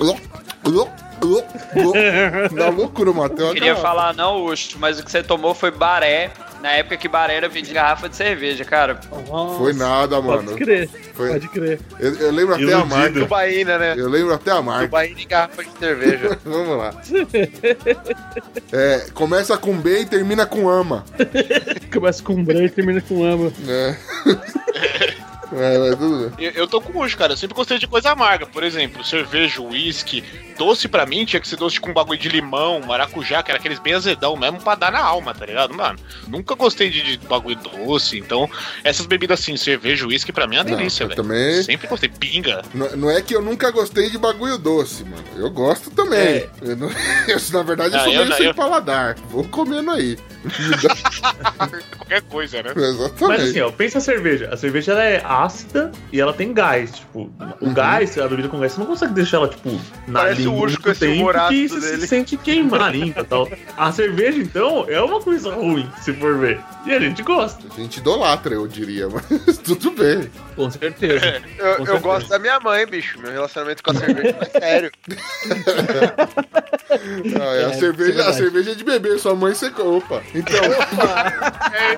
[2.52, 3.54] Na loucura, Matheus.
[3.54, 6.32] Queria falar não, Ucho, mas o que você tomou foi baré
[6.62, 8.99] Na época que Baré vendia garrafa de cerveja, cara.
[9.57, 10.43] Foi nada, mano.
[10.51, 11.80] Pode crer, Foi- pode crer.
[11.99, 12.88] Eu, eu lembro até a Iludido.
[12.95, 13.20] marca.
[13.20, 13.93] Tubaína, né?
[13.97, 14.86] Eu lembro até a marca.
[14.86, 16.38] Tubaína e garrafa de cerveja.
[16.45, 16.94] Vamos lá.
[18.72, 21.03] É, começa com B e termina com ama.
[21.91, 23.52] Começa com branco e termina com ama.
[23.68, 23.95] É.
[25.53, 26.45] É, mas tudo bem.
[26.48, 27.34] Eu, eu tô com hoje, cara.
[27.34, 28.45] Eu sempre gostei de coisa amarga.
[28.45, 30.23] Por exemplo, cerveja, uísque.
[30.57, 33.80] Doce pra mim tinha que ser doce com bagulho de limão, maracujá, que era aqueles
[33.80, 35.98] bem azedão mesmo pra dar na alma, tá ligado, mano?
[36.28, 38.19] Nunca gostei de, de bagulho doce.
[38.19, 38.48] Então,
[38.84, 41.22] essas bebidas assim, cerveja, uísque, pra mim é uma Não, delícia, eu velho.
[41.23, 42.10] também- Sempre gostei.
[42.10, 42.61] Pinga.
[42.76, 45.23] Não, não é que eu nunca gostei de bagulho doce, mano.
[45.36, 46.19] Eu gosto também.
[46.19, 46.49] É.
[46.61, 46.90] Eu não-
[47.28, 49.15] eu, na verdade, eu Ah, sou eu meio não, sem eu- paladar.
[49.30, 50.15] Vou comendo aí.
[51.98, 52.72] Qualquer coisa, né?
[52.76, 53.22] Exatamente.
[53.28, 54.49] Mas assim, ó, pensa a cerveja.
[54.52, 56.91] A cerveja ela é ácida e ela tem gás.
[56.91, 57.73] Tipo, o Uhum.
[57.73, 59.69] gás, a bebida com gás, você não consegue deixar ela, tipo,
[60.07, 62.01] na Parece língua o urso com tempo que você dele.
[62.01, 63.49] se sente queimar na língua tal.
[63.77, 66.59] A cerveja, então, é uma coisa ruim, se for ver.
[66.85, 67.61] E a gente gosta.
[67.72, 69.07] A gente idolatra, eu diria,
[69.47, 70.30] mas tudo bem.
[70.55, 71.26] Com certeza.
[71.26, 71.99] Eu, Com eu certeza.
[71.99, 73.19] gosto da minha mãe, bicho.
[73.19, 74.91] Meu relacionamento com a cerveja é sério.
[76.91, 79.68] Ah, é, a, É, cerveja, é a cerveja é de beber, sua mãe você.
[79.68, 80.22] Opa!
[80.35, 80.59] Então,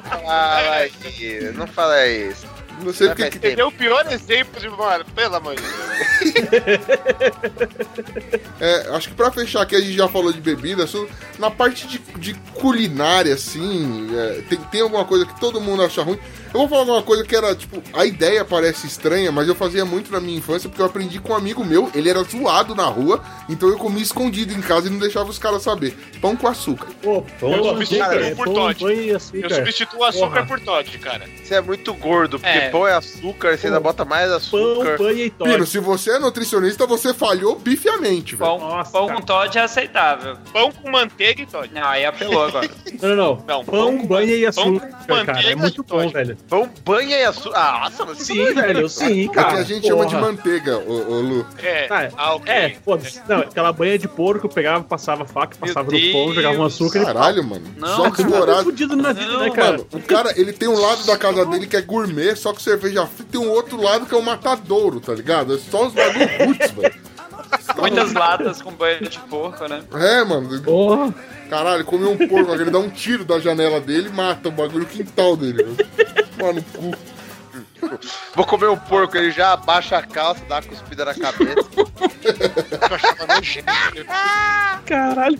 [0.04, 2.46] Fala aí, não fala isso.
[2.82, 3.30] Não sei porque.
[3.30, 5.74] que- Você deu o pior exemplo de, mano, pelo amor de Deus.
[8.60, 10.86] É, acho que pra fechar aqui, a gente já falou de bebida.
[11.40, 16.02] Na parte de, de culinária, assim, é, tem, tem alguma coisa que todo mundo acha
[16.02, 16.20] ruim.
[16.54, 19.84] Eu vou falar alguma coisa que era, tipo, a ideia parece estranha, mas eu fazia
[19.86, 21.90] muito na minha infância porque eu aprendi com um amigo meu.
[21.96, 25.40] Ele era zoado na rua, então eu comia escondido em casa e não deixava os
[25.40, 25.98] caras saber.
[26.22, 26.88] Pão com açúcar.
[27.02, 28.80] Pô, pão Eu com substituo açúcar, por pão, Todd.
[28.80, 30.46] pão e Eu substituo açúcar Porra.
[30.46, 31.26] por Todd, cara.
[31.44, 32.70] Você é muito gordo, porque É.
[32.70, 34.98] pão é açúcar, você ainda bota mais Pão, açúcar.
[34.98, 35.66] pão e Pino, Todd.
[35.66, 38.52] se você é nutricionista, você falhou pifiamente, velho.
[38.52, 39.20] Pão, Nossa, pão cara.
[39.20, 40.38] com Todd é aceitável.
[40.54, 41.74] Pão com manteiga e Todd.
[41.74, 42.70] Não, aí apelou agora.
[43.02, 43.36] Não, não, não.
[43.48, 45.40] Não, pão, pão- banha e pão com açúcar, cara.
[45.42, 46.38] É manteiga muito e bom, velho.
[46.50, 47.58] Pão, banha e açúcar.
[47.58, 49.58] Ah, nossa, mas Sim, velho, sim, É que cara.
[49.60, 50.28] a gente chama de Porra.
[50.28, 51.46] manteiga, ô, ô Lu.
[51.58, 52.54] É, Ah, ah, ok.
[52.54, 53.22] É, foda-se.
[53.28, 56.36] Não, aquela banha de porco, eu pegava, passava faca, Meu passava no pão, Deus.
[56.36, 57.66] jogava um açúcar e Caralho, mano.
[57.78, 58.30] Não, cara.
[58.30, 58.64] Tá vorazes.
[58.66, 59.72] fudido na vida, Não, né, cara?
[59.72, 62.60] Mano, o cara, ele tem um lado da casa dele que é gourmet, só com
[62.60, 65.56] cerveja fria, tem um outro lado que é o matadouro, tá ligado?
[65.56, 67.13] É só os bagulho roots, velho.
[67.78, 69.84] Muitas latas com banho de porco, né?
[69.94, 70.62] É, mano.
[70.62, 71.14] Porra.
[71.50, 74.80] Caralho, comeu um porco, ele dá um tiro da janela dele e mata o bagulho
[74.80, 75.64] no quintal dele.
[75.64, 75.88] velho.
[76.42, 76.92] Mano, cu.
[78.34, 81.68] Vou comer um porco, ele já abaixa a calça, dá uma cuspida na cabeça.
[81.76, 83.68] Eu achava nojento.
[84.86, 85.40] Caralho.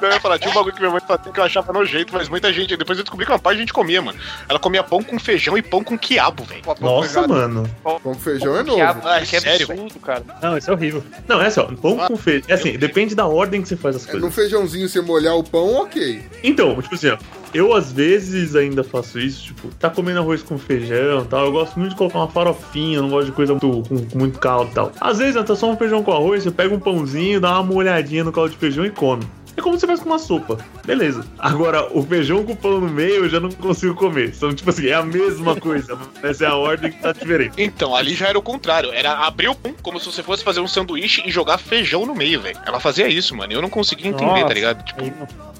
[0.00, 2.28] Eu ia falar, tinha um bagulho que minha mãe fazia que eu achava nojento, mas
[2.28, 2.76] muita gente.
[2.76, 4.18] Depois eu descobri que uma parte a gente comia, mano.
[4.48, 6.62] Ela comia pão com feijão e pão com quiabo, velho.
[6.80, 7.68] Nossa, mano.
[7.82, 8.76] Pão com feijão é novo.
[8.76, 10.22] Quiabo, Ah, que sério, absurdo, cara.
[10.42, 11.02] Não, isso é horrível.
[11.26, 12.44] Não, é só, pão com feijão.
[12.48, 14.22] É assim, depende da ordem que você faz as É, coisas.
[14.22, 16.22] No feijãozinho você molhar o pão, ok.
[16.42, 17.18] Então, tipo assim, ó,
[17.54, 21.46] eu às vezes ainda faço isso, tipo, tá comendo arroz com feijão e tal.
[21.46, 24.38] Eu gosto muito de colocar uma farofinha, não gosto de coisa muito, com, com muito
[24.38, 24.92] caldo e tal.
[25.00, 27.62] Às vezes, né, tá só um feijão com arroz, você pega um pãozinho, dá uma
[27.62, 29.24] molhadinha no caldo de feijão e come.
[29.58, 30.56] É como você faz com uma sopa.
[30.86, 31.24] Beleza.
[31.38, 34.32] Agora, o feijão com pão no meio eu já não consigo comer.
[34.36, 35.98] Então, tipo assim, é a mesma coisa.
[36.22, 37.54] Essa é a ordem que tá diferente.
[37.58, 38.92] Então, ali já era o contrário.
[38.92, 42.14] Era abrir o pão como se você fosse fazer um sanduíche e jogar feijão no
[42.14, 42.58] meio, velho.
[42.64, 43.52] Ela fazia isso, mano.
[43.52, 44.46] Eu não conseguia entender, Nossa.
[44.46, 44.84] tá ligado?
[44.84, 45.02] Tipo,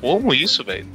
[0.01, 0.87] como isso, velho?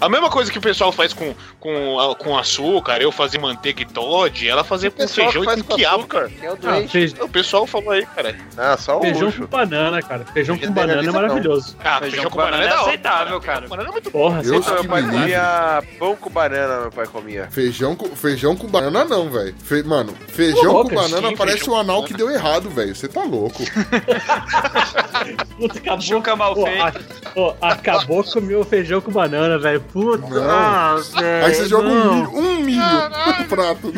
[0.00, 3.84] A mesma coisa que o pessoal faz com, com, com açúcar, eu fazia manteiga e
[3.84, 5.98] Todd, ela fazia com feijão faz e com com quiabo.
[5.98, 6.30] açúcar.
[6.38, 6.92] Quem é o Ah, doente?
[6.92, 8.36] feijão, O pessoal falou aí, cara.
[8.56, 9.40] Ah, só o feijão luxo.
[9.42, 10.24] com banana, cara.
[10.32, 11.12] Feijão com Feijão banana é não.
[11.12, 11.76] maravilhoso.
[11.82, 13.68] Ah, Feijão com banana é da hora, aceitável, cara.
[13.68, 14.18] Banana é muito bom.
[14.18, 17.48] Porra, Eu Meu pai comia pão com banana, meu pai comia.
[17.50, 19.54] Feijão com, feijão com banana não, velho.
[19.62, 22.94] Fe- mano, feijão louco, com banana sim, parece um anal que deu errado, velho.
[22.94, 23.62] Você tá louco.
[25.58, 26.00] Puta, acabou.
[26.00, 27.00] Chuca mal Pô, feito.
[27.34, 29.80] pô, acabou com o meu feijão com banana, velho.
[29.80, 30.26] Puta.
[30.28, 30.50] Não.
[30.50, 32.14] Ah, velho, Aí você joga um não.
[32.14, 32.82] milho, um milho
[33.38, 33.88] no prato.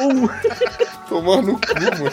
[0.00, 0.28] Um-
[1.08, 2.12] Tomar no cu, mano.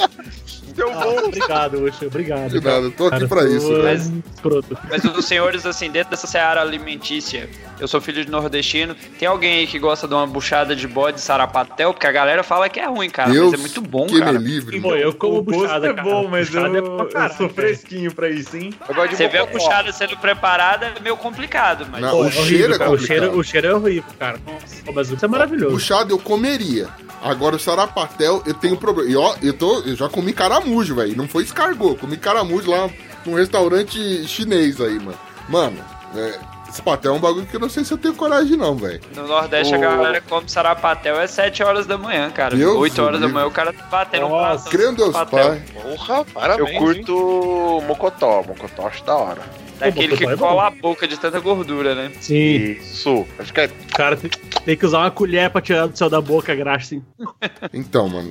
[0.80, 2.06] Deu Ah, obrigado, Ucho.
[2.06, 2.48] Obrigado.
[2.48, 3.72] De nada, eu tô aqui Cara, pra isso.
[3.76, 3.82] é.
[3.82, 4.78] Mas- escroto.
[4.88, 7.48] Mas os senhores, assim, dentro dessa seara alimentícia,
[7.78, 11.20] eu sou filho de nordestino, tem alguém aí que gosta de uma buchada de bode
[11.20, 11.92] sarapatel?
[11.92, 14.32] Porque a galera fala que é ruim, cara, Deus mas é muito bom, que cara.
[14.32, 14.80] me livre.
[14.80, 16.08] Pô, eu como o buchada, é cara.
[16.08, 18.72] bom, mas eu, Buchada é pra eu sou fresquinho pra isso, hein?
[18.88, 22.00] Eu gosto de Você vê a buchada sendo preparada, é meio complicado, mas...
[22.00, 22.90] Não, Pô, o é horrível, cheiro é cara.
[22.90, 23.18] o, complicado.
[23.20, 24.38] cheiro, o cheiro é horrível, cara.
[24.46, 25.74] Nossa, mas isso é maravilhoso.
[25.74, 26.88] Puxado eu comeria.
[27.22, 29.10] Agora o sarapatel, eu tenho problema.
[29.10, 31.16] E ó, eu, tô, eu já comi caramujo, velho.
[31.16, 31.96] Não foi escargot.
[31.98, 32.88] Comi caramujo lá
[33.26, 35.18] num restaurante chinês aí, mano.
[35.48, 35.76] Mano,
[36.16, 36.38] é,
[36.68, 39.00] esse patel é um bagulho que eu não sei se eu tenho coragem, não, velho.
[39.14, 42.56] No Nordeste a O- galera come sarapatel é 7 horas da manhã, cara.
[42.56, 44.70] Deus 8 horas da manhã o cara tá batendo um prato.
[44.70, 45.62] Crendo Deus, pai.
[45.82, 46.70] Porra, parabéns.
[46.70, 48.42] Eu curto mocotó.
[48.44, 49.42] Mocotó acho da hora.
[49.80, 52.12] Daquele que é cola a boca de tanta gordura, né?
[52.20, 52.76] Sim.
[52.80, 53.26] Isso.
[53.38, 53.70] Acho que é.
[53.94, 54.30] Cara tem,
[54.64, 57.02] tem que usar uma colher pra tirar do céu da boca a graxa, assim.
[57.72, 58.30] Então, mano,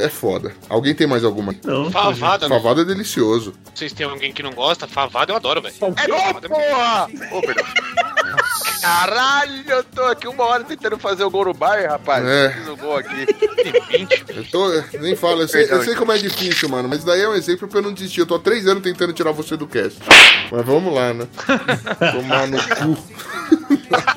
[0.00, 0.52] é foda.
[0.68, 1.54] Alguém tem mais alguma?
[1.64, 1.90] Não.
[1.90, 2.56] Favada, né?
[2.56, 3.52] Favada é delicioso.
[3.74, 4.86] Vocês têm alguém que não gosta?
[4.86, 5.74] Favada eu adoro, velho.
[5.80, 7.08] É gol, porra!
[7.32, 7.64] Ô, perdão.
[8.86, 12.24] Caralho, eu tô aqui uma hora tentando fazer o gol no Bayern, rapaz.
[12.24, 12.50] É.
[12.50, 13.26] Fiz o gol aqui.
[13.26, 14.24] Tem 20.
[14.28, 14.98] Eu tô.
[15.00, 16.88] Nem falo, eu sei, eu sei como é difícil, mano.
[16.88, 18.20] Mas daí é um exemplo pra eu não desistir.
[18.20, 19.98] Eu tô há três anos tentando tirar você do cast.
[20.52, 21.26] Mas vamos lá, né?
[22.12, 22.96] Tomar no cu.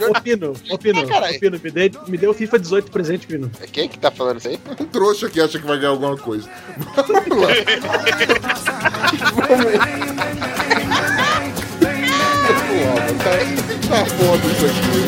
[0.07, 1.35] Ô, Pino, ô, Pino, caralho.
[1.35, 3.49] ô, Pino, me dê, me o FIFA 18 presente, Pino.
[3.61, 4.59] É Quem que tá falando isso aí?
[4.79, 6.47] Um trouxa que acha que vai ganhar alguma coisa.
[6.95, 7.49] Vamos lá.
[9.47, 10.98] Vamos lá,
[14.65, 14.99] aqui.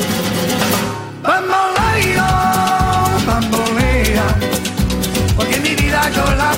[1.22, 2.30] Bamboleo,
[3.26, 4.26] bambolea,
[5.36, 6.52] porque mi vida yo la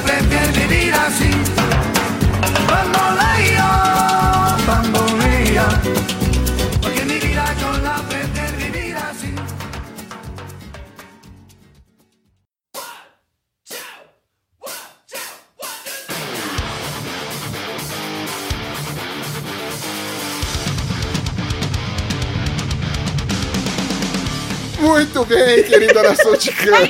[24.84, 26.90] Muito bem, querida nação ticana.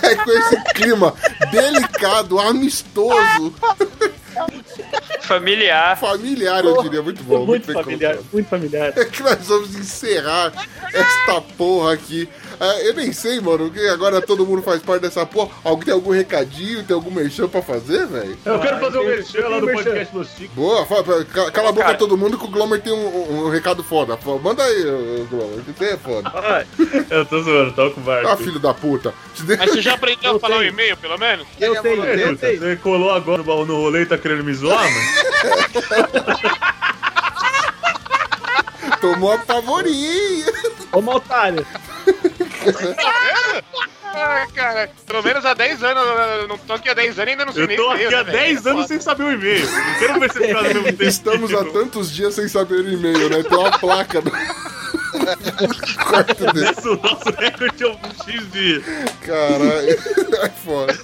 [0.00, 1.12] É com esse clima
[1.50, 3.52] delicado, amistoso,
[5.22, 5.98] Familiar.
[5.98, 7.02] familiar, eu diria.
[7.02, 7.44] Muito bom.
[7.44, 8.32] muito bem familiar, colocado.
[8.32, 8.92] muito familiar.
[8.96, 10.52] É que nós vamos encerrar
[10.92, 12.28] esta porra aqui.
[12.60, 15.50] Ah, eu nem sei, mano, que agora todo mundo faz parte dessa porra.
[15.64, 18.36] Alguém tem algum recadinho, tem algum merchan pra fazer, velho?
[18.44, 20.54] Eu quero fazer um tem- merchan lá tem no podcast Los Chicos.
[20.54, 21.98] Boa, fala, ca- cala a boca Cara.
[21.98, 24.18] todo mundo que o Glomer tem um, um- um recado foda.
[24.42, 26.32] Manda aí, ô, Glomer, que você é foda.
[27.10, 28.42] Eu tô zoando, tô com o Ah, barco.
[28.44, 29.12] filho da puta.
[29.58, 30.72] Mas você já aprendeu Eu a falar o tenho.
[30.72, 31.46] e-mail, pelo menos?
[31.60, 32.58] Eu tenho, eu tenho.
[32.60, 36.54] Você colou agora no no rolê e tá querendo me zoar, mano?
[39.00, 40.46] Tomou a pavorinha.
[40.92, 41.66] Ô, Maltário.
[44.16, 47.44] Ah, cara, pelo menos há 10 anos, não tô aqui há 10 anos e ainda
[47.44, 48.38] não sei Eu nem tô aqui há né, velho?
[48.38, 49.68] 10 anos sem saber o e-mail.
[49.68, 51.02] Não quero ver ficar no mesmo tempo.
[51.02, 53.42] Estamos há tantos dias sem saber o e-mail, né?
[53.42, 54.30] Tem uma placa no
[56.04, 56.68] quarto dele.
[56.70, 58.82] Esse é o nosso recorde é um X de.
[59.26, 59.90] Caralho,
[60.42, 60.96] é foda.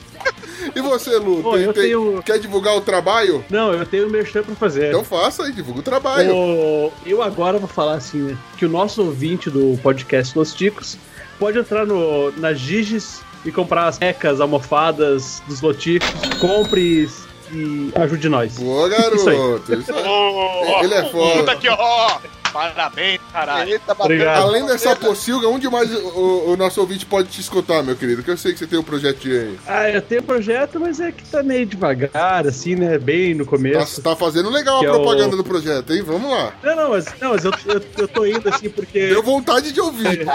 [0.77, 1.43] E você, Lu?
[1.43, 3.45] Pô, tem- eu tem- tenho- Quer divulgar o trabalho?
[3.51, 4.89] Não, eu tenho um merchan pra fazer.
[4.91, 6.33] Então faça aí, divulga o trabalho.
[6.37, 8.37] O- eu agora vou falar assim, né?
[8.57, 10.97] Que o nosso ouvinte do podcast Los Ticos
[11.41, 16.09] pode entrar no, na Giges e comprar as mecas, almofadas dos Loticos.
[16.39, 17.09] Compre
[17.53, 18.57] e ajude nós.
[18.59, 19.37] Boa, Isso aí.
[19.37, 19.75] garoto.
[19.75, 20.05] Isso aí.
[20.07, 21.39] Ô, Ele é foda.
[21.41, 22.19] Puta aqui, ó.
[22.53, 23.81] Parabéns, caralho.
[23.87, 24.43] Tá Obrigado.
[24.43, 28.25] Além dessa pocilga, onde mais o, o nosso ouvinte pode te escutar, meu querido?
[28.25, 29.59] Que eu sei que você tem um projetinho aí.
[29.69, 32.99] Ah, eu tenho projeto, mas é que tá meio devagar, assim, né?
[32.99, 34.03] Bem no Tá, começo.
[34.03, 36.03] tá fazendo legal Que a é o- propaganda do projeto, hein?
[36.05, 36.53] Vamos lá.
[36.65, 39.07] Não, não, mas, não, mas eu, eu, eu tô indo assim porque.
[39.07, 40.27] Deu vontade de ouvir.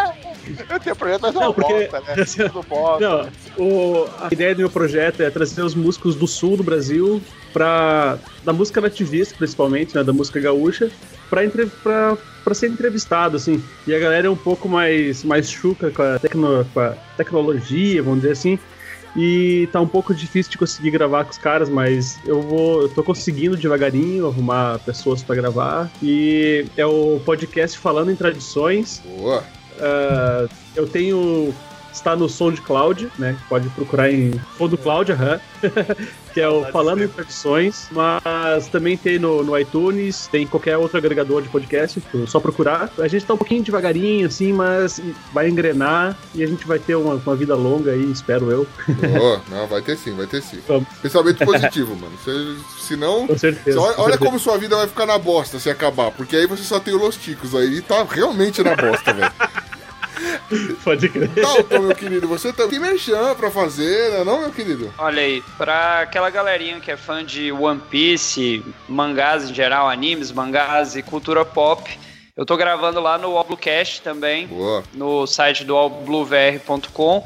[0.70, 2.26] Eu tenho projeto, mas é Não, uma porque- bosta, né?
[2.50, 3.00] Tudo bosta.
[3.58, 7.22] Não, o, a ideia do meu projeto é trazer os músicos do sul do Brasil
[7.54, 8.18] pra.
[8.44, 10.04] da música nativista, principalmente, né?
[10.04, 10.90] Da música gaúcha,
[11.30, 13.64] pra, entre, pra, pra ser entrevistado, assim.
[13.88, 18.02] E a galera é um pouco mais, mais chuca com a, tecno, com a tecnologia,
[18.04, 18.60] vamos dizer assim.
[19.18, 22.82] E tá um pouco difícil de conseguir gravar com os caras, mas eu vou.
[22.82, 25.90] Eu tô conseguindo devagarinho arrumar pessoas pra gravar.
[26.04, 29.02] E é o podcast Falando em Tradições.
[29.18, 29.42] Boa.
[29.80, 31.54] Ah, eu tenho.
[31.92, 33.38] Está no SoundCloud, né?
[33.48, 35.40] Pode procurar em SoundCloud, aham.
[36.36, 37.88] que é o Falando em Tradições.
[37.92, 42.42] Mas também tem no, no iTunes, tem em qualquer outro agregador de podcast, é só
[42.42, 42.92] procurar.
[43.00, 45.02] A gente tá um pouquinho devagarinho, assim, mas
[45.34, 48.68] vai engrenar e a gente vai ter uma, uma vida longa aí, espero eu.
[48.86, 49.42] Boa.
[49.50, 50.60] Não, vai ter sim, vai ter sim.
[50.68, 50.90] Vamos.
[51.02, 52.14] Pensamento positivo, mano.
[52.22, 53.26] Se, senão.
[53.26, 53.80] Com certeza.
[53.80, 54.30] Olha, com olha certeza.
[54.30, 56.98] como sua vida vai ficar na bosta se acabar, porque aí você só tem o
[56.98, 59.32] Los Ticos aí e tá realmente na bosta, velho.
[60.84, 61.30] Pode crer.
[61.30, 64.94] Tá, então, meu querido, você também tem merchan pra fazer, né, não, meu querido?
[64.98, 70.32] Olha aí, pra aquela galerinha que é fã de One Piece, mangás em geral, animes,
[70.32, 71.90] mangás e cultura pop,
[72.36, 74.84] eu tô gravando lá no Allbluecast também, Boa.
[74.94, 77.26] no site do allbluevr.com.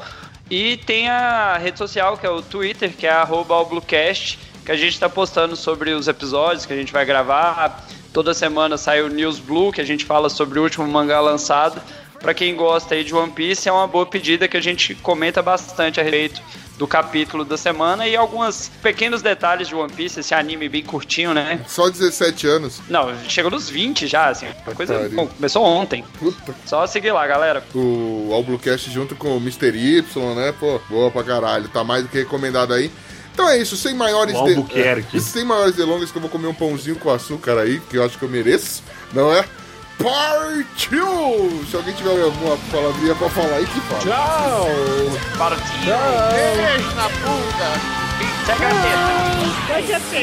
[0.51, 4.75] E tem a rede social, que é o Twitter, que é arroba allbluecast, que a
[4.75, 7.87] gente tá postando sobre os episódios que a gente vai gravar.
[8.13, 11.81] Toda semana sai o News Blue, que a gente fala sobre o último mangá lançado.
[12.19, 15.41] Pra quem gosta aí de One Piece, é uma boa pedida que a gente comenta
[15.41, 16.41] bastante a respeito
[16.77, 21.33] do capítulo da semana e alguns pequenos detalhes de One Piece, esse anime bem curtinho,
[21.33, 21.59] né?
[21.67, 22.81] Só 17 anos.
[22.89, 24.47] Não, chegou nos 20 já, assim.
[24.65, 25.09] Uma coisa.
[25.09, 26.03] Bom, começou ontem.
[26.17, 26.55] Puta.
[26.65, 27.63] Só seguir lá, galera.
[27.75, 29.75] O All Bluecast junto com o Mr.
[29.75, 30.53] Y, né?
[30.57, 31.67] Pô, boa pra caralho.
[31.67, 32.89] Tá mais do que recomendado aí.
[33.33, 35.15] Então é isso, sem maiores, Albuquerque.
[35.15, 38.03] é, sem maiores delongas, que eu vou comer um pãozinho com açúcar aí, que eu
[38.03, 38.83] acho que eu mereço,
[39.13, 39.45] não é?
[40.01, 41.65] Partiu!
[41.69, 43.99] Se alguém tiver alguma palavrinha pra falar aí, que fala.
[43.99, 44.65] Tchau!
[46.55, 47.99] Beijo na bunda.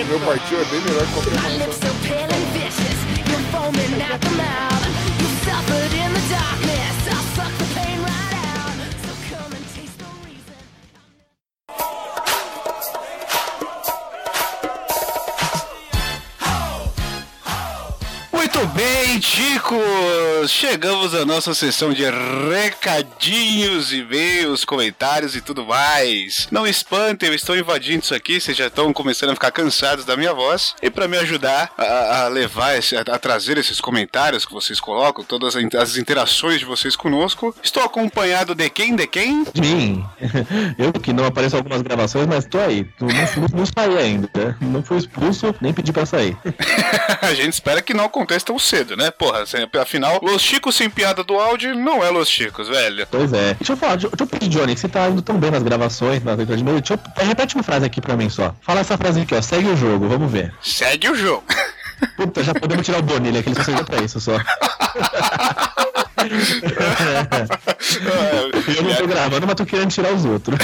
[0.09, 1.33] Meu partiu é bem melhor que qualquer
[6.27, 6.66] My
[18.57, 20.51] Muito bem, chicos!
[20.51, 22.05] Chegamos à nossa sessão de
[22.51, 26.49] recadinhos, e-mails, comentários e tudo mais.
[26.51, 30.17] Não espantem, eu estou invadindo isso aqui, vocês já estão começando a ficar cansados da
[30.17, 30.75] minha voz.
[30.81, 34.81] E para me ajudar a, a levar, esse, a, a trazer esses comentários que vocês
[34.81, 38.97] colocam, todas as in- as interações de vocês conosco, estou acompanhado de quem?
[38.97, 39.45] De quem?
[39.53, 40.03] De mim.
[40.79, 42.87] Eu que não apareço em algumas gravações, mas tô aí.
[43.01, 44.31] Não, não, não saí ainda.
[44.35, 44.57] né?
[44.63, 46.35] Não fui expulso, nem pedi pra sair.
[47.21, 49.11] a gente espera que não aconteça tão cedo, né?
[49.11, 53.07] Porra, assim, afinal, Los Chicos sem piada do áudio não é Los Chicos, velho.
[53.11, 53.55] Pois é.
[53.55, 56.23] Deixa eu falar, deixa eu pedir, Johnny, que você tá indo tão bem nas gravações,
[56.23, 56.81] nas leituras de e-mail.
[56.81, 58.55] Deixa eu, repete uma frase aqui pra mim só.
[58.63, 59.43] Fala essa frase aqui, ó.
[59.43, 60.55] Segue o jogo, vamos ver.
[60.63, 61.45] Segue o jogo.
[62.17, 64.37] Puta, já podemos tirar o Bonilha, que ele só serve pra isso só.
[68.77, 70.59] Eu não tô gravando, mas tô querendo tirar os outros.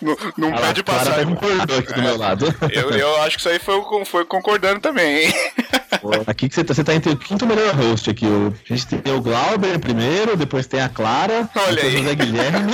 [0.00, 1.12] não não Ah passar.
[1.12, 2.54] até concordou aqui do meu lado.
[2.70, 5.34] Eu, eu acho que isso aí foi, foi concordando também, hein?
[6.26, 8.26] Aqui que você tá, você tá entre o quinto melhor host aqui.
[8.26, 12.00] O, a gente tem o Glauber primeiro, depois tem a Clara, Olha depois aí.
[12.00, 12.72] o Zé Guilherme.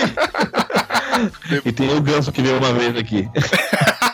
[1.64, 3.28] e tem o Ganso que veio uma vez aqui.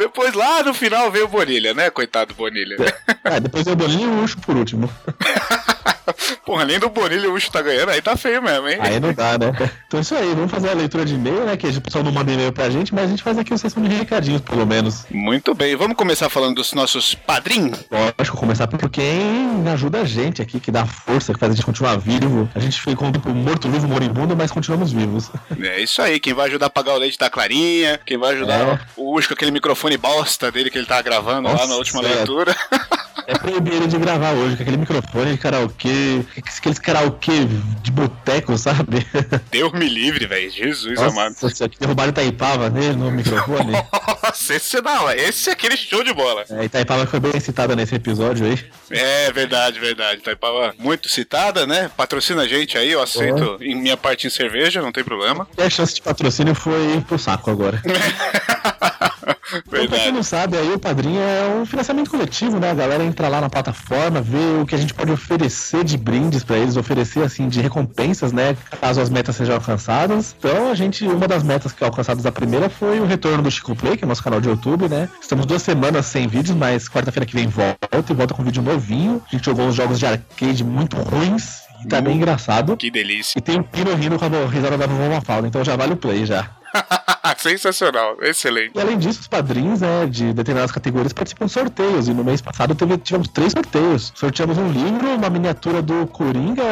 [0.00, 1.90] Depois lá no final veio o Bonilha, né?
[1.90, 2.76] Coitado do Bonilha.
[3.22, 4.90] Ah, depois eu Boninho e o Ucho por último.
[6.44, 8.78] Porra, além do Bonilha o Ucho tá ganhando, aí tá feio mesmo, hein?
[8.80, 9.52] Aí não dá, né?
[9.86, 11.56] Então é isso aí, vamos fazer a leitura de e-mail, né?
[11.56, 13.82] Que o pessoal não manda e-mail pra gente, mas a gente faz aqui uma sessão
[13.82, 15.04] de recadinhos, pelo menos.
[15.10, 17.78] Muito bem, vamos começar falando dos nossos padrinhos?
[18.18, 21.64] Lógico, começar por quem ajuda a gente aqui, que dá força, que faz a gente
[21.64, 22.48] continuar vivo.
[22.54, 25.30] A gente ficou um tempo morto-vivo, moribundo, mas continuamos vivos.
[25.60, 28.60] É isso aí, quem vai ajudar a pagar o leite da Clarinha, quem vai ajudar
[28.60, 28.80] É.
[28.96, 32.02] o Ucho com aquele microfone bosta dele que ele tá gravando lá Nossa, na última
[32.02, 32.16] sério.
[32.16, 32.56] leitura.
[33.26, 37.44] É proibir ele de gravar hoje, com aquele microfone de karaokê, aqueles karaokê
[37.80, 39.06] de boteco, sabe?
[39.52, 40.50] Deus me livre, velho.
[40.50, 41.36] Jesus amado.
[41.40, 43.72] Nossa, que derrubaram Itaipava nele no microfone.
[44.24, 46.44] Nossa, esse não, esse é aquele show de bola.
[46.50, 48.58] É, Itaipava foi bem citada nesse episódio aí.
[48.90, 50.20] É verdade, verdade.
[50.22, 51.88] Taipava muito citada, né?
[51.96, 55.46] Patrocina a gente aí, eu aceito em minha parte em cerveja, não tem problema.
[55.56, 57.80] E a chance de patrocínio foi pro saco agora.
[59.84, 62.70] Então, pra quem não sabe, aí o padrinho é um financiamento coletivo, né?
[62.70, 66.44] A galera entra lá na plataforma, vê o que a gente pode oferecer de brindes
[66.44, 68.56] pra eles, oferecer assim de recompensas, né?
[68.80, 70.34] Caso as metas sejam alcançadas.
[70.38, 73.74] Então a gente, uma das metas que alcançadas a primeira foi o retorno do Chico
[73.74, 75.08] Play, que é nosso canal de YouTube, né?
[75.20, 77.78] Estamos duas semanas sem vídeos, mas quarta-feira que vem volta
[78.08, 79.22] e volta com vídeo novinho.
[79.26, 81.60] A gente jogou uns jogos de arcade muito ruins.
[81.82, 82.76] E tá bem engraçado.
[82.76, 83.38] Que delícia.
[83.38, 85.96] E tem o Pino rindo com a risada da vovó Mafalda, então já vale o
[85.96, 86.50] play já.
[87.38, 88.72] Sensacional, excelente.
[88.76, 92.08] E além disso, os padrinhos né, de determinadas categorias participam de sorteios.
[92.08, 94.12] E no mês passado teve- tivemos três sorteios.
[94.14, 96.62] Sorteamos um livro, uma miniatura do Coringa,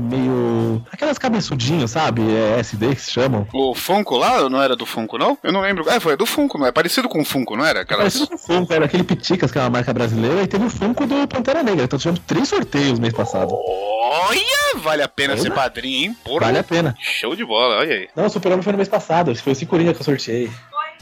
[0.00, 0.82] meio.
[0.90, 2.22] aquelas cabeçudinhos, sabe?
[2.22, 3.46] É SD que se chamam.
[3.52, 5.36] O Funko lá, não era do Funko, não?
[5.42, 5.88] Eu não lembro.
[5.90, 6.72] É, foi do Funko, não é?
[6.72, 7.80] Parecido com o Funko, não era?
[7.82, 8.04] Aquelas...
[8.14, 10.70] Parecido com o Funko, era aquele Piticas, que é uma marca brasileira, e teve o
[10.70, 11.84] Funko do Pantera Negra.
[11.84, 13.52] Então tivemos três sorteios mês passado.
[13.54, 14.40] Olha,
[14.76, 15.42] vale a pena Olha.
[15.42, 16.16] ser padrinho, hein?
[16.24, 16.46] Porra.
[16.46, 16.94] Vale a pena.
[17.00, 18.08] Show de bola, olha aí.
[18.16, 19.34] Não, o Super-Homem foi no mês passado.
[19.44, 20.50] Foi esse Coringa que eu sorteei.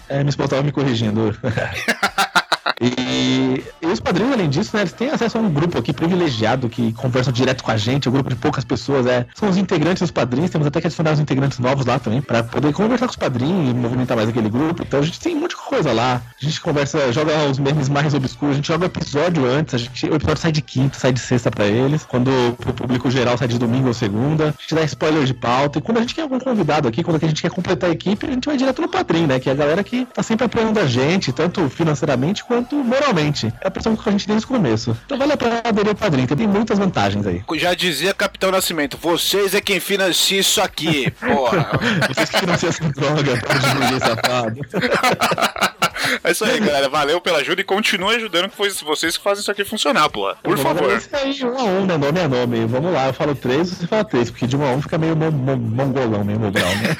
[0.09, 1.31] É, minha esposa tava me corrigindo.
[2.81, 6.69] E, e os padrinhos, além disso, né, eles têm acesso a um grupo aqui privilegiado
[6.69, 9.27] que conversa direto com a gente, um grupo de poucas pessoas, é.
[9.35, 12.43] São os integrantes dos padrinhos, temos até que adicionar os integrantes novos lá também, pra
[12.43, 14.83] poder conversar com os padrinhos e movimentar mais aquele grupo.
[14.83, 16.23] Então a gente tem um monte de coisa lá.
[16.41, 19.79] A gente conversa, joga os memes mais obscuros, a gente joga o episódio antes, a
[19.79, 22.05] gente, o episódio sai de quinta, sai de sexta pra eles.
[22.05, 25.79] Quando o público geral sai de domingo ou segunda, a gente dá spoiler de pauta.
[25.79, 28.27] E quando a gente quer algum convidado aqui, quando a gente quer completar a equipe,
[28.27, 29.41] a gente vai direto no padrinho, né?
[29.41, 33.53] Que é a galera que tá sempre apoiando a gente, tanto financeiramente quanto moralmente.
[33.63, 34.97] É a pressão que a gente tem desde o começo.
[35.07, 37.43] Então vale a pena aderir ao padrinho, que tem muitas vantagens aí.
[37.55, 41.71] Já dizia Capitão Nascimento, vocês é quem financia isso aqui, porra.
[42.13, 44.61] Vocês que financiam essa droga, para de ninguém safado.
[46.25, 46.89] É isso aí, galera.
[46.89, 50.37] Valeu pela ajuda e continue ajudando, que foi vocês que fazem isso aqui funcionar, porra.
[50.43, 50.83] Por favor.
[50.85, 51.97] agradecer aí, um a um, né?
[51.97, 52.67] Nome a nome.
[52.67, 55.17] Vamos lá, eu falo três, você fala três, porque de um a um fica meio
[55.17, 56.97] mo- mo- mongolão, meio mobral, né?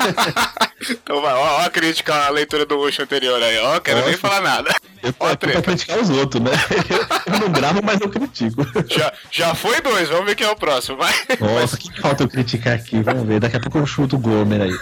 [0.91, 3.79] Então vai, ó, ó a crítica à leitura do Ucho anterior aí, ó.
[3.81, 4.19] Quero nem Nossa.
[4.19, 4.75] falar nada.
[5.03, 6.51] Eu tô aqui pra criticar os outros, né?
[7.27, 8.65] Eu não gravo, mas eu critico.
[8.89, 11.13] Já, já foi dois, vamos ver quem é o próximo, vai.
[11.41, 13.01] Nossa, o que que falta eu criticar aqui?
[13.03, 14.73] Vamos ver, daqui a pouco eu chuto o Gomer aí.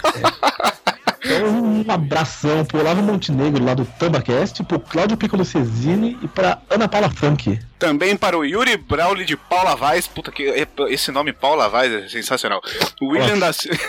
[1.23, 6.59] Então, um abração pro Olavo Montenegro lá do Tambacast, pro Cláudio Piccolo Cesini e pra
[6.69, 7.59] Ana Paula Funk.
[7.81, 10.05] Também para o Yuri Brauli de Paula Vaz.
[10.05, 10.43] Puta que.
[10.87, 12.61] Esse nome Paula Vaz é sensacional.
[13.01, 13.79] O William da Silva.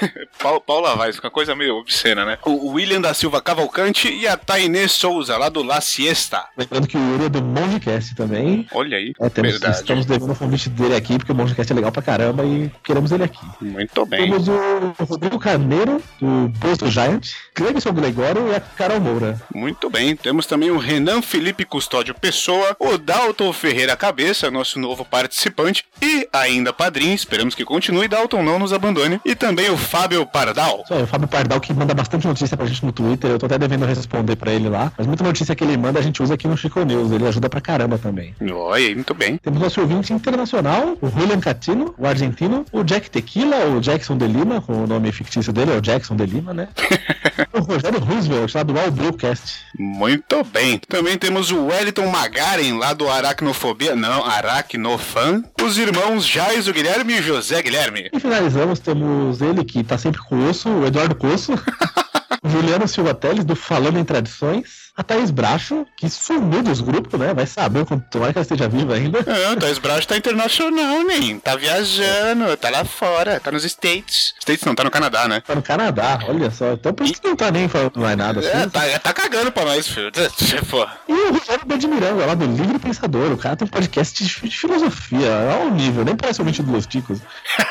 [0.66, 2.38] Paula Vaz, uma coisa meio obscena, né?
[2.42, 6.42] O William da Silva Cavalcante e a Tainê Souza, lá do La Siesta.
[6.56, 8.66] Lembrando que o Yuri é do Mongecast também.
[8.72, 9.12] Olha aí.
[9.20, 9.76] É, temos, verdade.
[9.76, 13.12] estamos devendo o convite dele aqui, porque o Mongecast é legal pra caramba e queremos
[13.12, 13.44] ele aqui.
[13.60, 14.22] Muito bem.
[14.22, 19.38] Temos o Rodrigo Carneiro, do Posto Giant, Cleberson Gregório e a Carol Moura.
[19.54, 20.16] Muito bem.
[20.16, 26.28] Temos também o Renan Felipe Custódio Pessoa, o Dalton Ferreira Cabeça, nosso novo participante, e
[26.32, 30.82] ainda padrinho, esperamos que continue, Dalton não nos abandone, e também o Fábio Pardal.
[30.84, 33.46] Isso aí, o Fábio Pardal que manda bastante notícia pra gente no Twitter, eu tô
[33.46, 36.34] até devendo responder pra ele lá, mas muita notícia que ele manda a gente usa
[36.34, 38.34] aqui no Chico News, ele ajuda pra caramba também.
[38.40, 39.36] Olha aí, muito bem.
[39.38, 44.26] Temos nosso ouvinte internacional, o Julian Catino, o argentino, o Jack Tequila, o Jackson de
[44.26, 46.68] Lima, com o nome fictício dele, é o Jackson de Lima, né?
[47.52, 49.60] o Rogério Roosevelt, lá do All Brewcast.
[49.78, 50.78] Muito bem.
[50.88, 55.44] Também temos o Wellington Magaren, lá do Aracnofobia, não, Aracnofan.
[55.62, 58.10] Os irmãos Jais, o Guilherme e o José Guilherme.
[58.12, 61.52] E finalizamos, temos ele que tá sempre com o osso, o Eduardo Coço.
[62.44, 64.81] Juliano Silva Teles, do Falando em Tradições.
[64.94, 67.32] A Thaís Bracho, que sumiu dos grupos, né?
[67.32, 69.20] Vai saber quanto tomara que ela esteja viva ainda.
[69.20, 71.38] Ah, Thaís Bracho tá internacional, nem.
[71.38, 74.34] Tá viajando, tá lá fora, tá nos States.
[74.38, 75.40] States não, tá no Canadá, né?
[75.40, 76.72] Tá no Canadá, olha só.
[76.72, 78.50] Então por isso que não tá nem falando mais nada assim.
[78.50, 80.12] É, tá, tá cagando pra nós, filho.
[80.68, 80.86] Pô.
[81.08, 81.78] E o Rogério B.
[81.78, 83.32] de Miranda, lá do Livre Pensador.
[83.32, 85.26] O cara tem um podcast de, filosofia.
[85.26, 87.18] É um nível, nem parece o ouvinte dos Ticos.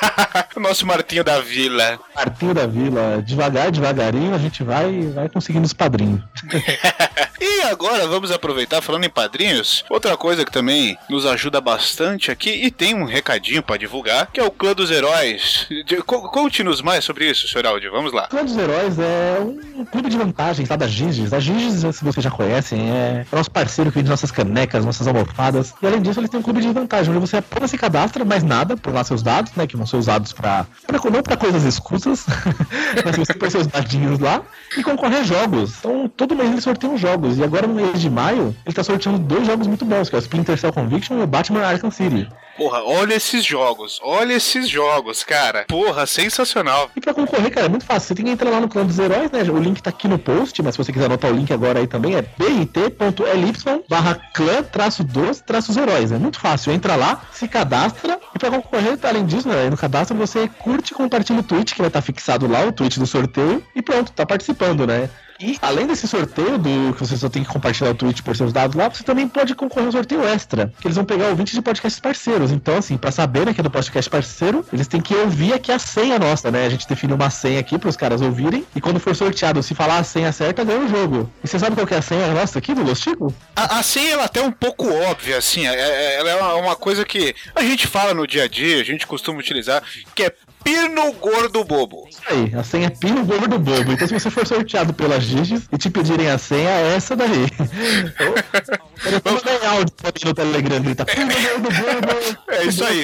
[0.57, 1.99] o nosso Martinho da Vila.
[2.15, 3.21] Martinho da Vila.
[3.23, 6.19] Devagar, devagarinho, a gente vai, vai conseguindo os padrinhos.
[7.41, 9.83] E agora vamos aproveitar falando em padrinhos.
[9.89, 14.39] Outra coisa que também nos ajuda bastante aqui e tem um recadinho pra divulgar, que
[14.39, 15.67] é o Clã dos Heróis.
[16.05, 17.89] Conte-nos mais sobre isso, senhor Aldi.
[17.89, 18.25] Vamos lá.
[18.25, 21.33] O Clã dos Heróis é um clube de vantagens lá da Giges.
[21.33, 25.73] A Giges, se vocês já conhecem, é nosso parceiro que vende nossas canecas, nossas almofadas.
[25.81, 28.43] E além disso, eles têm um clube de vantagem, onde você apenas se cadastra, mais
[28.43, 29.65] nada, por lá seus dados, né?
[29.65, 32.25] Que vão ser usados pra não pra coisas escusas,
[33.03, 34.41] mas você põe seus dadinhos lá
[34.77, 35.77] e concorre a jogos.
[35.79, 37.37] Então, todo mês eles sorteiam jogos.
[37.37, 40.19] E agora, no mês de maio, ele tá sorteando dois jogos muito bons, que é
[40.19, 42.27] o Splinter Cell Conviction e o Batman Arkham City.
[42.57, 43.99] Porra, olha esses jogos.
[44.03, 45.65] Olha esses jogos, cara.
[45.67, 46.91] Porra, sensacional.
[46.95, 48.09] E pra concorrer, cara, é muito fácil.
[48.09, 49.41] Você tem que entrar lá no clã dos heróis, né?
[49.43, 51.87] O link tá aqui no post, mas se você quiser anotar o link agora aí
[51.87, 53.51] também, é bit.ly
[53.89, 56.11] barra clã traço dos traços heróis.
[56.11, 56.71] É muito fácil.
[56.71, 60.95] Entra lá, se cadastra e pra concorrer, além disso, né, no cadastro você curte e
[60.95, 64.25] compartilha o tweet que vai estar fixado lá, o tweet do sorteio, e pronto, tá
[64.25, 65.09] participando, né?
[65.41, 68.53] E além desse sorteio, do que você só tem que compartilhar o tweet por seus
[68.53, 70.71] dados lá, você também pode concorrer a um sorteio extra.
[70.79, 72.51] Que eles vão pegar ouvintes de podcasts parceiros.
[72.51, 75.79] Então, assim, pra saberem que é do podcast parceiro, eles têm que ouvir aqui a
[75.79, 76.65] senha nossa, né?
[76.65, 78.65] A gente define uma senha aqui pros caras ouvirem.
[78.75, 81.31] E quando for sorteado, se falar a senha certa, ganha o jogo.
[81.43, 83.33] E você sabe qual é a senha nossa aqui do Los Chico?
[83.55, 85.65] A, a senha ela é até um pouco óbvia, assim.
[85.67, 88.83] é- é- ela é uma coisa que a gente fala no dia a dia, a
[88.83, 89.81] gente costuma utilizar,
[90.13, 92.07] que é Pino Gordo Bobo.
[92.09, 93.91] Isso aí, a senha é Pino Gordo Bobo.
[93.91, 97.47] Então, se você for sorteado pela Giges e te pedirem a senha, é essa daí.
[99.25, 99.93] Mandar em áudio
[100.25, 102.37] no Telegram, grita Pino Gordo Bobo.
[102.49, 103.03] É isso aí.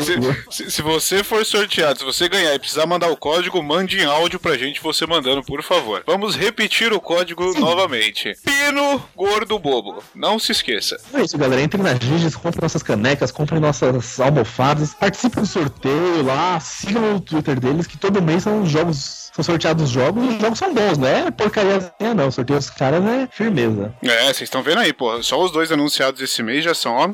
[0.51, 4.05] Se, se- você for sorteado, se você ganhar e precisar mandar o código, mande em
[4.05, 6.03] áudio pra gente você mandando, por favor.
[6.05, 8.35] Vamos repetir o código novamente.
[8.43, 10.03] Pino Gordo Bobo.
[10.15, 10.97] Não se esqueça.
[11.13, 11.61] É isso, galera.
[11.61, 17.19] Entrem na Giges, comprem nossas canecas, comprem nossas almofadas, participem do sorteio lá, sigam o
[17.19, 20.97] Twitter deles, que todo mês são jogos, são sorteados jogos, e os jogos são bons,
[20.97, 22.31] não é porcaria assim, não.
[22.31, 23.93] Sorteio dos caras é firmeza.
[24.03, 25.21] É, vocês estão vendo aí, pô.
[25.23, 27.09] Só os dois anunciados esse mês já são, ó,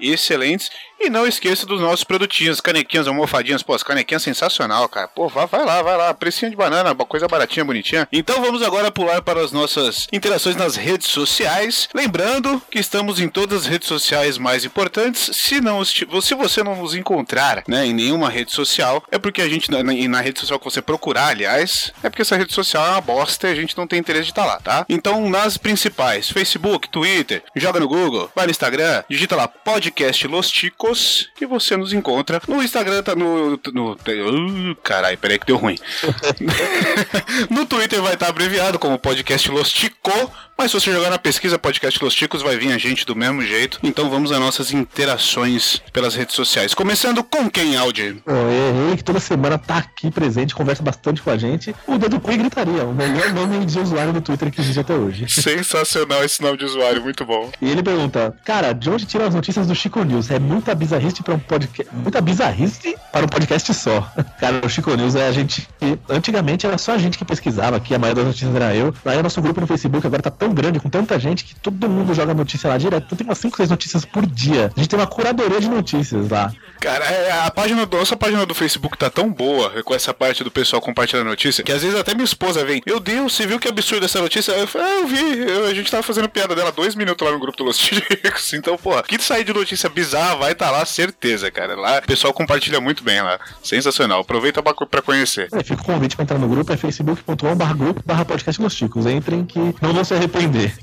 [0.00, 0.70] excelentes.
[1.00, 3.62] E não esqueça dos nossos produtinhos, canequinhas, almofadinhas.
[3.62, 5.08] Pô, as canequinhas sensacional, cara.
[5.08, 6.12] Pô, vai, vai lá, vai lá.
[6.14, 8.08] Precinho de banana, uma coisa baratinha, bonitinha.
[8.12, 11.88] Então vamos agora pular para as nossas interações nas redes sociais.
[11.94, 15.30] Lembrando que estamos em todas as redes sociais mais importantes.
[15.36, 16.04] Se não se
[16.34, 20.20] você não nos encontrar, né, em nenhuma rede social, é porque a gente na, na-
[20.20, 23.52] rede social que você procurar, aliás, é porque essa rede social é uma bosta e
[23.52, 24.84] a gente não tem interesse de estar lá, tá?
[24.88, 30.50] Então, nas principais, Facebook, Twitter, joga no Google, vai no Instagram, digita lá podcast Los
[30.88, 32.40] Ticos e você nos encontra.
[32.48, 33.60] No Instagram tá no.
[33.72, 35.78] no uh, carai, peraí que deu ruim.
[37.50, 41.56] no Twitter vai estar abreviado como podcast Los Tico, Mas se você jogar na pesquisa
[41.56, 43.78] podcast Los Ticos, vai vir a gente do mesmo jeito.
[43.80, 46.74] Então vamos às nossas interações pelas redes sociais.
[46.74, 48.20] Começando com quem, Audi?
[48.26, 51.72] É ele que toda semana tá aqui presente, conversa bastante com a gente.
[51.86, 54.94] O Dedo Cu e Gritaria, o melhor nome de usuário do Twitter que existe até
[54.94, 55.28] hoje.
[55.28, 57.52] Sensacional esse nome de usuário, muito bom.
[57.62, 60.28] E ele pergunta, cara, de onde tiram as notícias do Chico News?
[60.28, 61.94] É muita bizarrice para um podcast.
[61.94, 64.00] Muita bizarrice para um podcast só.
[64.40, 65.68] Cara, o Chico News é a gente.
[66.08, 68.92] Antigamente era só a gente que pesquisava aqui, a maioria das notícias era eu.
[69.04, 71.88] Aí o nosso grupo no Facebook agora tá tão grande, com tanta gente, que todo
[71.88, 73.04] mundo joga notícia lá direto.
[73.06, 74.70] Então tem umas 5, 6 notícias por dia.
[74.76, 76.52] A gente tem uma curadoria de notícias lá.
[76.80, 80.44] Cara, é, a página do, nossa página do Facebook tá tão boa com essa parte
[80.44, 83.58] do pessoal compartilhando notícia que às vezes até minha esposa vem, meu Deus, você viu
[83.58, 84.52] que absurdo essa notícia?
[84.52, 87.32] Eu falei, ah, eu vi, eu- a gente tava fazendo piada dela dois minutos lá
[87.32, 88.52] no grupo do Los Ticos.
[88.58, 91.74] Então, pô, que sair de notícia bizarra vai estar lá, certeza, cara.
[91.76, 93.38] Lá o pessoal compartilha muito bem lá.
[93.62, 94.20] Sensacional.
[94.20, 95.48] Aproveita pra, pra conhecer.
[95.52, 99.06] É, fica o convite pra entrar no grupo, é facebook.com.br grupo barra podcast Los Ticos.
[99.06, 100.37] Entrem que não vão se arrepender.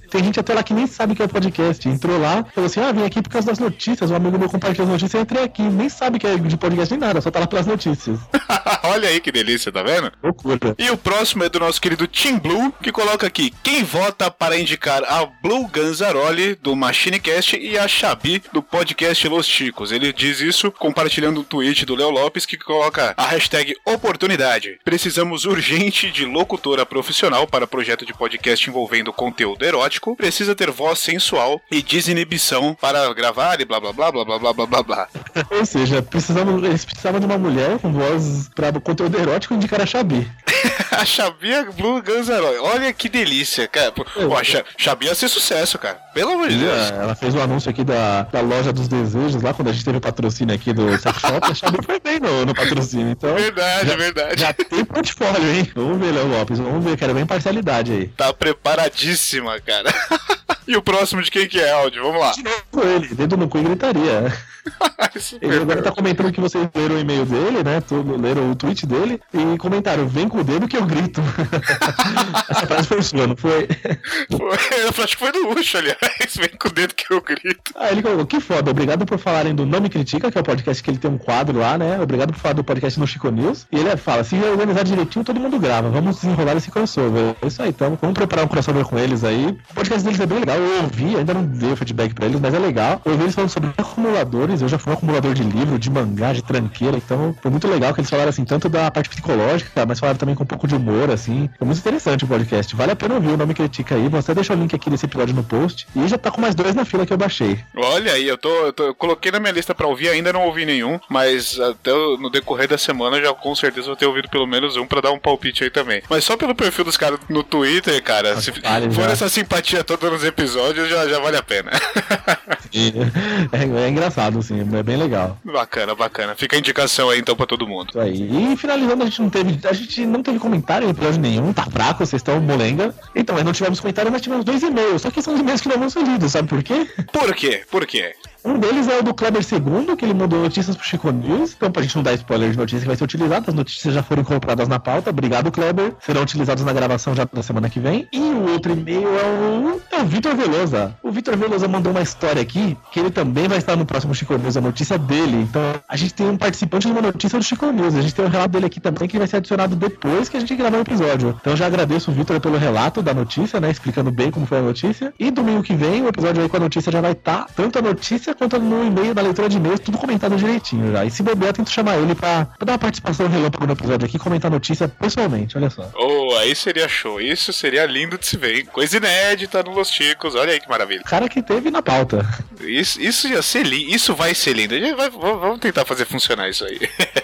[0.10, 1.88] Tem gente até lá que nem sabe que é podcast.
[1.88, 4.12] Entrou lá, falou assim: ah, vim aqui por causa das notícias.
[4.12, 5.62] Um amigo meu compartilhou as notícias, eu entrei aqui.
[5.62, 8.20] Nem sabe que é de podcast nem nada, só tá lá pelas notícias.
[8.84, 10.12] Olha aí que delícia, tá vendo?
[10.22, 10.76] Loucura.
[10.78, 14.58] E o próximo é do nosso querido Tim Blue, que coloca aqui: quem vota para
[14.58, 19.92] indicar a Blue Ganzaroli do Machinecast e a Xabi do podcast Los Chicos?
[19.92, 24.80] Ele diz isso compartilhando um tweet do Léo Lopes que coloca a hashtag oportunidade.
[24.84, 30.16] Precisamos urgente de locutora profissional para projeto de podcast envolvendo conteúdo erótico.
[30.16, 34.54] Precisa ter voz sensual e desinibição para gravar e blá blá blá blá blá blá
[34.54, 35.08] blá blá blá.
[35.52, 39.82] Ou seja, precisamos, eles precisavam de uma mulher com voz pra conteúdo erótico e indicar
[39.82, 40.30] a Xabi.
[40.92, 42.58] a Xabi é Blue Ganzaroli.
[42.60, 43.92] Olha que delícia, cara.
[43.92, 44.04] Pô,
[44.36, 46.00] a Xa- Xabi ia ser sucesso, cara.
[46.16, 46.92] Pelo amor de Deus.
[46.92, 49.84] É, Ela fez o anúncio aqui da, da loja dos desejos lá, quando a gente
[49.84, 53.10] teve o patrocínio aqui do Sex Shop, a Xabi foi bem no, no patrocínio.
[53.10, 54.42] Então, Verdade, já, verdade.
[54.42, 55.70] já tem portfólio, hein?
[55.76, 58.08] Vamos ver, Léo Lopes, vamos ver, quero bem parcialidade aí.
[58.08, 59.94] Tá preparadíssima, cara.
[60.66, 62.02] e o próximo de quem que é, áudio?
[62.02, 62.32] Vamos lá.
[62.72, 64.34] Com ele, dedo no cu e gritaria.
[65.42, 67.80] Ele agora tá comentando que vocês leram o e-mail dele, né?
[67.82, 71.22] Tudo, leram o tweet dele e comentaram: vem com o dedo que eu grito.
[72.50, 73.68] Essa frase foi sua, não foi?
[74.36, 75.98] Foi- acho que foi do Luxo, aliás.
[76.36, 77.72] Vem com o dedo que eu grito.
[77.76, 80.44] Ah, ele colocou, que foda, obrigado por falarem do Não Me Critica, que é o
[80.44, 82.00] podcast que ele tem um quadro lá, né?
[82.02, 83.68] Obrigado por falar do podcast no Chico News.
[83.72, 85.90] E ele fala, se organizar direitinho, todo mundo grava.
[85.90, 87.36] Vamos desenrolar esse crossover.
[87.42, 87.98] É isso aí, então.
[88.02, 89.58] Vamos preparar um crossover com eles aí.
[89.72, 90.58] O podcast deles é bem legal.
[90.58, 93.02] Eu ouvi, ainda não dei feedback pra eles, mas é legal.
[93.06, 94.55] Eu ouvi eles falando sobre acumuladores.
[94.62, 96.98] Eu já fui um acumulador de livro, de mangá, de tranqueira.
[96.98, 100.36] Então, foi muito legal que eles falaram assim, tanto da parte psicológica, mas falaram também
[100.36, 101.50] com um pouco de humor, assim.
[101.58, 102.76] Foi muito interessante o podcast.
[102.76, 104.08] Vale a pena ouvir o Não Me Critica aí.
[104.08, 105.88] Vou até deixar o link aqui desse episódio no post.
[105.96, 107.60] E já tá com mais dois na fila que eu baixei.
[107.76, 110.44] Olha aí, eu tô, eu tô- eu coloquei na minha lista pra ouvir, ainda não
[110.46, 114.46] ouvi nenhum, mas até no decorrer da semana já com certeza vou ter ouvido pelo
[114.48, 116.02] menos um pra dar um palpite aí também.
[116.10, 119.12] Mas só pelo perfil dos caras no Twitter, cara, se vale for já.
[119.12, 121.72] essa simpatia toda nos episódios, já, já vale a pena.
[123.52, 125.38] É, é engraçado, assim, é bem legal.
[125.44, 126.36] bacana, bacana.
[126.36, 127.90] Fica a indicação aí então pra todo mundo.
[127.90, 128.54] Isso aí.
[128.54, 129.60] E finalizando, a gente não teve.
[129.68, 132.94] A gente não teve comentário em episódio nenhum, tá fraco, vocês estão molenga.
[133.16, 135.02] Então, mas não tivemos comentário, mas tivemos dois e-mails.
[135.02, 136.88] Só que são os e-mails que não vão ser lidos, sabe por quê?
[137.12, 137.64] Por quê?
[137.70, 138.16] Por quê?
[138.46, 141.56] Um deles é o do Kleber II, que ele mandou notícias pro Chico News.
[141.58, 144.04] Então, pra gente não dar spoiler de notícia que vai ser utilizada, as notícias já
[144.04, 145.10] foram incorporadas na pauta.
[145.10, 145.96] Obrigado, Kleber.
[146.00, 148.08] Serão utilizadas na gravação já da semana que vem.
[148.14, 150.96] E o outro e-mail é o, é o Vitor Velosa.
[151.02, 154.38] O Vitor Velosa mandou uma história aqui, que ele também vai estar no próximo Chico
[154.38, 155.42] News, a notícia dele.
[155.42, 157.96] Então, a gente tem um participante de uma notícia do Chico News.
[157.96, 160.40] A gente tem um relato dele aqui também, que vai ser adicionado depois que a
[160.40, 161.36] gente gravar o episódio.
[161.42, 163.72] Então, já agradeço o Vitor pelo relato da notícia, né?
[163.72, 165.12] Explicando bem como foi a notícia.
[165.18, 167.82] E domingo que vem, o episódio aí com a notícia já vai estar, tanto a
[167.82, 171.06] notícia quanto no e-mail da leitura de e-mails, tudo comentado direitinho já.
[171.06, 174.20] E se bobear, tento chamar ele pra, pra dar uma participação relâmpago no episódio aqui,
[174.20, 175.90] comentar a notícia pessoalmente, olha só.
[175.96, 177.20] Oh, aí seria show.
[177.22, 178.58] Isso seria lindo de se ver.
[178.60, 178.66] hein?
[178.72, 180.36] Coisa inédita no Los Chicos.
[180.36, 181.04] Olha aí que maravilha.
[181.04, 182.26] Cara que teve na pauta.
[182.62, 183.90] Isso, isso ia ser lindo.
[183.96, 184.76] Isso vai ser lindo.
[184.96, 186.80] Vai- vamos tentar fazer funcionar isso aí.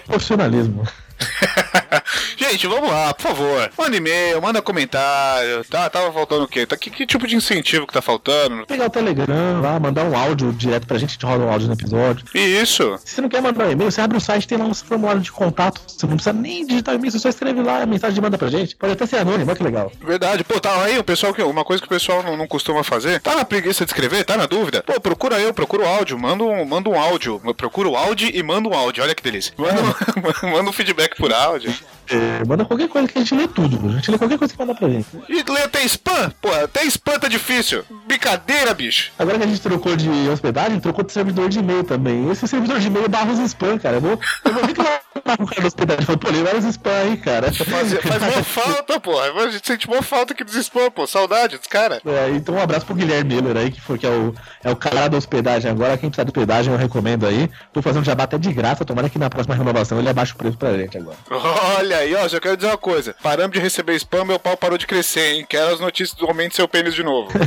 [0.06, 0.86] Profissionalismo.
[2.36, 3.70] Gente, vamos lá, por favor.
[3.78, 5.64] Manda e-mail, manda comentário.
[5.64, 6.66] Tá, tava faltando o quê?
[6.66, 8.66] Tá, que, que tipo de incentivo que tá faltando?
[8.66, 11.68] Pegar o Telegram lá, mandar um áudio direto pra gente, a gente roda um áudio
[11.68, 12.24] no episódio.
[12.34, 12.98] Isso.
[13.04, 15.20] Se você não quer mandar um e-mail, você abre o site, tem lá um formulário
[15.20, 15.80] de contato.
[15.86, 18.48] Você não precisa nem digitar e-mail, você só escreve lá a mensagem e manda pra
[18.48, 18.76] gente.
[18.76, 19.92] Pode até ser anônimo, olha que legal.
[20.00, 22.82] Verdade, pô, tá aí o pessoal que uma coisa que o pessoal não, não costuma
[22.82, 23.20] fazer.
[23.20, 24.82] Tá na preguiça de escrever, tá na dúvida?
[24.82, 27.40] Pô, procura eu, procura o áudio, manda um, manda um áudio.
[27.56, 29.02] Procura o áudio e manda um áudio.
[29.02, 29.52] Olha que delícia.
[29.56, 31.72] Manda, um- manda um feedback por áudio.
[32.08, 33.78] É, manda qualquer coisa que a gente lê tudo.
[33.88, 35.06] A gente lê qualquer coisa que manda pra gente.
[35.28, 36.32] E lê até spam?
[36.40, 37.84] Pô, até spam tá difícil.
[38.06, 39.12] Brincadeira, bicho.
[39.18, 42.30] Agora que a gente trocou de hospedagem, trocou de servidor de e-mail também.
[42.30, 43.96] Esse servidor de e-mail barra os spam, cara.
[43.96, 46.04] Eu vou, eu vou reclamar o cara da hospedagem.
[46.06, 47.52] Falou, pô, lê vários spam aí, cara.
[47.52, 49.18] Faz, faz uma falta, pô.
[49.20, 51.06] A gente sente uma falta aqui dos spam, pô.
[51.06, 52.00] Saudade dos caras.
[52.04, 54.34] É, então um abraço pro Guilherme Miller aí, que, foi, que é, o,
[54.64, 55.96] é o cara da hospedagem agora.
[55.98, 57.50] Quem precisar de hospedagem, eu recomendo aí.
[57.72, 60.56] Tô fazendo jabá até de graça, tomara que na próxima renovação ele abaixe o preço
[60.56, 61.16] pra gente agora.
[61.30, 63.14] Olha aí, ó, já quero dizer uma coisa.
[63.22, 65.46] Paramos de receber spam, meu pau parou de crescer, hein?
[65.48, 67.30] Quero as notícias do Aumente Seu Pênis de novo.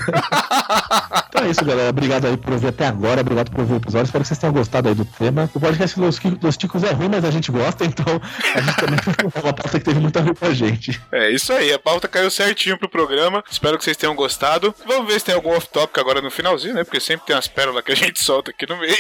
[1.30, 1.90] Então é isso, galera.
[1.90, 3.20] Obrigado aí por ouvir até agora.
[3.22, 4.06] Obrigado por ouvir o episódio.
[4.06, 5.50] Espero que vocês tenham gostado aí do tema.
[5.54, 8.22] O podcast Qui- Los Ticos é ruim, mas a gente gosta, então
[8.54, 9.00] a gente também
[9.34, 11.02] é uma pauta que teve muito a ver com a gente.
[11.12, 13.44] É isso aí, a pauta caiu certinho pro programa.
[13.50, 14.74] Espero que vocês tenham gostado.
[14.86, 16.84] Vamos ver se tem algum off-topic agora no finalzinho, né?
[16.84, 18.96] Porque sempre tem umas pérolas que a gente solta aqui no meio.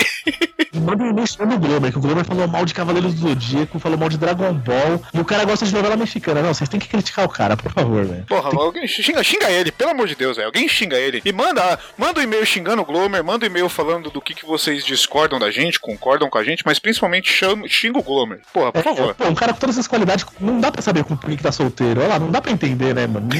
[0.73, 3.79] Manda um e-mail chamando o Glomer, que o Glomer falou mal de Cavaleiros do Zodíaco,
[3.79, 6.41] falou mal de Dragon Ball, e o cara gosta de novela mexicana.
[6.41, 8.25] Não, vocês têm que criticar o cara, por favor, velho.
[8.25, 10.47] Porra, alguém xinga, xinga ele, pelo amor de Deus, velho.
[10.47, 11.21] Alguém xinga ele.
[11.23, 14.45] E manda, manda um e-mail xingando o Glomer, manda um e-mail falando do que, que
[14.45, 17.31] vocês discordam da gente, concordam com a gente, mas principalmente
[17.67, 18.41] xinga o Glomer.
[18.53, 19.15] Porra, por favor.
[19.15, 21.43] Pô, um cara com todas essas qualidades, não dá pra saber com por que que
[21.43, 21.99] tá solteiro.
[21.99, 23.27] Olha lá, não dá pra entender, né, mano?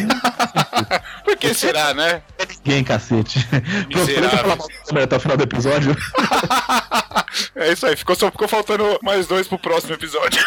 [1.24, 2.22] Por que será, né?
[2.66, 3.48] Ninguém, cacete.
[3.90, 5.96] Eu falar mal até o final do episódio.
[7.54, 10.42] É isso aí, ficou, só ficou faltando mais dois pro próximo episódio.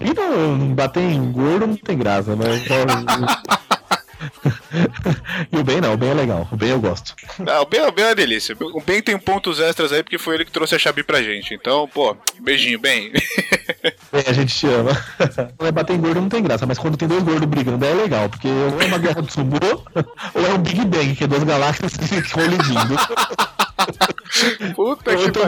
[0.00, 2.62] E não bater em gordo não tem graça, mas.
[5.52, 6.48] e o bem não, o bem é legal.
[6.50, 7.14] O bem eu gosto.
[7.38, 8.56] Não, o Ben, o Ben é uma delícia.
[8.60, 11.54] O Ben tem pontos extras aí porque foi ele que trouxe a Xabi pra gente.
[11.54, 13.12] Então, pô, beijinho, Ben.
[14.12, 14.90] Bem, a gente te ama.
[15.58, 18.28] Vai bater em gordo não tem graça, mas quando tem dois gordos brigando, é legal,
[18.28, 19.58] porque ou é uma guerra do sumô,
[20.34, 21.92] ou é um Big Bang, que é duas galáxias
[22.32, 22.96] colidindo.
[24.74, 25.38] Puta eu que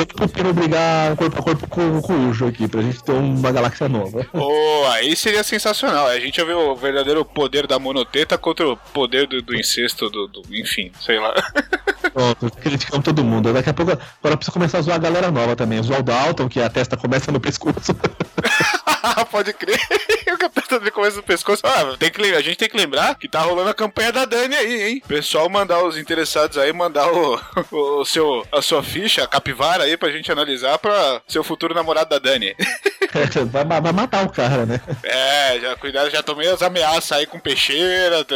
[0.00, 3.12] eu tô Pino brigar corpo a corpo com, com o Ujo aqui, pra gente ter
[3.12, 4.26] uma galáxia nova.
[4.32, 6.06] Oh, aí seria sensacional.
[6.06, 10.08] A gente ia ver o verdadeiro poder da monoteta contra o poder do, do incesto,
[10.10, 11.34] do, do- Enfim, sei lá.
[12.12, 13.52] Pronto, criticamos todo mundo.
[13.52, 15.82] Daqui a pouco, agora precisa começar a zoar a galera nova também.
[15.82, 17.94] Zoar o Dalton, que a testa começa no pescoço.
[19.30, 19.78] Pode crer.
[20.26, 21.62] O capeta do começo do pescoço.
[21.64, 24.54] Ah, tem que, a gente tem que lembrar que tá rolando a campanha da Dani
[24.54, 25.02] aí, hein?
[25.08, 27.40] Pessoal, mandar os interessados aí, mandar o,
[27.70, 31.74] o, seu, a sua ficha, a capivara aí pra gente analisar pra ser o futuro
[31.74, 32.54] namorado da Dani.
[33.50, 34.80] vai, vai matar o cara, né?
[35.02, 38.26] É, já cuidado, já tomei as ameaças aí com peixeira.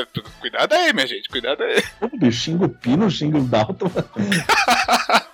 [0.40, 1.82] Cuidado aí, minha gente, cuidado aí.
[2.01, 3.90] Ô, bicho, xinga o Pino, xinga o Dalton.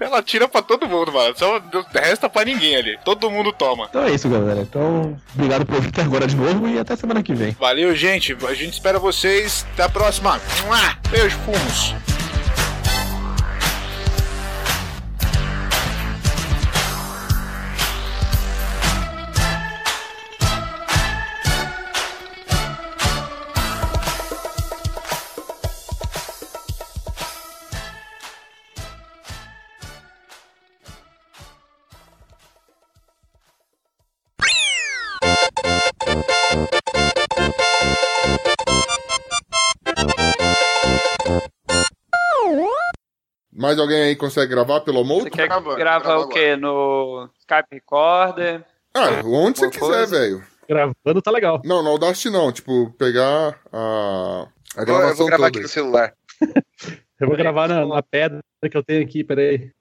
[0.00, 1.34] Ela tira pra todo mundo, mano.
[1.36, 1.60] Só
[1.92, 2.98] resta pra ninguém ali.
[3.04, 3.86] Todo mundo toma.
[3.88, 4.60] Então é isso, galera.
[4.60, 7.52] Então, obrigado por ouvir até agora de novo e até semana que vem.
[7.52, 8.36] Valeu, gente.
[8.46, 9.66] A gente espera vocês.
[9.74, 10.40] Até a próxima.
[11.10, 11.94] Beijo, fumos.
[43.58, 45.24] Mais alguém aí consegue gravar pelo Moto?
[45.24, 46.54] Você quer gravar o quê?
[46.54, 48.64] No Skype Recorder?
[48.94, 50.44] Ah, onde você quiser, velho.
[50.68, 51.60] Gravando tá legal.
[51.64, 52.52] Não, no Audacity não.
[52.52, 55.48] Tipo, pegar a, a Eu gravação vou gravar toda.
[55.48, 56.12] aqui no celular.
[57.20, 58.40] Eu vou gravar na, na pedra
[58.70, 59.72] que eu tenho aqui, peraí.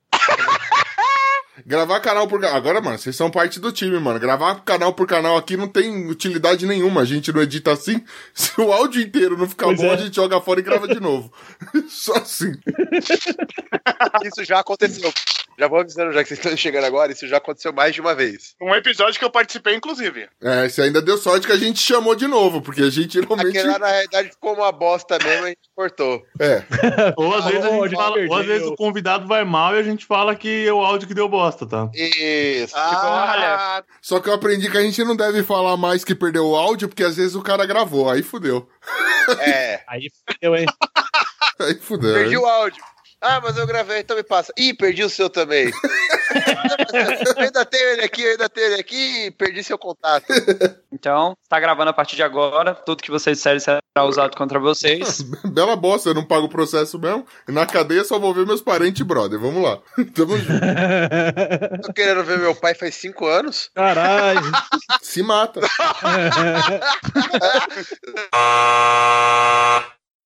[1.66, 2.56] Gravar canal por canal.
[2.56, 4.20] Agora, mano, vocês são parte do time, mano.
[4.20, 7.02] Gravar canal por canal aqui não tem utilidade nenhuma.
[7.02, 8.04] A gente não edita assim.
[8.34, 9.94] Se o áudio inteiro não ficar Pois bom, é.
[9.94, 11.32] a gente joga fora e grava de novo.
[11.90, 12.54] Só assim.
[14.24, 15.12] Isso já aconteceu.
[15.60, 18.14] Já vou avisando, já que vocês estão chegando agora, isso já aconteceu mais de uma
[18.14, 18.56] vez.
[18.62, 20.30] Um episódio que eu participei, inclusive.
[20.40, 23.58] É, você ainda deu sorte que a gente chamou de novo, porque a gente normalmente.
[23.58, 26.26] Aquele lá, na realidade, ficou uma bosta mesmo, a gente cortou.
[26.40, 26.64] É.
[27.16, 30.08] Ou às vezes, gente fala, ou às vezes o convidado vai mal e a gente
[30.08, 31.88] fala que é o áudio que deu bosta, tá?
[31.94, 32.74] Isso.
[32.76, 36.56] Ah, Só que eu aprendi que a gente não deve falar mais que perdeu o
[36.56, 38.10] áudio, porque às vezes o cara gravou.
[38.10, 38.68] Aí fudeu.
[39.40, 39.84] É.
[39.88, 40.66] Aí fudeu, hein?
[41.60, 42.14] Aí fudeu.
[42.14, 42.42] Perdi hein?
[42.42, 42.84] o áudio.
[43.22, 44.52] Ah, mas eu gravei, então me passa.
[44.58, 45.72] Ih, perdi o seu também.
[47.38, 50.26] eu ainda tenho ele aqui, eu ainda tenho ele aqui, perdi seu contato.
[50.92, 52.74] Então, tá gravando a partir de agora.
[52.74, 55.22] Tudo que vocês disserem será usado contra vocês.
[55.46, 57.26] Bela bosta, eu não pago o processo mesmo.
[57.48, 59.40] E na cadeia só vou ver meus parentes e brother.
[59.40, 59.80] Vamos lá.
[60.14, 60.62] Tamo junto.
[61.84, 63.70] Tô querendo ver meu pai faz cinco anos.
[63.74, 64.52] Caralho.
[65.02, 65.62] Se mata.